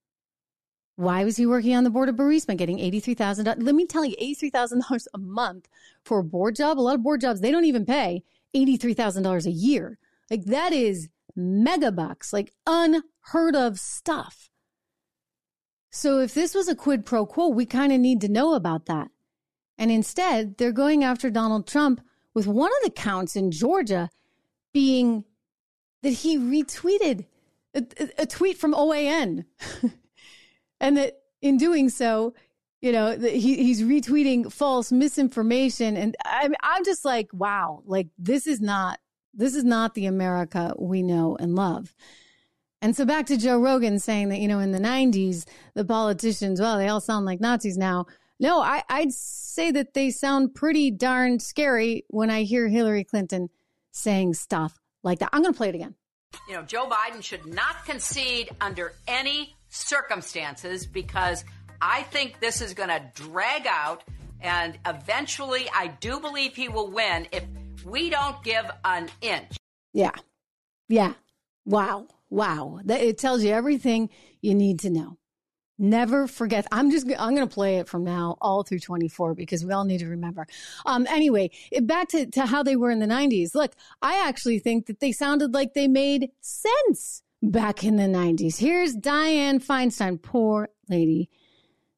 Why 0.96 1.24
was 1.24 1.37
he 1.37 1.46
working 1.46 1.74
on 1.74 1.85
the 1.85 1.90
board 1.90 2.09
of 2.09 2.16
Burisma 2.16 2.57
getting 2.57 2.78
$83,000? 2.78 3.62
Let 3.62 3.74
me 3.74 3.87
tell 3.87 4.05
you, 4.05 4.14
$83,000 4.16 5.07
a 5.14 5.18
month 5.18 5.68
for 6.05 6.18
a 6.18 6.24
board 6.24 6.57
job. 6.57 6.78
A 6.78 6.83
lot 6.83 6.94
of 6.94 7.02
board 7.02 7.20
jobs, 7.20 7.40
they 7.40 7.50
don't 7.50 7.64
even 7.64 7.87
pay 7.87 8.22
$83,000 8.55 9.46
a 9.46 9.50
year. 9.50 9.98
Like 10.31 10.44
that 10.44 10.72
is 10.72 11.09
mega 11.35 11.90
bucks, 11.90 12.33
like 12.33 12.52
unheard 12.66 13.57
of 13.57 13.78
stuff. 13.78 14.50
So 15.90 16.20
if 16.20 16.35
this 16.35 16.55
was 16.55 16.68
a 16.68 16.74
quid 16.74 17.05
pro 17.05 17.26
quo, 17.26 17.48
we 17.48 17.66
kind 17.66 17.92
of 17.92 18.00
need 18.00 18.20
to 18.22 18.28
know 18.28 18.55
about 18.55 18.87
that. 18.87 19.09
And 19.78 19.90
instead, 19.90 20.57
they're 20.59 20.72
going 20.72 21.05
after 21.05 21.31
Donald 21.31 21.66
Trump 21.66 22.00
with 22.35 22.46
one 22.46 22.70
of 22.70 22.85
the 22.85 22.90
counts 22.90 23.37
in 23.37 23.50
Georgia 23.50 24.11
being 24.72 25.24
that 26.02 26.11
he 26.11 26.38
retweeted 26.38 27.26
a, 27.74 27.85
a, 27.98 28.22
a 28.22 28.26
tweet 28.26 28.59
from 28.59 28.74
OAN. 28.74 29.44
and 30.83 30.97
that 30.99 31.14
in 31.40 31.57
doing 31.57 31.88
so, 31.88 32.35
you 32.83 32.92
know, 32.92 33.16
he, 33.16 33.62
he's 33.62 33.83
retweeting 33.83 34.53
false 34.53 34.92
misinformation. 34.92 35.97
And 35.97 36.16
I'm, 36.25 36.53
I'm 36.62 36.85
just 36.85 37.05
like, 37.05 37.29
wow, 37.33 37.83
like 37.87 38.09
this 38.18 38.47
is 38.47 38.61
not 38.61 38.99
this 39.35 39.55
is 39.55 39.64
not 39.64 39.95
the 39.95 40.05
America 40.05 40.75
we 40.79 41.03
know 41.03 41.38
and 41.40 41.55
love. 41.55 41.95
And 42.83 42.95
so 42.95 43.07
back 43.07 43.27
to 43.27 43.38
Joe 43.38 43.59
Rogan 43.59 43.99
saying 43.99 44.29
that, 44.29 44.40
you 44.40 44.49
know, 44.49 44.59
in 44.59 44.73
the 44.73 44.79
90s, 44.79 45.47
the 45.75 45.87
politicians, 45.87 46.61
well, 46.61 46.77
they 46.77 46.88
all 46.88 47.01
sound 47.01 47.25
like 47.25 47.40
Nazis 47.40 47.79
now. 47.79 48.07
No, 48.38 48.61
I, 48.61 48.83
I'd 48.90 49.12
say 49.12 49.71
that 49.71 49.95
they 49.95 50.11
sound 50.11 50.55
pretty 50.55 50.90
darn 50.90 51.38
scary 51.38 52.05
when 52.09 52.29
I 52.29 52.42
hear 52.42 52.68
Hillary 52.68 53.05
Clinton 53.05 53.49
saying 53.92 54.35
stuff 54.35 54.79
like 55.03 55.21
that. 55.21 55.31
I'm 55.33 55.42
going 55.42 55.55
to 55.55 55.57
play 55.57 55.68
it 55.68 55.77
again. 55.77 55.95
You 56.49 56.57
know, 56.57 56.62
Joe 56.62 56.90
Biden 56.90 57.23
should 57.23 57.47
not 57.47 57.85
concede 57.87 58.51
under 58.61 58.95
any 59.07 59.55
circumstances 59.72 60.87
because 60.87 61.44
I 61.80 62.02
think 62.04 62.38
this 62.40 62.61
is 62.61 62.74
going 62.74 62.90
to 62.90 63.02
drag 63.14 63.66
out. 63.66 64.04
And 64.40 64.78
eventually, 64.87 65.68
I 65.74 65.88
do 65.88 66.20
believe 66.20 66.54
he 66.54 66.68
will 66.68 66.90
win 66.90 67.26
if 67.32 67.44
we 67.85 68.11
don't 68.11 68.42
give 68.44 68.70
an 68.85 69.08
inch. 69.20 69.56
Yeah. 69.92 70.12
Yeah. 70.88 71.14
Wow. 71.64 72.06
Wow. 72.28 72.80
It 72.87 73.18
tells 73.18 73.42
you 73.42 73.52
everything 73.52 74.11
you 74.40 74.54
need 74.54 74.80
to 74.80 74.90
know. 74.90 75.16
Never 75.78 76.26
forget. 76.26 76.66
I'm 76.70 76.90
just, 76.90 77.06
I'm 77.18 77.35
going 77.35 77.48
to 77.48 77.52
play 77.52 77.78
it 77.78 77.88
from 77.88 78.04
now 78.04 78.37
all 78.40 78.62
through 78.62 78.80
24 78.80 79.35
because 79.35 79.64
we 79.64 79.72
all 79.72 79.85
need 79.85 79.98
to 79.98 80.08
remember. 80.08 80.46
Um, 80.87 81.06
anyway, 81.08 81.50
back 81.82 82.08
to, 82.08 82.26
to 82.26 82.46
how 82.46 82.62
they 82.62 82.76
were 82.76 82.90
in 82.90 82.98
the 82.98 83.06
90s. 83.06 83.54
Look, 83.54 83.72
I 84.00 84.26
actually 84.28 84.58
think 84.58 84.87
that 84.87 85.00
they 85.00 85.12
sounded 85.12 85.54
like 85.54 85.74
they 85.74 85.88
made 85.88 86.30
sense 86.40 87.22
back 87.42 87.83
in 87.83 87.96
the 87.96 88.05
90s. 88.05 88.59
Here's 88.59 88.94
Dianne 88.96 89.64
Feinstein, 89.64 90.22
poor 90.22 90.68
lady. 90.88 91.28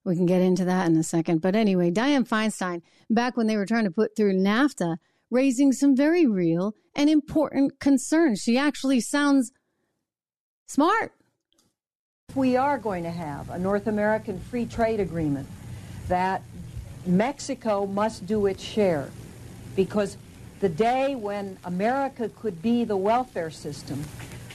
We 0.04 0.16
can 0.16 0.26
get 0.26 0.40
into 0.40 0.64
that 0.64 0.86
in 0.86 0.96
a 0.96 1.02
second. 1.02 1.42
But 1.42 1.54
anyway, 1.54 1.90
Dianne 1.90 2.26
Feinstein, 2.26 2.82
back 3.10 3.36
when 3.36 3.46
they 3.46 3.56
were 3.56 3.66
trying 3.66 3.84
to 3.84 3.90
put 3.90 4.16
through 4.16 4.34
NAFTA, 4.34 4.96
raising 5.30 5.72
some 5.72 5.94
very 5.94 6.26
real 6.26 6.74
and 6.94 7.10
important 7.10 7.78
concerns. 7.78 8.40
She 8.40 8.56
actually 8.56 9.00
sounds 9.00 9.52
smart. 10.66 11.12
We 12.34 12.56
are 12.56 12.78
going 12.78 13.04
to 13.04 13.10
have 13.10 13.50
a 13.50 13.58
North 13.58 13.86
American 13.86 14.40
free 14.40 14.66
trade 14.66 15.00
agreement 15.00 15.48
that 16.08 16.42
Mexico 17.06 17.86
must 17.86 18.26
do 18.26 18.46
its 18.46 18.62
share 18.62 19.10
because 19.76 20.16
the 20.60 20.68
day 20.68 21.14
when 21.14 21.58
America 21.64 22.30
could 22.30 22.62
be 22.62 22.84
the 22.84 22.96
welfare 22.96 23.50
system 23.50 24.02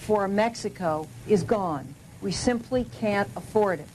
for 0.10 0.28
Mexico 0.28 1.08
is 1.28 1.44
gone. 1.44 1.94
We 2.20 2.32
simply 2.32 2.84
can't 2.84 3.30
afford 3.36 3.80
it. 3.80 3.88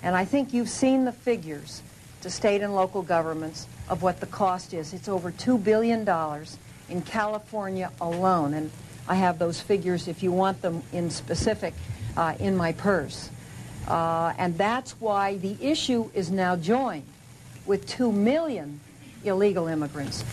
And 0.00 0.14
I 0.14 0.24
think 0.24 0.54
you've 0.54 0.68
seen 0.68 1.04
the 1.04 1.10
figures 1.10 1.82
to 2.20 2.30
state 2.30 2.62
and 2.62 2.72
local 2.72 3.02
governments 3.02 3.66
of 3.88 4.00
what 4.00 4.20
the 4.20 4.26
cost 4.26 4.72
is. 4.72 4.94
It's 4.94 5.08
over 5.08 5.32
$2 5.32 5.64
billion 5.64 6.08
in 6.88 7.02
California 7.02 7.90
alone. 8.00 8.54
And 8.54 8.70
I 9.08 9.16
have 9.16 9.40
those 9.40 9.60
figures, 9.60 10.06
if 10.06 10.22
you 10.22 10.30
want 10.30 10.62
them 10.62 10.84
in 10.92 11.10
specific, 11.10 11.74
uh, 12.16 12.36
in 12.38 12.56
my 12.56 12.70
purse. 12.70 13.28
Uh, 13.88 14.34
and 14.38 14.56
that's 14.56 14.92
why 15.00 15.36
the 15.38 15.56
issue 15.60 16.08
is 16.14 16.30
now 16.30 16.54
joined 16.54 17.08
with 17.66 17.88
2 17.88 18.12
million 18.12 18.78
illegal 19.24 19.66
immigrants. 19.66 20.24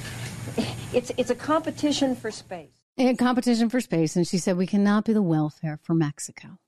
It's, 0.93 1.11
it's 1.17 1.31
a 1.31 1.35
competition 1.35 2.15
for 2.15 2.29
space. 2.29 2.82
A 2.97 3.15
competition 3.15 3.69
for 3.69 3.81
space. 3.81 4.15
And 4.15 4.27
she 4.27 4.37
said, 4.37 4.57
we 4.57 4.67
cannot 4.67 5.05
be 5.05 5.13
the 5.13 5.21
welfare 5.21 5.79
for 5.81 5.93
Mexico. 5.93 6.59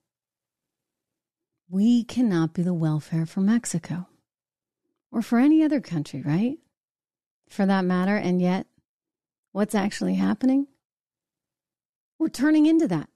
We 1.70 2.04
cannot 2.04 2.54
be 2.54 2.62
the 2.62 2.74
welfare 2.74 3.26
for 3.26 3.42
Mexico 3.42 4.08
or 5.12 5.22
for 5.22 5.40
any 5.40 5.64
other 5.64 5.82
country, 5.82 6.22
right? 6.22 6.58
For 7.50 7.66
that 7.66 7.86
matter. 7.86 8.16
And 8.16 8.42
yet, 8.42 8.68
what's 9.52 9.76
actually 9.76 10.16
happening? 10.16 10.68
We're 12.18 12.30
turning 12.30 12.66
into 12.66 12.88
that. 12.88 13.10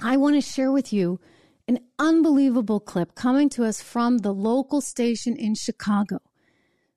I 0.00 0.16
want 0.16 0.36
to 0.36 0.40
share 0.40 0.70
with 0.70 0.92
you 0.92 1.20
an 1.66 1.80
unbelievable 1.98 2.80
clip 2.80 3.14
coming 3.14 3.48
to 3.50 3.64
us 3.64 3.82
from 3.82 4.18
the 4.18 4.32
local 4.32 4.80
station 4.80 5.36
in 5.36 5.54
Chicago. 5.54 6.20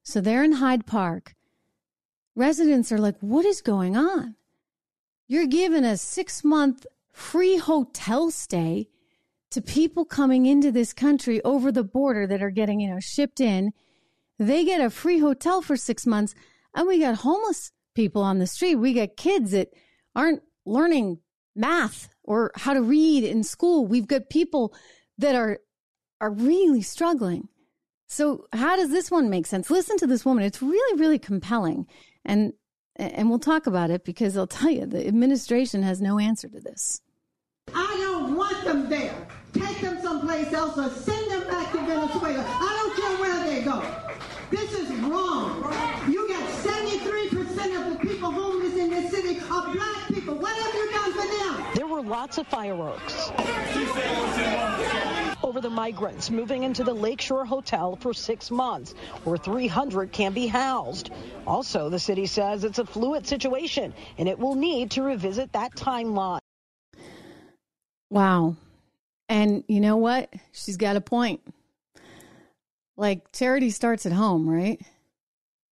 So 0.04 0.22
they're 0.22 0.44
in 0.44 0.54
Hyde 0.54 0.86
Park. 0.86 1.36
Residents 2.36 2.92
are 2.92 2.98
like, 2.98 3.18
What 3.20 3.46
is 3.46 3.62
going 3.62 3.96
on? 3.98 4.36
You're 5.32 5.48
giving 5.48 5.86
a 5.86 5.96
six 5.96 6.44
month 6.44 6.86
free 7.14 7.56
hotel 7.56 8.32
stay 8.32 8.90
to 9.52 9.62
people 9.62 10.04
coming 10.04 10.46
into 10.46 10.74
this 10.74 10.92
country 10.92 11.42
over 11.44 11.72
the 11.72 11.86
border 11.86 12.28
that 12.28 12.44
are 12.44 12.50
getting, 12.50 12.82
you 12.82 12.90
know, 12.90 13.00
shipped 13.00 13.40
in. 13.40 13.72
They 14.38 14.66
get 14.66 14.82
a 14.82 14.90
free 14.90 15.20
hotel 15.20 15.62
for 15.62 15.78
six 15.78 16.06
months, 16.06 16.36
and 16.76 16.86
we 16.86 17.00
got 17.00 17.16
homeless 17.16 17.72
people 17.96 18.22
on 18.22 18.40
the 18.40 18.46
street. 18.46 18.76
We 18.76 18.92
got 18.92 19.16
kids 19.16 19.52
that 19.52 19.70
aren't 20.18 20.42
learning 20.66 21.20
math 21.56 22.10
or 22.26 22.52
how 22.56 22.74
to 22.74 22.82
read 22.82 23.24
in 23.24 23.46
school. 23.46 23.86
We've 23.86 24.08
got 24.08 24.30
people 24.30 24.76
that 25.18 25.34
are 25.34 25.60
are 26.20 26.32
really 26.32 26.82
struggling. 26.82 27.48
So 28.10 28.48
how 28.52 28.76
does 28.76 28.90
this 28.90 29.10
one 29.10 29.30
make 29.30 29.48
sense? 29.48 29.72
Listen 29.72 29.96
to 30.00 30.08
this 30.08 30.26
woman. 30.26 30.44
It's 30.44 30.62
really 30.62 31.00
really 31.00 31.20
compelling. 31.20 31.88
And 32.26 32.52
and 32.96 33.30
we'll 33.30 33.39
talk 33.39 33.68
about 33.68 33.89
it 33.89 34.04
because 34.04 34.38
I'll 34.38 34.48
tell 34.48 34.70
you 34.70 34.86
the 34.86 35.08
administration 35.08 35.84
has 35.84 36.02
no 36.02 36.20
answer 36.20 36.48
to 36.50 36.60
this. 36.60 37.02
I 37.74 37.98
don't 38.00 38.36
want 38.36 38.64
them 38.64 38.89
there. 38.89 39.28
Take 39.54 39.82
them 39.82 40.02
someplace 40.02 40.52
else 40.54 40.78
or 40.78 40.89
send 40.89 41.32
them 41.32 41.48
back 41.48 41.72
to 41.72 41.78
Venezuela. 41.80 42.46
I 42.48 42.78
don't 42.82 43.02
care 43.02 43.18
where 43.18 43.46
they 43.46 43.64
go. 43.64 43.84
This 44.50 44.74
is 44.74 44.92
wrong. 45.02 45.64
You 46.10 46.28
in 49.32 49.40
this 49.40 49.48
black 49.48 50.08
people. 50.08 50.36
What 50.36 50.56
have 50.56 50.74
you 50.74 50.92
done 50.92 51.12
for 51.14 51.28
them? 51.28 51.66
There 51.76 51.88
were 51.88 52.02
lots 52.02 52.38
of 52.38 52.48
fireworks 52.48 53.32
over 55.44 55.62
the 55.62 55.70
migrants 55.70 56.30
moving 56.30 56.64
into 56.64 56.84
the 56.84 56.94
Lakeshore 56.94 57.46
Hotel 57.46 57.96
for 57.96 58.14
six 58.14 58.52
months, 58.52 58.94
where 59.24 59.38
300 59.38 60.12
can 60.12 60.34
be 60.34 60.48
housed. 60.48 61.12
Also, 61.48 61.90
the 61.90 62.00
city 62.00 62.26
says 62.26 62.64
it's 62.64 62.80
a 62.80 62.86
fluid 62.86 63.28
situation 63.28 63.94
and 64.18 64.30
it 64.30 64.38
will 64.38 64.56
need 64.56 64.92
to 64.92 65.04
revisit 65.04 65.52
that 65.54 65.76
timeline. 65.76 66.40
Wow. 68.10 68.56
And 69.30 69.64
you 69.68 69.80
know 69.80 69.98
what? 69.98 70.34
She's 70.52 70.78
got 70.78 70.98
a 70.98 71.02
point. 71.02 71.42
Like 72.98 73.32
charity 73.32 73.70
starts 73.70 74.06
at 74.06 74.12
home, 74.12 74.48
right? 74.48 74.82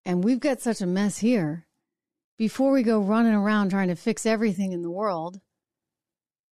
And 0.04 0.24
we've 0.24 0.40
got 0.40 0.60
such 0.60 0.80
a 0.80 0.86
mess 0.86 1.18
here. 1.18 1.66
Before 2.40 2.72
we 2.72 2.82
go 2.82 3.00
running 3.00 3.34
around 3.34 3.68
trying 3.68 3.88
to 3.88 3.94
fix 3.94 4.24
everything 4.24 4.72
in 4.72 4.80
the 4.80 4.90
world, 4.90 5.42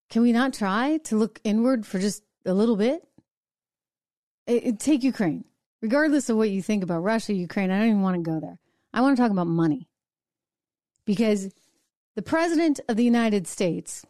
can 0.09 0.21
we 0.21 0.33
not 0.33 0.53
try 0.53 0.97
to 1.05 1.15
look 1.15 1.39
inward 1.45 1.85
for 1.85 1.97
just 1.97 2.23
a 2.45 2.53
little 2.53 2.75
bit? 2.75 3.07
It, 4.47 4.65
it, 4.65 4.79
take 4.81 5.01
Ukraine. 5.01 5.45
Regardless 5.81 6.29
of 6.29 6.35
what 6.35 6.49
you 6.49 6.61
think 6.61 6.83
about 6.83 7.03
Russia, 7.03 7.31
Ukraine, 7.31 7.71
I 7.71 7.79
don't 7.79 7.87
even 7.87 8.01
want 8.01 8.17
to 8.17 8.29
go 8.29 8.37
there. 8.41 8.59
I 8.93 8.99
want 8.99 9.15
to 9.15 9.23
talk 9.23 9.31
about 9.31 9.47
money. 9.47 9.87
Because 11.05 11.53
the 12.17 12.21
president 12.21 12.81
of 12.89 12.97
the 12.97 13.05
United 13.05 13.47
States 13.47 14.05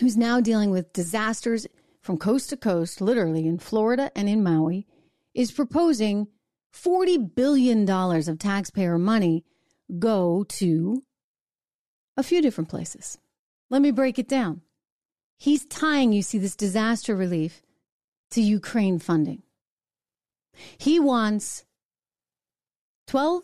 who's 0.00 0.16
now 0.16 0.40
dealing 0.40 0.70
with 0.70 0.94
disasters 0.94 1.66
from 2.00 2.16
coast 2.16 2.48
to 2.48 2.56
coast, 2.56 3.02
literally 3.02 3.46
in 3.46 3.58
Florida 3.58 4.10
and 4.16 4.30
in 4.30 4.42
Maui, 4.42 4.86
is 5.34 5.52
proposing 5.52 6.28
$40 6.74 7.34
billion 7.34 7.86
of 7.86 8.38
taxpayer 8.38 8.96
money 8.96 9.44
go 9.98 10.44
to 10.44 11.02
a 12.16 12.22
few 12.22 12.42
different 12.42 12.70
places. 12.70 13.18
Let 13.70 13.82
me 13.82 13.90
break 13.90 14.18
it 14.18 14.28
down. 14.28 14.62
He's 15.38 15.66
tying, 15.66 16.12
you 16.12 16.22
see, 16.22 16.38
this 16.38 16.56
disaster 16.56 17.14
relief 17.14 17.62
to 18.30 18.40
Ukraine 18.40 18.98
funding. 18.98 19.42
He 20.78 20.98
wants 20.98 21.64
$12 23.08 23.42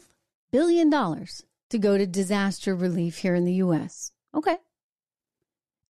billion 0.51 0.91
to 0.91 1.79
go 1.79 1.99
to 1.99 2.07
disaster 2.07 2.75
relief 2.75 3.19
here 3.19 3.35
in 3.35 3.45
the 3.45 3.55
U.S. 3.55 4.13
Okay. 4.35 4.57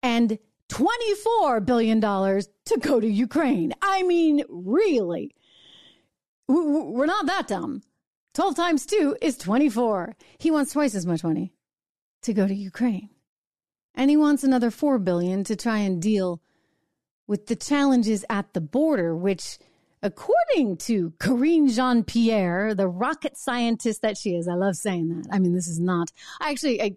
And 0.02 0.38
$24 0.68 1.64
billion 1.64 2.00
to 2.00 2.78
go 2.80 2.98
to 2.98 3.06
Ukraine. 3.06 3.72
I 3.82 4.02
mean, 4.02 4.42
really? 4.48 5.34
We're 6.48 7.06
not 7.06 7.26
that 7.26 7.46
dumb. 7.46 7.82
12 8.34 8.56
times 8.56 8.86
2 8.86 9.16
is 9.20 9.36
24. 9.36 10.16
He 10.38 10.50
wants 10.50 10.72
twice 10.72 10.94
as 10.94 11.06
much 11.06 11.22
money 11.22 11.52
to 12.22 12.32
go 12.32 12.46
to 12.46 12.54
Ukraine. 12.54 13.10
And 13.94 14.08
he 14.08 14.16
wants 14.16 14.42
another 14.42 14.70
4 14.70 14.98
billion 14.98 15.44
to 15.44 15.56
try 15.56 15.78
and 15.78 16.00
deal 16.00 16.40
with 17.26 17.46
the 17.46 17.56
challenges 17.56 18.24
at 18.30 18.52
the 18.54 18.60
border, 18.60 19.14
which 19.14 19.58
according 20.02 20.76
to 20.76 21.12
Karine 21.18 21.68
Jean 21.68 22.02
Pierre, 22.04 22.74
the 22.74 22.88
rocket 22.88 23.36
scientist 23.36 24.02
that 24.02 24.16
she 24.16 24.30
is, 24.30 24.48
I 24.48 24.54
love 24.54 24.76
saying 24.76 25.08
that. 25.08 25.28
I 25.30 25.38
mean, 25.38 25.54
this 25.54 25.68
is 25.68 25.78
not, 25.78 26.10
I 26.40 26.50
actually, 26.50 26.82
I, 26.82 26.96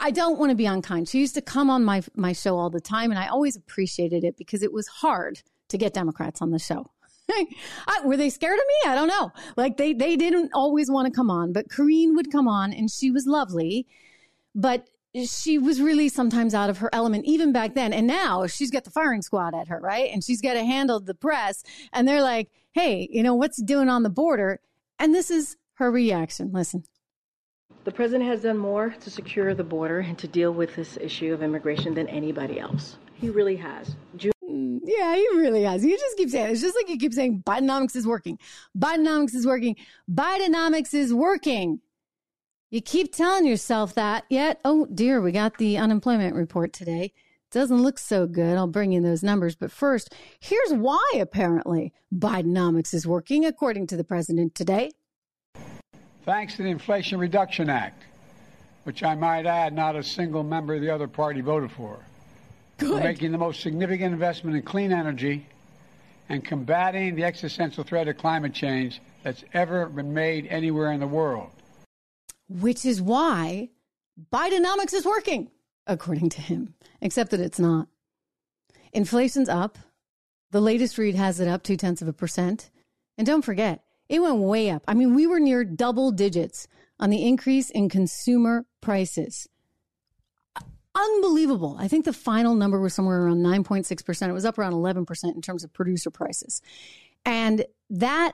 I 0.00 0.10
don't 0.10 0.38
want 0.38 0.50
to 0.50 0.56
be 0.56 0.66
unkind. 0.66 1.08
She 1.08 1.20
used 1.20 1.34
to 1.34 1.42
come 1.42 1.70
on 1.70 1.84
my 1.84 2.02
my 2.16 2.32
show 2.32 2.58
all 2.58 2.68
the 2.68 2.80
time, 2.80 3.10
and 3.10 3.18
I 3.18 3.28
always 3.28 3.56
appreciated 3.56 4.24
it 4.24 4.36
because 4.36 4.62
it 4.62 4.72
was 4.72 4.88
hard 4.88 5.42
to 5.68 5.78
get 5.78 5.94
Democrats 5.94 6.42
on 6.42 6.50
the 6.50 6.58
show. 6.58 6.90
I, 7.86 8.00
were 8.04 8.16
they 8.16 8.30
scared 8.30 8.58
of 8.58 8.64
me? 8.66 8.90
I 8.90 8.94
don't 8.94 9.08
know. 9.08 9.32
Like 9.56 9.76
they 9.76 9.92
they 9.92 10.16
didn't 10.16 10.50
always 10.54 10.90
want 10.90 11.06
to 11.06 11.12
come 11.12 11.30
on, 11.30 11.52
but 11.52 11.70
Karine 11.70 12.14
would 12.16 12.30
come 12.30 12.48
on, 12.48 12.72
and 12.72 12.90
she 12.90 13.10
was 13.10 13.26
lovely, 13.26 13.86
but 14.54 14.88
she 15.26 15.58
was 15.58 15.80
really 15.80 16.08
sometimes 16.08 16.54
out 16.54 16.70
of 16.70 16.78
her 16.78 16.90
element 16.92 17.24
even 17.24 17.52
back 17.52 17.74
then. 17.74 17.92
And 17.92 18.06
now 18.06 18.46
she's 18.46 18.70
got 18.70 18.84
the 18.84 18.90
firing 18.90 19.22
squad 19.22 19.54
at 19.54 19.68
her, 19.68 19.78
right? 19.80 20.10
And 20.12 20.24
she's 20.24 20.40
got 20.40 20.54
to 20.54 20.64
handle 20.64 21.00
the 21.00 21.14
press, 21.14 21.62
and 21.92 22.06
they're 22.06 22.22
like, 22.22 22.50
"Hey, 22.72 23.08
you 23.10 23.22
know 23.22 23.34
what's 23.34 23.62
doing 23.62 23.88
on 23.88 24.02
the 24.02 24.10
border?" 24.10 24.60
And 24.98 25.14
this 25.14 25.30
is 25.30 25.56
her 25.74 25.90
reaction. 25.90 26.50
Listen. 26.52 26.84
The 27.84 27.92
president 27.92 28.30
has 28.30 28.42
done 28.42 28.56
more 28.56 28.94
to 29.00 29.10
secure 29.10 29.54
the 29.54 29.64
border 29.64 29.98
and 30.00 30.16
to 30.18 30.26
deal 30.26 30.52
with 30.52 30.74
this 30.74 30.96
issue 30.96 31.34
of 31.34 31.42
immigration 31.42 31.92
than 31.92 32.08
anybody 32.08 32.58
else. 32.58 32.96
He 33.14 33.28
really 33.28 33.56
has. 33.56 33.94
June- 34.16 34.33
Mm, 34.54 34.80
yeah, 34.84 35.14
he 35.16 35.26
really 35.34 35.62
has. 35.64 35.84
You 35.84 35.98
just 35.98 36.16
keep 36.16 36.30
saying 36.30 36.48
it. 36.48 36.52
it's 36.52 36.60
just 36.60 36.76
like 36.76 36.88
you 36.88 36.98
keep 36.98 37.12
saying 37.12 37.42
Bidenomics 37.44 37.96
is 37.96 38.06
working. 38.06 38.38
Bidenomics 38.78 39.34
is 39.34 39.46
working. 39.46 39.76
Bidenomics 40.10 40.94
is 40.94 41.12
working. 41.12 41.80
You 42.70 42.80
keep 42.80 43.14
telling 43.14 43.46
yourself 43.46 43.94
that, 43.94 44.24
yet, 44.30 44.60
oh 44.64 44.86
dear, 44.86 45.20
we 45.20 45.32
got 45.32 45.58
the 45.58 45.78
unemployment 45.78 46.34
report 46.34 46.72
today. 46.72 47.12
Doesn't 47.50 47.82
look 47.82 47.98
so 47.98 48.26
good. 48.26 48.56
I'll 48.56 48.66
bring 48.66 48.90
you 48.92 49.00
those 49.00 49.22
numbers. 49.22 49.54
But 49.54 49.70
first, 49.70 50.12
here's 50.40 50.72
why 50.72 51.04
apparently 51.14 51.92
Bidenomics 52.12 52.92
is 52.92 53.06
working, 53.06 53.44
according 53.44 53.86
to 53.88 53.96
the 53.96 54.04
president 54.04 54.54
today 54.54 54.90
thanks 56.24 56.56
to 56.56 56.62
the 56.62 56.70
Inflation 56.70 57.18
Reduction 57.18 57.68
Act, 57.68 58.02
which 58.84 59.02
I 59.02 59.14
might 59.14 59.46
add, 59.46 59.74
not 59.74 59.94
a 59.94 60.02
single 60.02 60.42
member 60.42 60.74
of 60.74 60.80
the 60.80 60.90
other 60.90 61.08
party 61.08 61.40
voted 61.40 61.70
for. 61.72 61.98
Good. 62.78 62.90
We're 62.90 63.00
making 63.00 63.32
the 63.32 63.38
most 63.38 63.60
significant 63.60 64.12
investment 64.12 64.56
in 64.56 64.62
clean 64.62 64.92
energy 64.92 65.46
and 66.28 66.44
combating 66.44 67.14
the 67.14 67.24
existential 67.24 67.84
threat 67.84 68.08
of 68.08 68.18
climate 68.18 68.52
change 68.52 69.00
that's 69.22 69.44
ever 69.52 69.86
been 69.86 70.12
made 70.12 70.46
anywhere 70.48 70.92
in 70.92 71.00
the 71.00 71.06
world. 71.06 71.50
Which 72.48 72.84
is 72.84 73.00
why 73.00 73.70
Bidenomics 74.32 74.94
is 74.94 75.04
working, 75.04 75.50
according 75.86 76.30
to 76.30 76.40
him, 76.40 76.74
except 77.00 77.30
that 77.30 77.40
it's 77.40 77.58
not. 77.58 77.88
Inflation's 78.92 79.48
up. 79.48 79.78
The 80.50 80.60
latest 80.60 80.98
read 80.98 81.14
has 81.14 81.40
it 81.40 81.48
up 81.48 81.62
two 81.62 81.76
tenths 81.76 82.02
of 82.02 82.08
a 82.08 82.12
percent. 82.12 82.70
And 83.18 83.26
don't 83.26 83.42
forget, 83.42 83.82
it 84.08 84.20
went 84.20 84.38
way 84.38 84.70
up. 84.70 84.84
I 84.86 84.94
mean, 84.94 85.14
we 85.14 85.26
were 85.26 85.40
near 85.40 85.64
double 85.64 86.12
digits 86.12 86.68
on 87.00 87.10
the 87.10 87.26
increase 87.26 87.70
in 87.70 87.88
consumer 87.88 88.66
prices. 88.80 89.48
Unbelievable. 90.94 91.76
I 91.78 91.88
think 91.88 92.04
the 92.04 92.12
final 92.12 92.54
number 92.54 92.80
was 92.80 92.94
somewhere 92.94 93.22
around 93.22 93.38
9.6%. 93.38 94.28
It 94.28 94.32
was 94.32 94.44
up 94.44 94.58
around 94.58 94.74
11% 94.74 95.34
in 95.34 95.42
terms 95.42 95.64
of 95.64 95.72
producer 95.72 96.10
prices. 96.10 96.62
And 97.24 97.64
that 97.90 98.32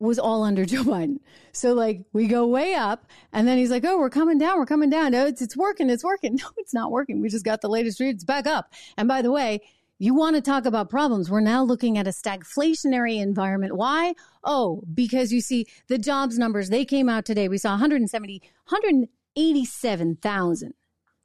was 0.00 0.18
all 0.18 0.42
under 0.42 0.64
Joe 0.66 0.82
Biden. 0.82 1.18
So 1.52 1.74
like 1.74 2.02
we 2.12 2.26
go 2.26 2.46
way 2.46 2.74
up 2.74 3.06
and 3.32 3.46
then 3.46 3.56
he's 3.56 3.70
like, 3.70 3.84
Oh, 3.84 3.98
we're 3.98 4.10
coming 4.10 4.38
down. 4.38 4.58
We're 4.58 4.66
coming 4.66 4.90
down. 4.90 5.12
No, 5.12 5.26
it's, 5.26 5.40
it's 5.40 5.56
working. 5.56 5.90
It's 5.90 6.04
working. 6.04 6.36
No, 6.42 6.48
it's 6.56 6.74
not 6.74 6.90
working. 6.90 7.22
We 7.22 7.28
just 7.28 7.44
got 7.44 7.60
the 7.60 7.68
latest 7.68 8.00
reads 8.00 8.24
back 8.24 8.48
up. 8.48 8.72
And 8.96 9.06
by 9.06 9.22
the 9.22 9.30
way, 9.30 9.60
you 9.98 10.14
want 10.14 10.34
to 10.34 10.42
talk 10.42 10.66
about 10.66 10.90
problems. 10.90 11.30
We're 11.30 11.40
now 11.40 11.62
looking 11.62 11.96
at 11.96 12.08
a 12.08 12.10
stagflationary 12.10 13.20
environment. 13.20 13.76
Why? 13.76 14.14
Oh, 14.42 14.82
because 14.92 15.32
you 15.32 15.40
see 15.40 15.66
the 15.86 15.98
jobs 15.98 16.36
numbers, 16.36 16.70
they 16.70 16.84
came 16.84 17.08
out 17.08 17.24
today. 17.24 17.46
We 17.46 17.58
saw 17.58 17.70
170, 17.70 18.42
187,000 18.68 20.74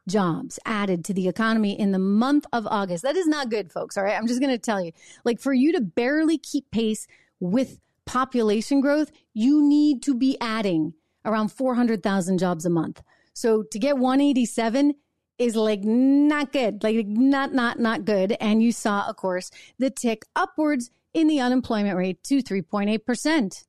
jobs 0.08 0.60
added 0.66 1.04
to 1.06 1.14
the 1.14 1.28
economy 1.28 1.78
in 1.78 1.92
the 1.92 2.00
month 2.00 2.46
of 2.54 2.66
August. 2.68 3.04
That 3.04 3.18
is 3.18 3.28
not 3.28 3.50
good, 3.50 3.72
folks. 3.72 3.98
All 3.98 4.04
right. 4.04 4.18
I'm 4.18 4.28
just 4.28 4.40
going 4.40 4.54
to 4.54 4.58
tell 4.58 4.82
you 4.82 4.92
like 5.24 5.40
for 5.40 5.54
you 5.54 5.74
to 5.74 5.82
barely 5.82 6.38
keep 6.38 6.72
pace 6.72 7.08
with 7.40 7.80
population 8.06 8.82
growth, 8.82 9.12
you 9.34 9.62
need 9.62 10.02
to 10.04 10.16
be 10.16 10.38
adding 10.42 10.94
around 11.26 11.50
400,000 11.50 12.38
jobs 12.40 12.66
a 12.66 12.70
month. 12.70 13.04
So 13.34 13.64
to 13.64 13.78
get 13.78 13.98
187 13.98 14.96
is 15.38 15.56
like 15.56 15.84
not 15.84 16.52
good, 16.52 16.84
like 16.84 17.06
not, 17.06 17.54
not, 17.54 17.80
not 17.80 18.06
good. 18.06 18.36
And 18.40 18.64
you 18.64 18.72
saw, 18.72 19.08
of 19.08 19.18
course, 19.18 19.52
the 19.78 19.92
tick 19.92 20.24
upwards 20.36 20.90
in 21.14 21.28
the 21.28 21.40
unemployment 21.40 21.98
rate 21.98 22.24
to 22.24 22.42
3.8%. 22.42 23.66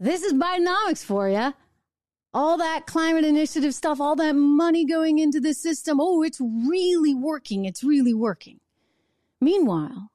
This 0.00 0.22
is 0.22 0.34
Bidenomics 0.34 1.04
for 1.04 1.28
you. 1.28 1.54
All 2.34 2.58
that 2.58 2.86
climate 2.86 3.24
initiative 3.24 3.74
stuff, 3.74 4.00
all 4.00 4.16
that 4.16 4.34
money 4.34 4.84
going 4.84 5.20
into 5.20 5.40
the 5.40 5.54
system. 5.54 6.00
Oh, 6.00 6.22
it's 6.22 6.40
really 6.40 7.14
working. 7.14 7.64
It's 7.64 7.84
really 7.84 8.12
working. 8.12 8.58
Meanwhile, 9.40 10.10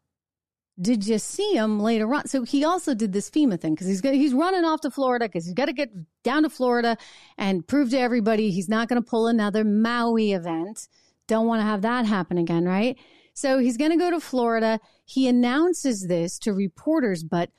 did 0.81 1.07
you 1.07 1.17
see 1.17 1.53
him 1.53 1.79
later 1.79 2.13
on? 2.13 2.27
So 2.27 2.43
he 2.43 2.63
also 2.63 2.93
did 2.93 3.11
this 3.11 3.29
FEMA 3.29 3.59
thing 3.59 3.73
because 3.73 3.87
he's 3.87 4.01
he's 4.01 4.33
running 4.33 4.63
off 4.63 4.81
to 4.81 4.91
Florida 4.91 5.25
because 5.25 5.45
he's 5.45 5.53
got 5.53 5.65
to 5.65 5.73
get 5.73 5.91
down 6.23 6.43
to 6.43 6.49
Florida 6.49 6.97
and 7.37 7.67
prove 7.67 7.89
to 7.91 7.99
everybody 7.99 8.51
he's 8.51 8.69
not 8.69 8.87
going 8.87 9.01
to 9.01 9.07
pull 9.07 9.27
another 9.27 9.63
Maui 9.63 10.31
event. 10.31 10.87
Don't 11.27 11.47
want 11.47 11.61
to 11.61 11.65
have 11.65 11.81
that 11.81 12.05
happen 12.05 12.37
again, 12.37 12.65
right? 12.65 12.97
So 13.33 13.59
he's 13.59 13.77
going 13.77 13.91
to 13.91 13.97
go 13.97 14.09
to 14.09 14.19
Florida. 14.19 14.79
He 15.05 15.27
announces 15.27 16.07
this 16.07 16.39
to 16.39 16.53
reporters, 16.53 17.23
but 17.23 17.51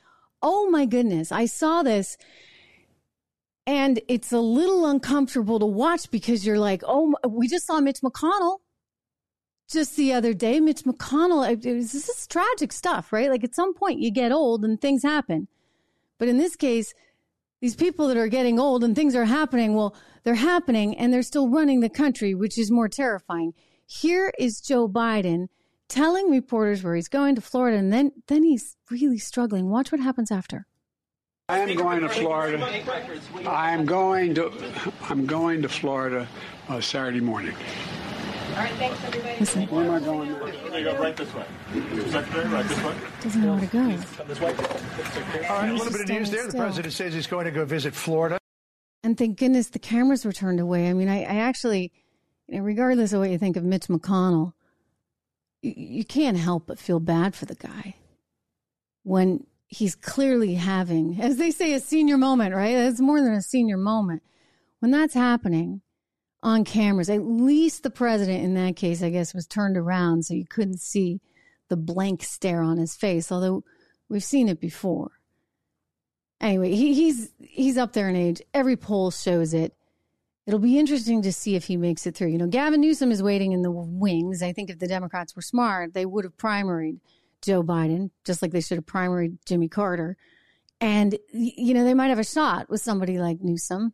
oh 0.43 0.69
my 0.71 0.87
goodness, 0.87 1.31
I 1.31 1.47
saw 1.47 1.83
this 1.83 2.17
and 3.71 4.01
it's 4.09 4.33
a 4.33 4.41
little 4.41 4.85
uncomfortable 4.87 5.61
to 5.61 5.65
watch 5.65 6.11
because 6.11 6.45
you're 6.45 6.59
like, 6.59 6.83
oh, 6.85 7.15
we 7.29 7.47
just 7.47 7.69
saw 7.69 7.79
Mitch 7.79 8.01
McConnell 8.01 8.59
just 9.71 9.95
the 9.95 10.13
other 10.13 10.35
day, 10.35 10.59
Mitch 10.59 10.83
McConnell, 10.83 11.47
was, 11.65 11.93
this 11.93 12.09
is 12.09 12.27
tragic 12.27 12.73
stuff, 12.73 13.13
right? 13.13 13.31
Like 13.31 13.45
at 13.45 13.55
some 13.55 13.73
point 13.73 14.01
you 14.01 14.11
get 14.11 14.33
old 14.33 14.65
and 14.65 14.81
things 14.81 15.05
happen. 15.05 15.47
But 16.19 16.27
in 16.27 16.37
this 16.37 16.57
case, 16.57 16.95
these 17.61 17.77
people 17.77 18.09
that 18.09 18.17
are 18.17 18.27
getting 18.27 18.59
old 18.59 18.83
and 18.83 18.97
things 18.97 19.15
are 19.15 19.27
happening, 19.27 19.77
well, 19.77 19.95
they're 20.25 20.35
happening 20.35 20.99
and 20.99 21.13
they're 21.13 21.23
still 21.23 21.49
running 21.49 21.79
the 21.79 21.89
country, 21.89 22.35
which 22.35 22.59
is 22.59 22.73
more 22.73 22.89
terrifying. 22.89 23.55
Here 23.87 24.33
is 24.37 24.61
Joe 24.61 24.89
Biden 24.89 25.47
telling 25.87 26.29
reporters 26.29 26.83
where 26.83 26.97
he's 26.97 27.09
going 27.09 27.37
to 27.37 27.41
Florida 27.41 27.79
and 27.79 27.93
then 27.93 28.11
then 28.27 28.43
he's 28.43 28.77
really 28.91 29.19
struggling. 29.19 29.71
Watch 29.71 29.93
what 29.93 30.01
happens 30.01 30.33
after. 30.33 30.67
I 31.51 31.59
am 31.59 31.75
going 31.75 32.01
to 32.01 32.09
Florida. 32.09 32.65
I 33.45 33.73
am 33.73 33.85
going 33.85 34.35
to 34.37 34.53
I'm 35.09 35.27
going 35.27 35.63
to 35.63 35.69
Florida 35.69 36.29
uh, 36.69 36.81
Saturday 36.81 37.21
morning. 37.21 37.55
All 38.51 38.57
right, 38.57 38.73
thanks, 38.75 39.03
everybody. 39.05 39.67
Where 39.67 39.85
am 39.85 39.91
I 39.91 40.01
going? 40.01 40.33
There 40.33 40.79
you 40.79 40.85
go, 40.85 40.99
right 40.99 41.17
this 41.17 41.35
way. 41.35 41.45
Secretary, 42.09 42.49
right 42.49 42.69
this 42.69 42.85
way. 42.85 42.95
Doesn't 43.23 43.43
know 43.43 43.53
where 43.53 43.61
to 43.61 43.67
go. 43.67 44.05
Come 44.17 44.29
this 44.29 44.41
way. 44.41 44.55
All 45.49 45.57
right, 45.57 45.71
a 45.71 45.73
little 45.73 45.93
bit 45.93 46.03
of 46.03 46.09
news 46.09 46.31
there. 46.31 46.47
The 46.47 46.57
president 46.57 46.93
says 46.93 47.15
he's 47.15 47.27
going 47.27 47.47
to 47.47 47.51
go 47.51 47.65
visit 47.65 47.95
Florida. 47.95 48.39
And 49.03 49.19
thank 49.19 49.39
goodness 49.39 49.71
the 49.71 49.79
cameras 49.81 50.25
were 50.25 50.33
turned 50.33 50.61
away. 50.61 50.89
I 50.89 50.93
mean, 50.93 51.09
I, 51.09 51.23
I 51.23 51.37
actually, 51.37 51.91
you 52.47 52.59
know, 52.59 52.63
regardless 52.63 53.13
of 53.13 53.21
what 53.21 53.31
you 53.31 53.39
think 53.39 53.57
of 53.57 53.65
Mitch 53.65 53.89
McConnell, 53.89 54.53
you, 55.63 55.75
you 55.77 56.05
can't 56.05 56.37
help 56.37 56.67
but 56.67 56.79
feel 56.79 57.01
bad 57.01 57.35
for 57.35 57.47
the 57.47 57.57
guy 57.57 57.95
when 59.03 59.47
he's 59.71 59.95
clearly 59.95 60.55
having, 60.55 61.21
as 61.21 61.37
they 61.37 61.51
say, 61.51 61.73
a 61.73 61.81
senior 61.81 62.19
moment, 62.19 62.55
right? 62.55 62.75
It's 62.75 63.01
more 63.01 63.21
than 63.23 63.33
a 63.33 63.41
senior 63.41 63.77
moment. 63.77 64.23
When 64.81 64.91
that's 64.91 65.15
happening 65.15 65.81
on 66.43 66.65
cameras, 66.65 67.09
at 67.09 67.23
least 67.23 67.85
the 67.85 67.91
president 67.91 68.43
in 68.43 68.55
that 68.55 68.77
case, 68.77 69.03
I 69.03 69.11
guess, 69.11 69.33
was 69.33 69.47
turned 69.47 69.77
around 69.77 70.25
so 70.25 70.35
you 70.35 70.45
couldn't 70.45 70.81
see 70.81 71.21
the 71.69 71.77
blank 71.77 72.25
stare 72.25 72.63
on 72.63 72.79
his 72.79 72.97
face, 72.97 73.31
although 73.31 73.63
we've 74.09 74.25
seen 74.25 74.49
it 74.49 74.61
before. 74.61 75.13
Anyway, 76.41 76.75
he, 76.75 76.95
he's 76.95 77.31
he's 77.39 77.77
up 77.77 77.93
there 77.93 78.09
in 78.09 78.17
age. 78.17 78.43
Every 78.53 78.77
poll 78.77 79.11
shows 79.11 79.55
it. 79.55 79.75
It'll 80.47 80.59
be 80.59 80.79
interesting 80.79 81.23
to 81.23 81.33
see 81.33 81.55
if 81.55 81.65
he 81.65 81.77
makes 81.77 82.07
it 82.07 82.17
through. 82.17 82.29
You 82.29 82.39
know, 82.39 82.47
Gavin 82.47 82.81
Newsom 82.81 83.13
is 83.13 83.23
waiting 83.23 83.53
in 83.53 83.63
the 83.63 83.71
wings. 83.71 84.43
I 84.43 84.53
think 84.53 84.71
if 84.71 84.79
the 84.79 84.89
Democrats 84.89 85.37
were 85.37 85.43
smart, 85.43 85.93
they 85.93 86.07
would 86.07 86.25
have 86.25 86.37
primaried 86.39 86.99
Joe 87.43 87.63
Biden, 87.63 88.11
just 88.25 88.43
like 88.43 88.53
they 88.53 88.61
should 88.61 88.79
have 88.79 88.87
primaried 88.87 89.39
Jimmy 89.47 89.69
Carter. 89.69 90.17
And, 90.81 91.17
you 91.33 91.75
know, 91.75 91.85
they 91.85 91.95
might 91.95 92.09
have 92.09 92.19
a 92.19 92.25
shot 92.25 92.71
with 92.71 92.81
somebody 92.81 93.19
like 93.19 93.41
Newsom. 93.41 93.93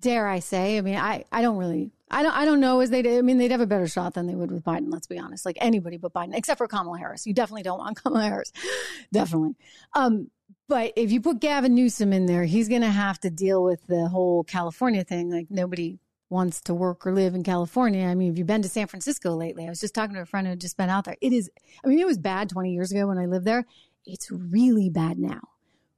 Dare 0.00 0.26
I 0.26 0.38
say? 0.38 0.78
I 0.78 0.80
mean, 0.80 0.96
I, 0.96 1.24
I 1.30 1.42
don't 1.42 1.56
really, 1.56 1.92
I 2.10 2.22
don't, 2.22 2.34
I 2.34 2.44
don't 2.44 2.60
know 2.60 2.80
as 2.80 2.90
they, 2.90 3.18
I 3.18 3.22
mean, 3.22 3.38
they'd 3.38 3.50
have 3.50 3.60
a 3.60 3.66
better 3.66 3.86
shot 3.86 4.14
than 4.14 4.26
they 4.26 4.34
would 4.34 4.50
with 4.50 4.64
Biden. 4.64 4.90
Let's 4.90 5.06
be 5.06 5.18
honest. 5.18 5.44
Like 5.46 5.58
anybody 5.60 5.96
but 5.96 6.12
Biden, 6.12 6.34
except 6.34 6.58
for 6.58 6.66
Kamala 6.66 6.98
Harris. 6.98 7.26
You 7.26 7.34
definitely 7.34 7.62
don't 7.62 7.78
want 7.78 7.96
Kamala 8.02 8.24
Harris. 8.24 8.52
definitely. 9.12 9.56
Um, 9.94 10.30
but 10.68 10.92
if 10.96 11.12
you 11.12 11.20
put 11.20 11.40
Gavin 11.40 11.74
Newsom 11.74 12.12
in 12.12 12.26
there, 12.26 12.44
he's 12.44 12.68
going 12.68 12.80
to 12.82 12.90
have 12.90 13.20
to 13.20 13.30
deal 13.30 13.62
with 13.62 13.86
the 13.86 14.08
whole 14.08 14.44
California 14.44 15.04
thing. 15.04 15.30
Like 15.30 15.46
nobody 15.50 15.98
wants 16.34 16.60
to 16.62 16.74
work 16.74 17.06
or 17.06 17.12
live 17.12 17.34
in 17.34 17.44
California. 17.44 18.04
I 18.04 18.14
mean, 18.16 18.28
have 18.28 18.36
you 18.36 18.44
been 18.44 18.60
to 18.62 18.68
San 18.68 18.88
Francisco 18.88 19.34
lately? 19.34 19.66
I 19.66 19.68
was 19.68 19.80
just 19.80 19.94
talking 19.94 20.16
to 20.16 20.22
a 20.22 20.26
friend 20.26 20.46
who 20.46 20.50
had 20.50 20.60
just 20.60 20.76
been 20.76 20.90
out 20.90 21.04
there. 21.04 21.16
It 21.20 21.32
is, 21.32 21.48
I 21.84 21.88
mean, 21.88 22.00
it 22.00 22.06
was 22.06 22.18
bad 22.18 22.48
20 22.50 22.72
years 22.72 22.90
ago 22.90 23.06
when 23.06 23.18
I 23.18 23.26
lived 23.26 23.46
there. 23.46 23.64
It's 24.04 24.30
really 24.32 24.90
bad 24.90 25.16
now. 25.18 25.40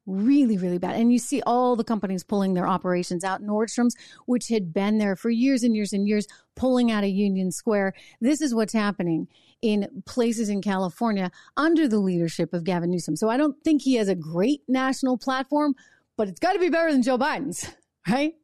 Really, 0.05 0.59
really 0.59 0.76
bad. 0.78 0.95
And 0.95 1.11
you 1.11 1.18
see 1.18 1.43
all 1.47 1.74
the 1.74 1.82
companies 1.82 2.22
pulling 2.22 2.53
their 2.53 2.68
operations 2.68 3.24
out. 3.24 3.43
Nordstrom's, 3.43 3.97
which 4.26 4.49
had 4.49 4.74
been 4.74 4.99
there 4.99 5.16
for 5.16 5.30
years 5.30 5.62
and 5.62 5.74
years 5.74 5.95
and 5.95 6.07
years, 6.07 6.28
pulling 6.55 6.93
out 6.93 7.03
of 7.03 7.11
Union 7.11 7.51
Square. 7.51 7.95
This 8.20 8.43
is 8.43 8.55
what's 8.55 8.74
happening 8.74 9.26
in 9.62 10.03
places 10.05 10.51
in 10.51 10.61
California 10.61 11.30
under 11.57 11.89
the 11.89 11.99
leadership 11.99 12.53
of 12.53 12.62
Gavin 12.62 12.91
Newsom. 12.91 13.16
So 13.16 13.30
I 13.30 13.39
don't 13.39 13.57
think 13.64 13.82
he 13.82 13.95
has 13.95 14.09
a 14.09 14.14
great 14.14 14.61
national 14.68 15.16
platform, 15.16 15.74
but 16.16 16.28
it's 16.28 16.41
got 16.41 16.53
to 16.53 16.59
be 16.59 16.68
better 16.68 16.93
than 16.93 17.03
Joe 17.03 17.16
Biden's, 17.18 17.68
right? 18.09 18.34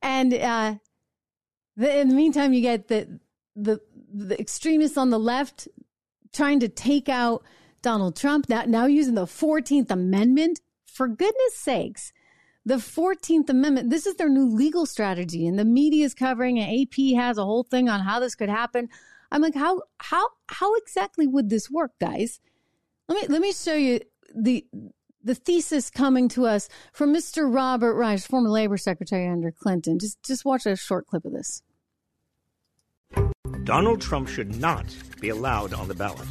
And 0.00 0.32
uh, 0.32 0.76
the, 1.76 2.00
in 2.00 2.08
the 2.08 2.14
meantime, 2.14 2.52
you 2.52 2.60
get 2.60 2.88
the 2.88 3.20
the 3.56 3.80
the 4.12 4.38
extremists 4.40 4.96
on 4.96 5.10
the 5.10 5.18
left 5.18 5.68
trying 6.32 6.60
to 6.60 6.68
take 6.68 7.08
out 7.08 7.44
Donald 7.82 8.16
Trump. 8.16 8.48
Now, 8.48 8.64
now 8.66 8.86
using 8.86 9.14
the 9.14 9.26
Fourteenth 9.26 9.90
Amendment. 9.90 10.60
For 10.86 11.08
goodness 11.08 11.56
sakes, 11.56 12.12
the 12.64 12.78
Fourteenth 12.78 13.50
Amendment. 13.50 13.90
This 13.90 14.06
is 14.06 14.16
their 14.16 14.28
new 14.28 14.46
legal 14.46 14.86
strategy, 14.86 15.46
and 15.46 15.58
the 15.58 15.64
media 15.64 16.04
is 16.04 16.14
covering. 16.14 16.58
And 16.58 16.82
AP 16.82 17.16
has 17.16 17.38
a 17.38 17.44
whole 17.44 17.64
thing 17.64 17.88
on 17.88 18.00
how 18.00 18.20
this 18.20 18.34
could 18.34 18.48
happen. 18.48 18.88
I'm 19.32 19.42
like, 19.42 19.56
how 19.56 19.82
how 19.98 20.28
how 20.48 20.74
exactly 20.76 21.26
would 21.26 21.50
this 21.50 21.70
work, 21.70 21.92
guys? 22.00 22.40
Let 23.08 23.22
me 23.22 23.28
let 23.28 23.40
me 23.40 23.52
show 23.52 23.74
you 23.74 24.00
the 24.34 24.66
the 25.24 25.34
thesis 25.34 25.90
coming 25.90 26.28
to 26.28 26.46
us 26.46 26.68
from 26.92 27.12
Mr. 27.12 27.52
Robert 27.52 27.94
Reich, 27.94 28.20
former 28.20 28.50
labor 28.50 28.76
secretary 28.76 29.26
under 29.26 29.50
Clinton. 29.50 29.98
Just 29.98 30.22
just 30.22 30.44
watch 30.44 30.66
a 30.66 30.76
short 30.76 31.06
clip 31.06 31.24
of 31.24 31.32
this. 31.32 31.62
Donald 33.64 34.00
Trump 34.00 34.28
should 34.28 34.60
not 34.60 34.84
be 35.20 35.30
allowed 35.30 35.72
on 35.72 35.88
the 35.88 35.94
ballot. 35.94 36.28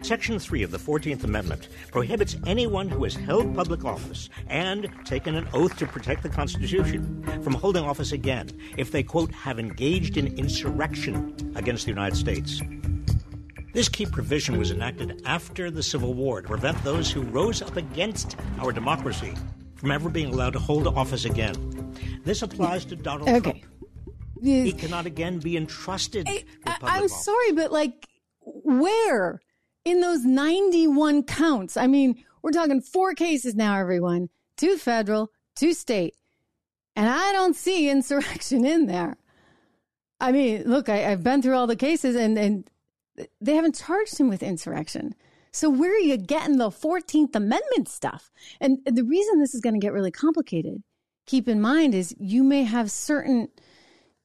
Section 0.00 0.38
3 0.38 0.64
of 0.64 0.72
the 0.72 0.78
14th 0.78 1.22
Amendment 1.22 1.68
prohibits 1.92 2.36
anyone 2.46 2.88
who 2.88 3.04
has 3.04 3.14
held 3.14 3.54
public 3.54 3.84
office 3.84 4.28
and 4.48 4.90
taken 5.04 5.36
an 5.36 5.46
oath 5.52 5.76
to 5.76 5.86
protect 5.86 6.24
the 6.24 6.28
Constitution 6.28 7.22
from 7.42 7.54
holding 7.54 7.84
office 7.84 8.12
again 8.12 8.48
if 8.76 8.90
they, 8.90 9.02
quote, 9.02 9.32
have 9.32 9.60
engaged 9.60 10.16
in 10.16 10.36
insurrection 10.38 11.52
against 11.54 11.84
the 11.84 11.90
United 11.90 12.16
States. 12.16 12.60
This 13.72 13.88
key 13.88 14.06
provision 14.06 14.58
was 14.58 14.70
enacted 14.70 15.22
after 15.24 15.70
the 15.70 15.82
Civil 15.82 16.14
War 16.14 16.42
to 16.42 16.48
prevent 16.48 16.82
those 16.84 17.10
who 17.10 17.22
rose 17.22 17.62
up 17.62 17.76
against 17.76 18.36
our 18.60 18.70
democracy 18.72 19.34
from 19.76 19.90
ever 19.90 20.10
being 20.10 20.32
allowed 20.32 20.52
to 20.52 20.58
hold 20.58 20.86
office 20.86 21.24
again. 21.24 21.94
This 22.24 22.42
applies 22.42 22.84
to 22.86 22.96
Donald 22.96 23.28
Okay. 23.28 23.60
Trump. 23.60 23.66
He 24.42 24.72
cannot 24.72 25.06
again 25.06 25.38
be 25.38 25.56
entrusted 25.56 26.28
with 26.28 26.44
public 26.64 26.92
I'm 26.92 27.04
office. 27.04 27.24
sorry, 27.24 27.52
but 27.52 27.72
like, 27.72 28.08
where 28.40 29.40
in 29.84 30.00
those 30.00 30.24
91 30.24 31.22
counts? 31.22 31.76
I 31.76 31.86
mean, 31.86 32.24
we're 32.42 32.50
talking 32.50 32.80
four 32.80 33.14
cases 33.14 33.54
now, 33.54 33.78
everyone 33.78 34.28
two 34.56 34.76
federal, 34.76 35.30
two 35.56 35.72
state. 35.72 36.14
And 36.94 37.08
I 37.08 37.32
don't 37.32 37.56
see 37.56 37.88
insurrection 37.90 38.64
in 38.64 38.86
there. 38.86 39.16
I 40.20 40.30
mean, 40.30 40.64
look, 40.64 40.88
I, 40.88 41.10
I've 41.10 41.24
been 41.24 41.40
through 41.40 41.56
all 41.56 41.66
the 41.66 41.74
cases 41.76 42.14
and, 42.16 42.36
and 42.38 42.68
they 43.40 43.54
haven't 43.54 43.76
charged 43.76 44.18
him 44.18 44.28
with 44.28 44.42
insurrection. 44.42 45.14
So 45.52 45.68
where 45.68 45.92
are 45.92 45.98
you 45.98 46.16
getting 46.16 46.56
the 46.56 46.70
14th 46.70 47.34
Amendment 47.34 47.88
stuff? 47.88 48.30
And 48.60 48.78
the 48.86 49.04
reason 49.04 49.38
this 49.38 49.54
is 49.54 49.60
going 49.60 49.74
to 49.74 49.84
get 49.84 49.92
really 49.92 50.10
complicated, 50.10 50.82
keep 51.26 51.46
in 51.46 51.60
mind, 51.60 51.94
is 51.94 52.14
you 52.18 52.42
may 52.42 52.62
have 52.62 52.90
certain 52.90 53.48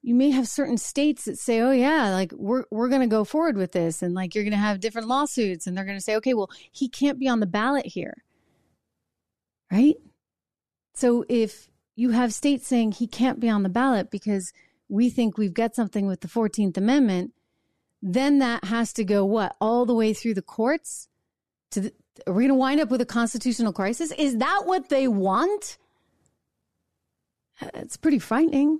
you 0.03 0.15
may 0.15 0.29
have 0.29 0.47
certain 0.47 0.77
states 0.77 1.25
that 1.25 1.37
say, 1.37 1.59
"Oh 1.59 1.71
yeah, 1.71 2.11
like 2.11 2.31
we're 2.33 2.63
we're 2.71 2.87
going 2.87 3.01
to 3.01 3.07
go 3.07 3.25
forward 3.25 3.57
with 3.57 3.73
this," 3.73 4.01
and 4.01 4.13
like 4.13 4.33
you're 4.33 4.45
going 4.45 4.51
to 4.51 4.57
have 4.57 4.79
different 4.79 5.09
lawsuits, 5.09 5.67
and 5.67 5.75
they're 5.75 5.83
going 5.83 5.97
to 5.97 6.03
say, 6.03 6.15
"Okay, 6.15 6.33
well, 6.33 6.49
he 6.71 6.87
can't 6.87 7.19
be 7.19 7.27
on 7.27 7.41
the 7.41 7.45
ballot 7.45 7.87
here," 7.87 8.23
right? 9.69 9.95
So 10.93 11.25
if 11.27 11.67
you 11.95 12.11
have 12.11 12.33
states 12.33 12.67
saying 12.67 12.93
he 12.93 13.07
can't 13.07 13.39
be 13.39 13.49
on 13.49 13.63
the 13.63 13.69
ballot 13.69 14.09
because 14.09 14.53
we 14.87 15.09
think 15.09 15.37
we've 15.37 15.53
got 15.53 15.75
something 15.75 16.07
with 16.07 16.21
the 16.21 16.27
Fourteenth 16.29 16.77
Amendment, 16.77 17.33
then 18.01 18.39
that 18.39 18.65
has 18.65 18.93
to 18.93 19.03
go 19.03 19.25
what 19.25 19.55
all 19.59 19.85
the 19.85 19.95
way 19.95 20.13
through 20.13 20.35
the 20.35 20.41
courts. 20.41 21.07
To 21.71 21.81
the, 21.81 21.93
are 22.25 22.33
we 22.33 22.43
going 22.43 22.49
to 22.49 22.55
wind 22.55 22.79
up 22.79 22.89
with 22.89 23.01
a 23.01 23.05
constitutional 23.05 23.73
crisis? 23.73 24.11
Is 24.17 24.37
that 24.37 24.63
what 24.65 24.89
they 24.89 25.07
want? 25.07 25.77
Uh, 27.61 27.69
it's 27.75 27.97
pretty 27.97 28.19
frightening. 28.19 28.79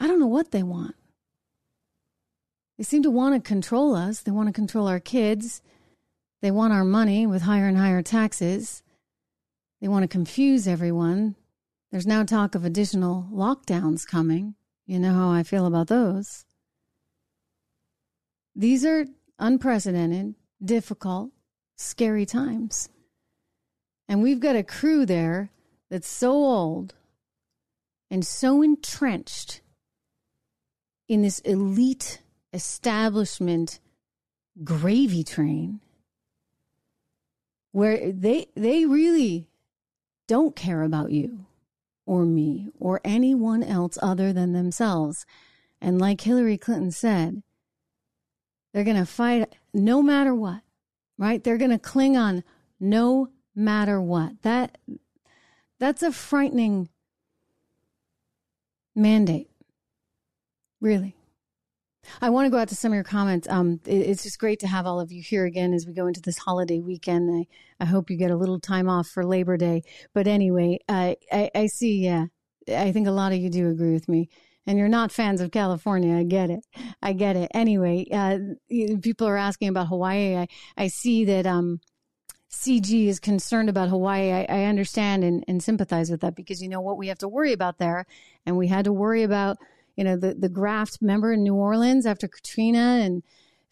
I 0.00 0.06
don't 0.06 0.20
know 0.20 0.26
what 0.26 0.50
they 0.50 0.62
want. 0.62 0.94
They 2.78 2.84
seem 2.84 3.02
to 3.04 3.10
want 3.10 3.34
to 3.34 3.48
control 3.48 3.94
us. 3.94 4.20
They 4.20 4.32
want 4.32 4.48
to 4.48 4.52
control 4.52 4.88
our 4.88 5.00
kids. 5.00 5.62
They 6.40 6.50
want 6.50 6.72
our 6.72 6.84
money 6.84 7.26
with 7.26 7.42
higher 7.42 7.68
and 7.68 7.76
higher 7.76 8.02
taxes. 8.02 8.82
They 9.80 9.88
want 9.88 10.02
to 10.02 10.08
confuse 10.08 10.66
everyone. 10.66 11.36
There's 11.90 12.06
now 12.06 12.24
talk 12.24 12.54
of 12.54 12.64
additional 12.64 13.28
lockdowns 13.32 14.06
coming. 14.06 14.54
You 14.86 14.98
know 14.98 15.12
how 15.12 15.30
I 15.30 15.42
feel 15.42 15.66
about 15.66 15.88
those. 15.88 16.44
These 18.54 18.84
are 18.84 19.06
unprecedented, 19.38 20.34
difficult, 20.62 21.30
scary 21.76 22.26
times. 22.26 22.88
And 24.08 24.22
we've 24.22 24.40
got 24.40 24.56
a 24.56 24.62
crew 24.62 25.06
there 25.06 25.50
that's 25.90 26.08
so 26.08 26.32
old 26.32 26.94
and 28.10 28.26
so 28.26 28.62
entrenched 28.62 29.62
in 31.08 31.22
this 31.22 31.38
elite 31.40 32.20
establishment 32.52 33.80
gravy 34.62 35.24
train 35.24 35.80
where 37.72 38.12
they 38.12 38.46
they 38.54 38.84
really 38.84 39.48
don't 40.26 40.54
care 40.54 40.82
about 40.82 41.10
you 41.10 41.46
or 42.04 42.26
me 42.26 42.68
or 42.78 43.00
anyone 43.02 43.62
else 43.62 43.98
other 44.02 44.32
than 44.32 44.52
themselves 44.52 45.24
and 45.80 45.98
like 45.98 46.20
Hillary 46.20 46.58
Clinton 46.58 46.90
said 46.90 47.42
they're 48.72 48.84
going 48.84 48.96
to 48.96 49.06
fight 49.06 49.54
no 49.72 50.02
matter 50.02 50.34
what 50.34 50.60
right 51.18 51.44
they're 51.44 51.58
going 51.58 51.70
to 51.70 51.78
cling 51.78 52.16
on 52.16 52.42
no 52.80 53.28
matter 53.54 54.00
what 54.00 54.42
that 54.42 54.78
that's 55.78 56.02
a 56.02 56.12
frightening 56.12 56.88
mandate 58.94 59.50
really 60.80 61.16
I 62.20 62.30
want 62.30 62.46
to 62.46 62.50
go 62.50 62.58
out 62.58 62.68
to 62.68 62.74
some 62.74 62.92
of 62.92 62.94
your 62.94 63.04
comments. 63.04 63.48
Um, 63.48 63.80
it, 63.86 63.94
it's 63.94 64.22
just 64.24 64.38
great 64.38 64.60
to 64.60 64.66
have 64.66 64.86
all 64.86 65.00
of 65.00 65.12
you 65.12 65.22
here 65.22 65.44
again 65.44 65.72
as 65.72 65.86
we 65.86 65.92
go 65.92 66.06
into 66.06 66.20
this 66.20 66.38
holiday 66.38 66.80
weekend. 66.80 67.30
I, 67.30 67.84
I 67.84 67.86
hope 67.86 68.10
you 68.10 68.16
get 68.16 68.30
a 68.30 68.36
little 68.36 68.58
time 68.58 68.88
off 68.88 69.08
for 69.08 69.24
Labor 69.24 69.56
Day. 69.56 69.82
But 70.12 70.26
anyway, 70.26 70.78
I, 70.88 71.16
I, 71.30 71.50
I 71.54 71.66
see, 71.66 72.04
yeah, 72.04 72.26
I 72.68 72.92
think 72.92 73.06
a 73.06 73.12
lot 73.12 73.32
of 73.32 73.38
you 73.38 73.50
do 73.50 73.68
agree 73.68 73.92
with 73.92 74.08
me. 74.08 74.28
And 74.66 74.78
you're 74.78 74.88
not 74.88 75.10
fans 75.10 75.40
of 75.40 75.50
California. 75.50 76.16
I 76.16 76.22
get 76.22 76.50
it. 76.50 76.64
I 77.02 77.12
get 77.14 77.36
it. 77.36 77.50
Anyway, 77.52 78.06
uh, 78.12 78.38
people 79.00 79.26
are 79.26 79.36
asking 79.36 79.68
about 79.68 79.88
Hawaii. 79.88 80.36
I, 80.36 80.48
I 80.76 80.86
see 80.86 81.24
that 81.24 81.46
um, 81.46 81.80
CG 82.48 83.08
is 83.08 83.18
concerned 83.18 83.68
about 83.68 83.88
Hawaii. 83.88 84.30
I, 84.30 84.46
I 84.48 84.64
understand 84.64 85.24
and, 85.24 85.44
and 85.48 85.62
sympathize 85.62 86.10
with 86.10 86.20
that 86.20 86.36
because 86.36 86.62
you 86.62 86.68
know 86.68 86.80
what 86.80 86.96
we 86.96 87.08
have 87.08 87.18
to 87.18 87.28
worry 87.28 87.52
about 87.52 87.78
there. 87.78 88.06
And 88.46 88.56
we 88.56 88.68
had 88.68 88.84
to 88.84 88.92
worry 88.92 89.24
about 89.24 89.58
you 89.96 90.04
know, 90.04 90.16
the, 90.16 90.34
the 90.34 90.48
graft, 90.48 91.02
member 91.02 91.32
in 91.32 91.42
New 91.42 91.54
Orleans 91.54 92.06
after 92.06 92.28
Katrina 92.28 93.00
and 93.02 93.22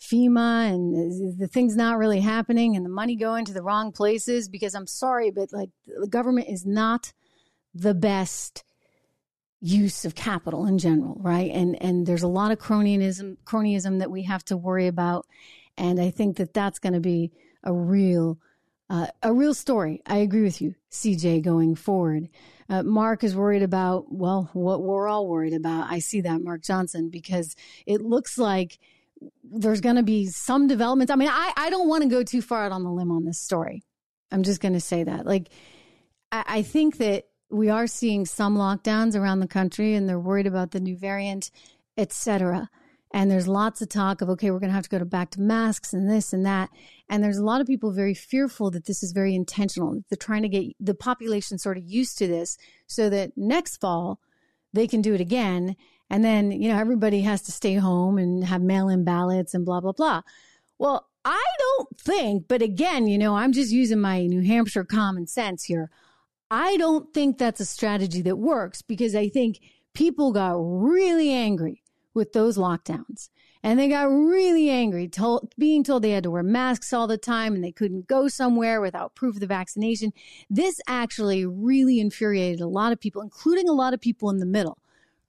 FEMA 0.01 0.72
and 0.72 1.38
the 1.38 1.47
things 1.47 1.76
not 1.76 1.99
really 1.99 2.20
happening 2.20 2.76
and 2.76 2.84
the 2.84 2.91
money 2.91 3.16
going 3.16 3.45
to 3.47 3.53
the 3.53 3.62
wrong 3.62 3.93
places 3.93 4.49
because 4.49 4.74
I'm 4.74 4.86
sorry, 4.86 5.30
but 5.30 5.53
like 5.53 5.70
the 5.86 6.09
government 6.09 6.49
is 6.49 6.66
not 6.66 7.12
the 7.74 7.95
best 7.95 8.64
use 9.61 10.04
of 10.04 10.14
capital 10.14 10.66
in 10.66 10.78
general, 10.78 11.16
right? 11.20 11.50
And 11.50 11.80
and 11.82 12.06
there's 12.06 12.22
a 12.22 12.28
lot 12.28 12.50
of 12.50 12.58
cronyism 12.58 13.36
cronyism 13.44 13.98
that 13.98 14.11
we 14.11 14.22
have 14.22 14.44
to 14.46 14.56
worry 14.56 14.86
about, 14.86 15.26
and 15.76 16.00
I 16.00 16.11
think 16.11 16.36
that 16.38 16.54
that's 16.54 16.78
going 16.78 16.94
to 16.94 17.00
be 17.00 17.32
a 17.62 17.72
real 17.72 18.38
uh, 18.88 19.06
a 19.22 19.32
real 19.32 19.54
story. 19.54 20.02
I 20.06 20.18
agree 20.18 20.42
with 20.42 20.61
you, 20.61 20.74
CJ, 20.90 21.42
going 21.42 21.76
forward. 21.76 22.28
Uh, 22.68 22.82
Mark 22.82 23.22
is 23.22 23.36
worried 23.36 23.62
about, 23.62 24.12
well, 24.12 24.50
what 24.52 24.82
we're 24.82 25.08
all 25.08 25.28
worried 25.28 25.54
about. 25.54 25.90
I 25.90 26.00
see 26.00 26.20
that, 26.22 26.42
Mark 26.42 26.62
Johnson, 26.62 27.08
because 27.08 27.54
it 27.86 28.00
looks 28.00 28.36
like 28.38 28.78
there's 29.44 29.80
going 29.80 29.96
to 29.96 30.02
be 30.02 30.26
some 30.26 30.66
developments. 30.66 31.12
I 31.12 31.16
mean, 31.16 31.28
I, 31.28 31.52
I 31.56 31.70
don't 31.70 31.88
want 31.88 32.02
to 32.02 32.08
go 32.08 32.22
too 32.22 32.42
far 32.42 32.64
out 32.64 32.72
on 32.72 32.82
the 32.82 32.90
limb 32.90 33.12
on 33.12 33.24
this 33.24 33.38
story. 33.38 33.84
I'm 34.32 34.42
just 34.42 34.61
going 34.61 34.74
to 34.74 34.80
say 34.80 35.04
that. 35.04 35.26
Like, 35.26 35.50
I, 36.32 36.44
I 36.46 36.62
think 36.62 36.98
that 36.98 37.26
we 37.51 37.68
are 37.68 37.86
seeing 37.86 38.24
some 38.24 38.57
lockdowns 38.57 39.16
around 39.16 39.40
the 39.40 39.48
country 39.48 39.94
and 39.94 40.09
they're 40.09 40.18
worried 40.18 40.46
about 40.46 40.70
the 40.70 40.80
new 40.80 40.96
variant, 40.96 41.51
etc. 41.96 42.68
And 43.12 43.30
there's 43.30 43.48
lots 43.48 43.82
of 43.82 43.88
talk 43.88 44.20
of, 44.20 44.28
okay, 44.30 44.51
we're 44.51 44.61
going 44.61 44.70
to 44.70 44.74
have 44.74 44.84
to 44.84 44.90
go 44.90 44.98
to 44.98 45.05
back 45.05 45.30
to 45.30 45.40
masks 45.40 45.92
and 45.92 46.09
this 46.09 46.32
and 46.32 46.46
that. 46.46 46.70
And 47.09 47.24
there's 47.24 47.38
a 47.38 47.44
lot 47.44 47.61
of 47.61 47.66
people 47.66 47.90
very 47.90 48.14
fearful 48.14 48.70
that 48.70 48.86
this 48.86 49.03
is 49.03 49.11
very 49.11 49.34
intentional. 49.34 50.03
They're 50.09 50.16
trying 50.16 50.42
to 50.42 50.48
get 50.48 50.76
the 50.78 50.94
population 50.94 51.59
sort 51.59 51.76
of 51.76 51.84
used 51.84 52.18
to 52.18 52.28
this 52.28 52.57
so 52.86 53.11
that 53.11 53.32
next 53.36 53.78
fall 53.78 54.20
they 54.72 54.86
can 54.86 55.03
do 55.03 55.14
it 55.14 55.20
again. 55.20 55.74
And 56.09 56.24
then, 56.24 56.53
you 56.53 56.68
know, 56.68 56.78
everybody 56.78 57.22
has 57.22 57.42
to 57.42 57.53
stay 57.53 57.74
home 57.74 58.16
and 58.16 58.44
have 58.44 58.62
mail 58.62 58.88
in 58.88 59.05
ballots 59.05 59.55
and 59.55 59.64
blah, 59.64 59.80
blah, 59.80 59.92
blah. 59.92 60.22
Well, 60.78 61.09
I 61.24 61.44
don't 61.59 61.98
think, 61.98 62.46
but 62.48 62.62
again, 62.62 63.07
you 63.07 63.18
know, 63.18 63.36
I'm 63.36 63.53
just 63.53 63.72
using 63.72 64.01
my 64.01 64.26
New 64.26 64.42
Hampshire 64.42 64.84
common 64.84 65.26
sense 65.26 65.64
here. 65.64 65.90
I 66.51 66.76
don't 66.76 67.12
think 67.14 67.38
that's 67.38 67.61
a 67.61 67.64
strategy 67.64 68.22
that 68.22 68.36
works 68.36 68.82
because 68.82 69.14
I 69.14 69.28
think 69.28 69.61
people 69.94 70.32
got 70.32 70.55
really 70.57 71.30
angry 71.30 71.82
with 72.14 72.32
those 72.32 72.59
lockdowns. 72.59 73.28
And 73.62 73.78
they 73.78 73.88
got 73.88 74.05
really 74.05 74.70
angry, 74.70 75.07
told, 75.07 75.53
being 75.59 75.84
told 75.84 76.03
they 76.03 76.12
had 76.12 76.22
to 76.22 76.30
wear 76.30 76.42
masks 76.42 76.94
all 76.94 77.07
the 77.07 77.18
time 77.18 77.55
and 77.55 77.62
they 77.62 77.72
couldn't 77.72 78.07
go 78.07 78.26
somewhere 78.26 78.80
without 78.80 79.14
proof 79.14 79.36
of 79.36 79.40
the 79.40 79.46
vaccination. 79.46 80.14
This 80.48 80.80
actually 80.86 81.44
really 81.44 82.01
infuriated 82.01 82.61
a 82.61 82.66
lot 82.66 82.92
of 82.92 83.01
people, 83.01 83.20
including 83.20 83.68
a 83.68 83.74
lot 83.74 83.92
of 83.92 84.01
people 84.01 84.30
in 84.30 84.38
the 84.38 84.46
middle, 84.46 84.78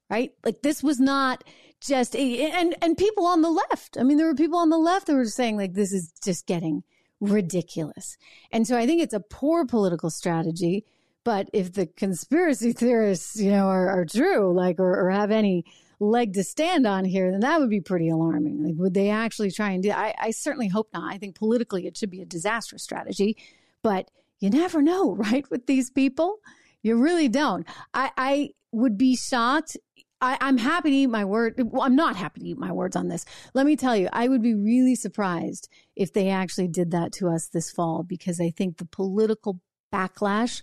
right? 0.10 0.32
Like 0.46 0.62
this 0.62 0.82
was 0.82 0.98
not 0.98 1.44
just 1.82 2.16
and, 2.16 2.74
and 2.82 2.98
people 2.98 3.26
on 3.26 3.42
the 3.42 3.50
left. 3.50 3.98
I 4.00 4.04
mean, 4.04 4.18
there 4.18 4.28
were 4.28 4.36
people 4.36 4.60
on 4.60 4.70
the 4.70 4.78
left 4.78 5.08
that 5.08 5.16
were 5.16 5.26
saying 5.26 5.58
like, 5.58 5.74
this 5.74 5.92
is 5.92 6.14
just 6.24 6.46
getting 6.46 6.84
ridiculous. 7.20 8.18
And 8.52 8.66
so 8.66 8.78
I 8.78 8.86
think 8.86 9.02
it's 9.02 9.14
a 9.14 9.20
poor 9.20 9.66
political 9.66 10.10
strategy. 10.10 10.86
But 11.24 11.50
if 11.54 11.74
the 11.74 11.86
conspiracy 11.86 12.74
theorists, 12.74 13.36
you 13.36 13.52
know, 13.52 13.68
are, 13.68 13.90
are 13.90 14.06
true, 14.06 14.54
like, 14.54 14.80
or, 14.80 15.00
or 15.00 15.12
have 15.12 15.32
any 15.32 15.66
leg 16.00 16.34
to 16.34 16.44
stand 16.44 16.88
on 16.88 17.06
here, 17.06 17.32
then 17.32 17.42
that 17.42 17.60
would 17.60 17.70
be 17.70 17.80
pretty 17.80 18.10
alarming. 18.10 18.64
Like, 18.64 18.76
would 18.78 18.94
they 18.94 19.10
actually 19.10 19.52
try 19.52 19.72
and 19.72 19.84
do? 19.84 19.92
I, 19.92 20.16
I 20.18 20.32
certainly 20.32 20.68
hope 20.68 20.90
not. 20.94 21.14
I 21.14 21.18
think 21.18 21.36
politically 21.36 21.86
it 21.86 21.96
should 21.96 22.10
be 22.10 22.22
a 22.22 22.26
disastrous 22.26 22.84
strategy, 22.84 23.38
but 23.84 24.10
you 24.40 24.50
never 24.50 24.82
know, 24.82 25.16
right? 25.16 25.50
With 25.52 25.68
these 25.68 25.90
people, 25.92 26.40
you 26.82 26.96
really 26.96 27.30
don't. 27.30 27.68
I, 27.94 28.12
I 28.18 28.50
would 28.72 28.98
be 28.98 29.16
shocked. 29.16 29.78
I, 30.20 30.38
I'm 30.42 30.58
happy 30.58 30.90
to 30.90 30.96
eat 30.96 31.08
my 31.08 31.26
word. 31.26 31.56
Well, 31.58 31.84
I'm 31.84 31.96
not 31.96 32.16
happy 32.16 32.42
to 32.42 32.48
eat 32.48 32.58
my 32.58 32.72
words 32.72 32.96
on 32.96 33.08
this. 33.08 33.26
Let 33.54 33.66
me 33.66 33.76
tell 33.76 33.96
you, 33.96 34.10
I 34.12 34.28
would 34.28 34.42
be 34.42 34.56
really 34.56 34.96
surprised 34.96 35.70
if 35.96 36.14
they 36.14 36.30
actually 36.30 36.68
did 36.68 36.92
that 36.92 37.12
to 37.14 37.30
us 37.30 37.48
this 37.48 37.72
fall 37.72 38.04
because 38.04 38.40
I 38.40 38.50
think 38.50 38.78
the 38.78 38.86
political 38.86 39.60
backlash 39.94 40.62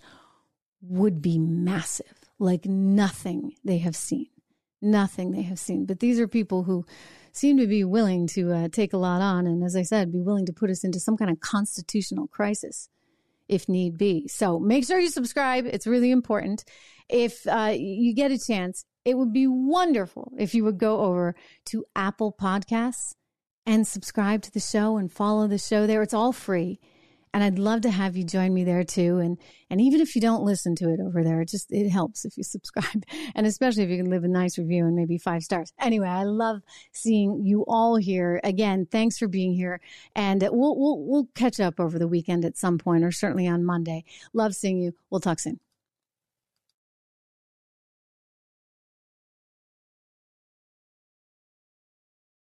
would 0.81 1.21
be 1.21 1.39
massive, 1.39 2.21
like 2.39 2.67
nothing 2.67 3.53
they 3.65 3.79
have 3.79 3.97
seen 3.97 4.27
nothing 4.81 5.33
they 5.33 5.43
have 5.43 5.59
seen. 5.59 5.87
But 5.87 6.01
these 6.01 6.21
are 6.21 6.29
people 6.29 6.65
who 6.65 6.85
seem 7.33 7.59
to 7.59 7.67
be 7.67 7.85
willing 7.85 8.27
to 8.29 8.53
uh, 8.53 8.69
take 8.69 8.93
a 8.93 8.99
lot 8.99 9.21
on, 9.21 9.47
and 9.47 9.63
as 9.63 9.77
I 9.77 9.83
said, 9.83 10.13
be 10.13 10.21
willing 10.21 10.47
to 10.47 10.53
put 10.53 10.71
us 10.71 10.85
into 10.85 11.01
some 11.01 11.17
kind 11.17 11.31
of 11.31 11.41
constitutional 11.41 12.27
crisis 12.29 12.89
if 13.49 13.69
need 13.69 13.97
be. 13.97 14.29
So 14.29 14.59
make 14.59 14.87
sure 14.87 14.99
you 14.99 15.09
subscribe. 15.09 15.65
It's 15.67 15.87
really 15.87 16.11
important. 16.11 16.65
If 17.09 17.47
uh, 17.47 17.73
you 17.75 18.15
get 18.15 18.31
a 18.31 18.39
chance, 18.39 18.85
it 19.05 19.17
would 19.17 19.33
be 19.33 19.47
wonderful 19.47 20.33
if 20.39 20.55
you 20.55 20.65
would 20.65 20.79
go 20.79 21.01
over 21.01 21.35
to 21.67 21.87
Apple 21.97 22.37
Podcasts 22.39 23.15
and 23.65 23.87
subscribe 23.87 24.43
to 24.43 24.53
the 24.53 24.61
show 24.61 24.99
and 24.99 25.11
follow 25.11 25.47
the 25.47 25.57
show 25.57 25.87
there. 25.87 26.03
It's 26.03 26.13
all 26.13 26.33
free 26.33 26.79
and 27.33 27.43
I'd 27.43 27.59
love 27.59 27.83
to 27.83 27.91
have 27.91 28.17
you 28.17 28.25
join 28.25 28.55
me 28.55 28.65
there 28.65 28.85
too. 28.85 29.19
And 29.19 29.39
and 29.71 29.81
even 29.81 30.01
if 30.01 30.15
you 30.15 30.21
don't 30.21 30.45
listen 30.45 30.75
to 30.77 30.91
it 30.91 31.01
over 31.01 31.23
there, 31.23 31.41
it 31.41 31.49
just 31.49 31.71
it 31.73 31.89
helps 31.91 32.25
if 32.25 32.37
you 32.37 32.43
subscribe, 32.45 33.05
and 33.35 33.47
especially 33.47 33.85
if 33.85 33.91
you 33.91 33.97
can 33.97 34.11
leave 34.11 34.25
a 34.25 34.29
nice 34.29 34.59
review 34.59 34.87
and 34.87 34.97
maybe 34.97 35.19
five 35.19 35.43
stars. 35.43 35.73
Anyway, 35.81 36.09
I 36.09 36.25
love 36.25 36.63
seeing 36.93 37.43
you 37.45 37.65
all 37.69 37.97
here 37.97 38.41
again. 38.45 38.87
Thanks 38.91 39.19
for 39.19 39.29
being 39.29 39.55
here, 39.55 39.81
and 40.15 40.43
we'll 40.51 40.77
we'll 40.79 40.99
we'll 41.01 41.29
catch 41.35 41.61
up 41.61 41.79
over 41.81 41.99
the 41.99 42.09
weekend 42.09 42.45
at 42.45 42.57
some 42.57 42.79
point, 42.79 43.05
or 43.05 43.13
certainly 43.13 43.47
on 43.47 43.65
Monday. 43.65 44.05
Love 44.33 44.55
seeing 44.55 44.79
you. 44.79 44.93
We'll 45.11 45.21
talk 45.21 45.41
soon. 45.41 45.61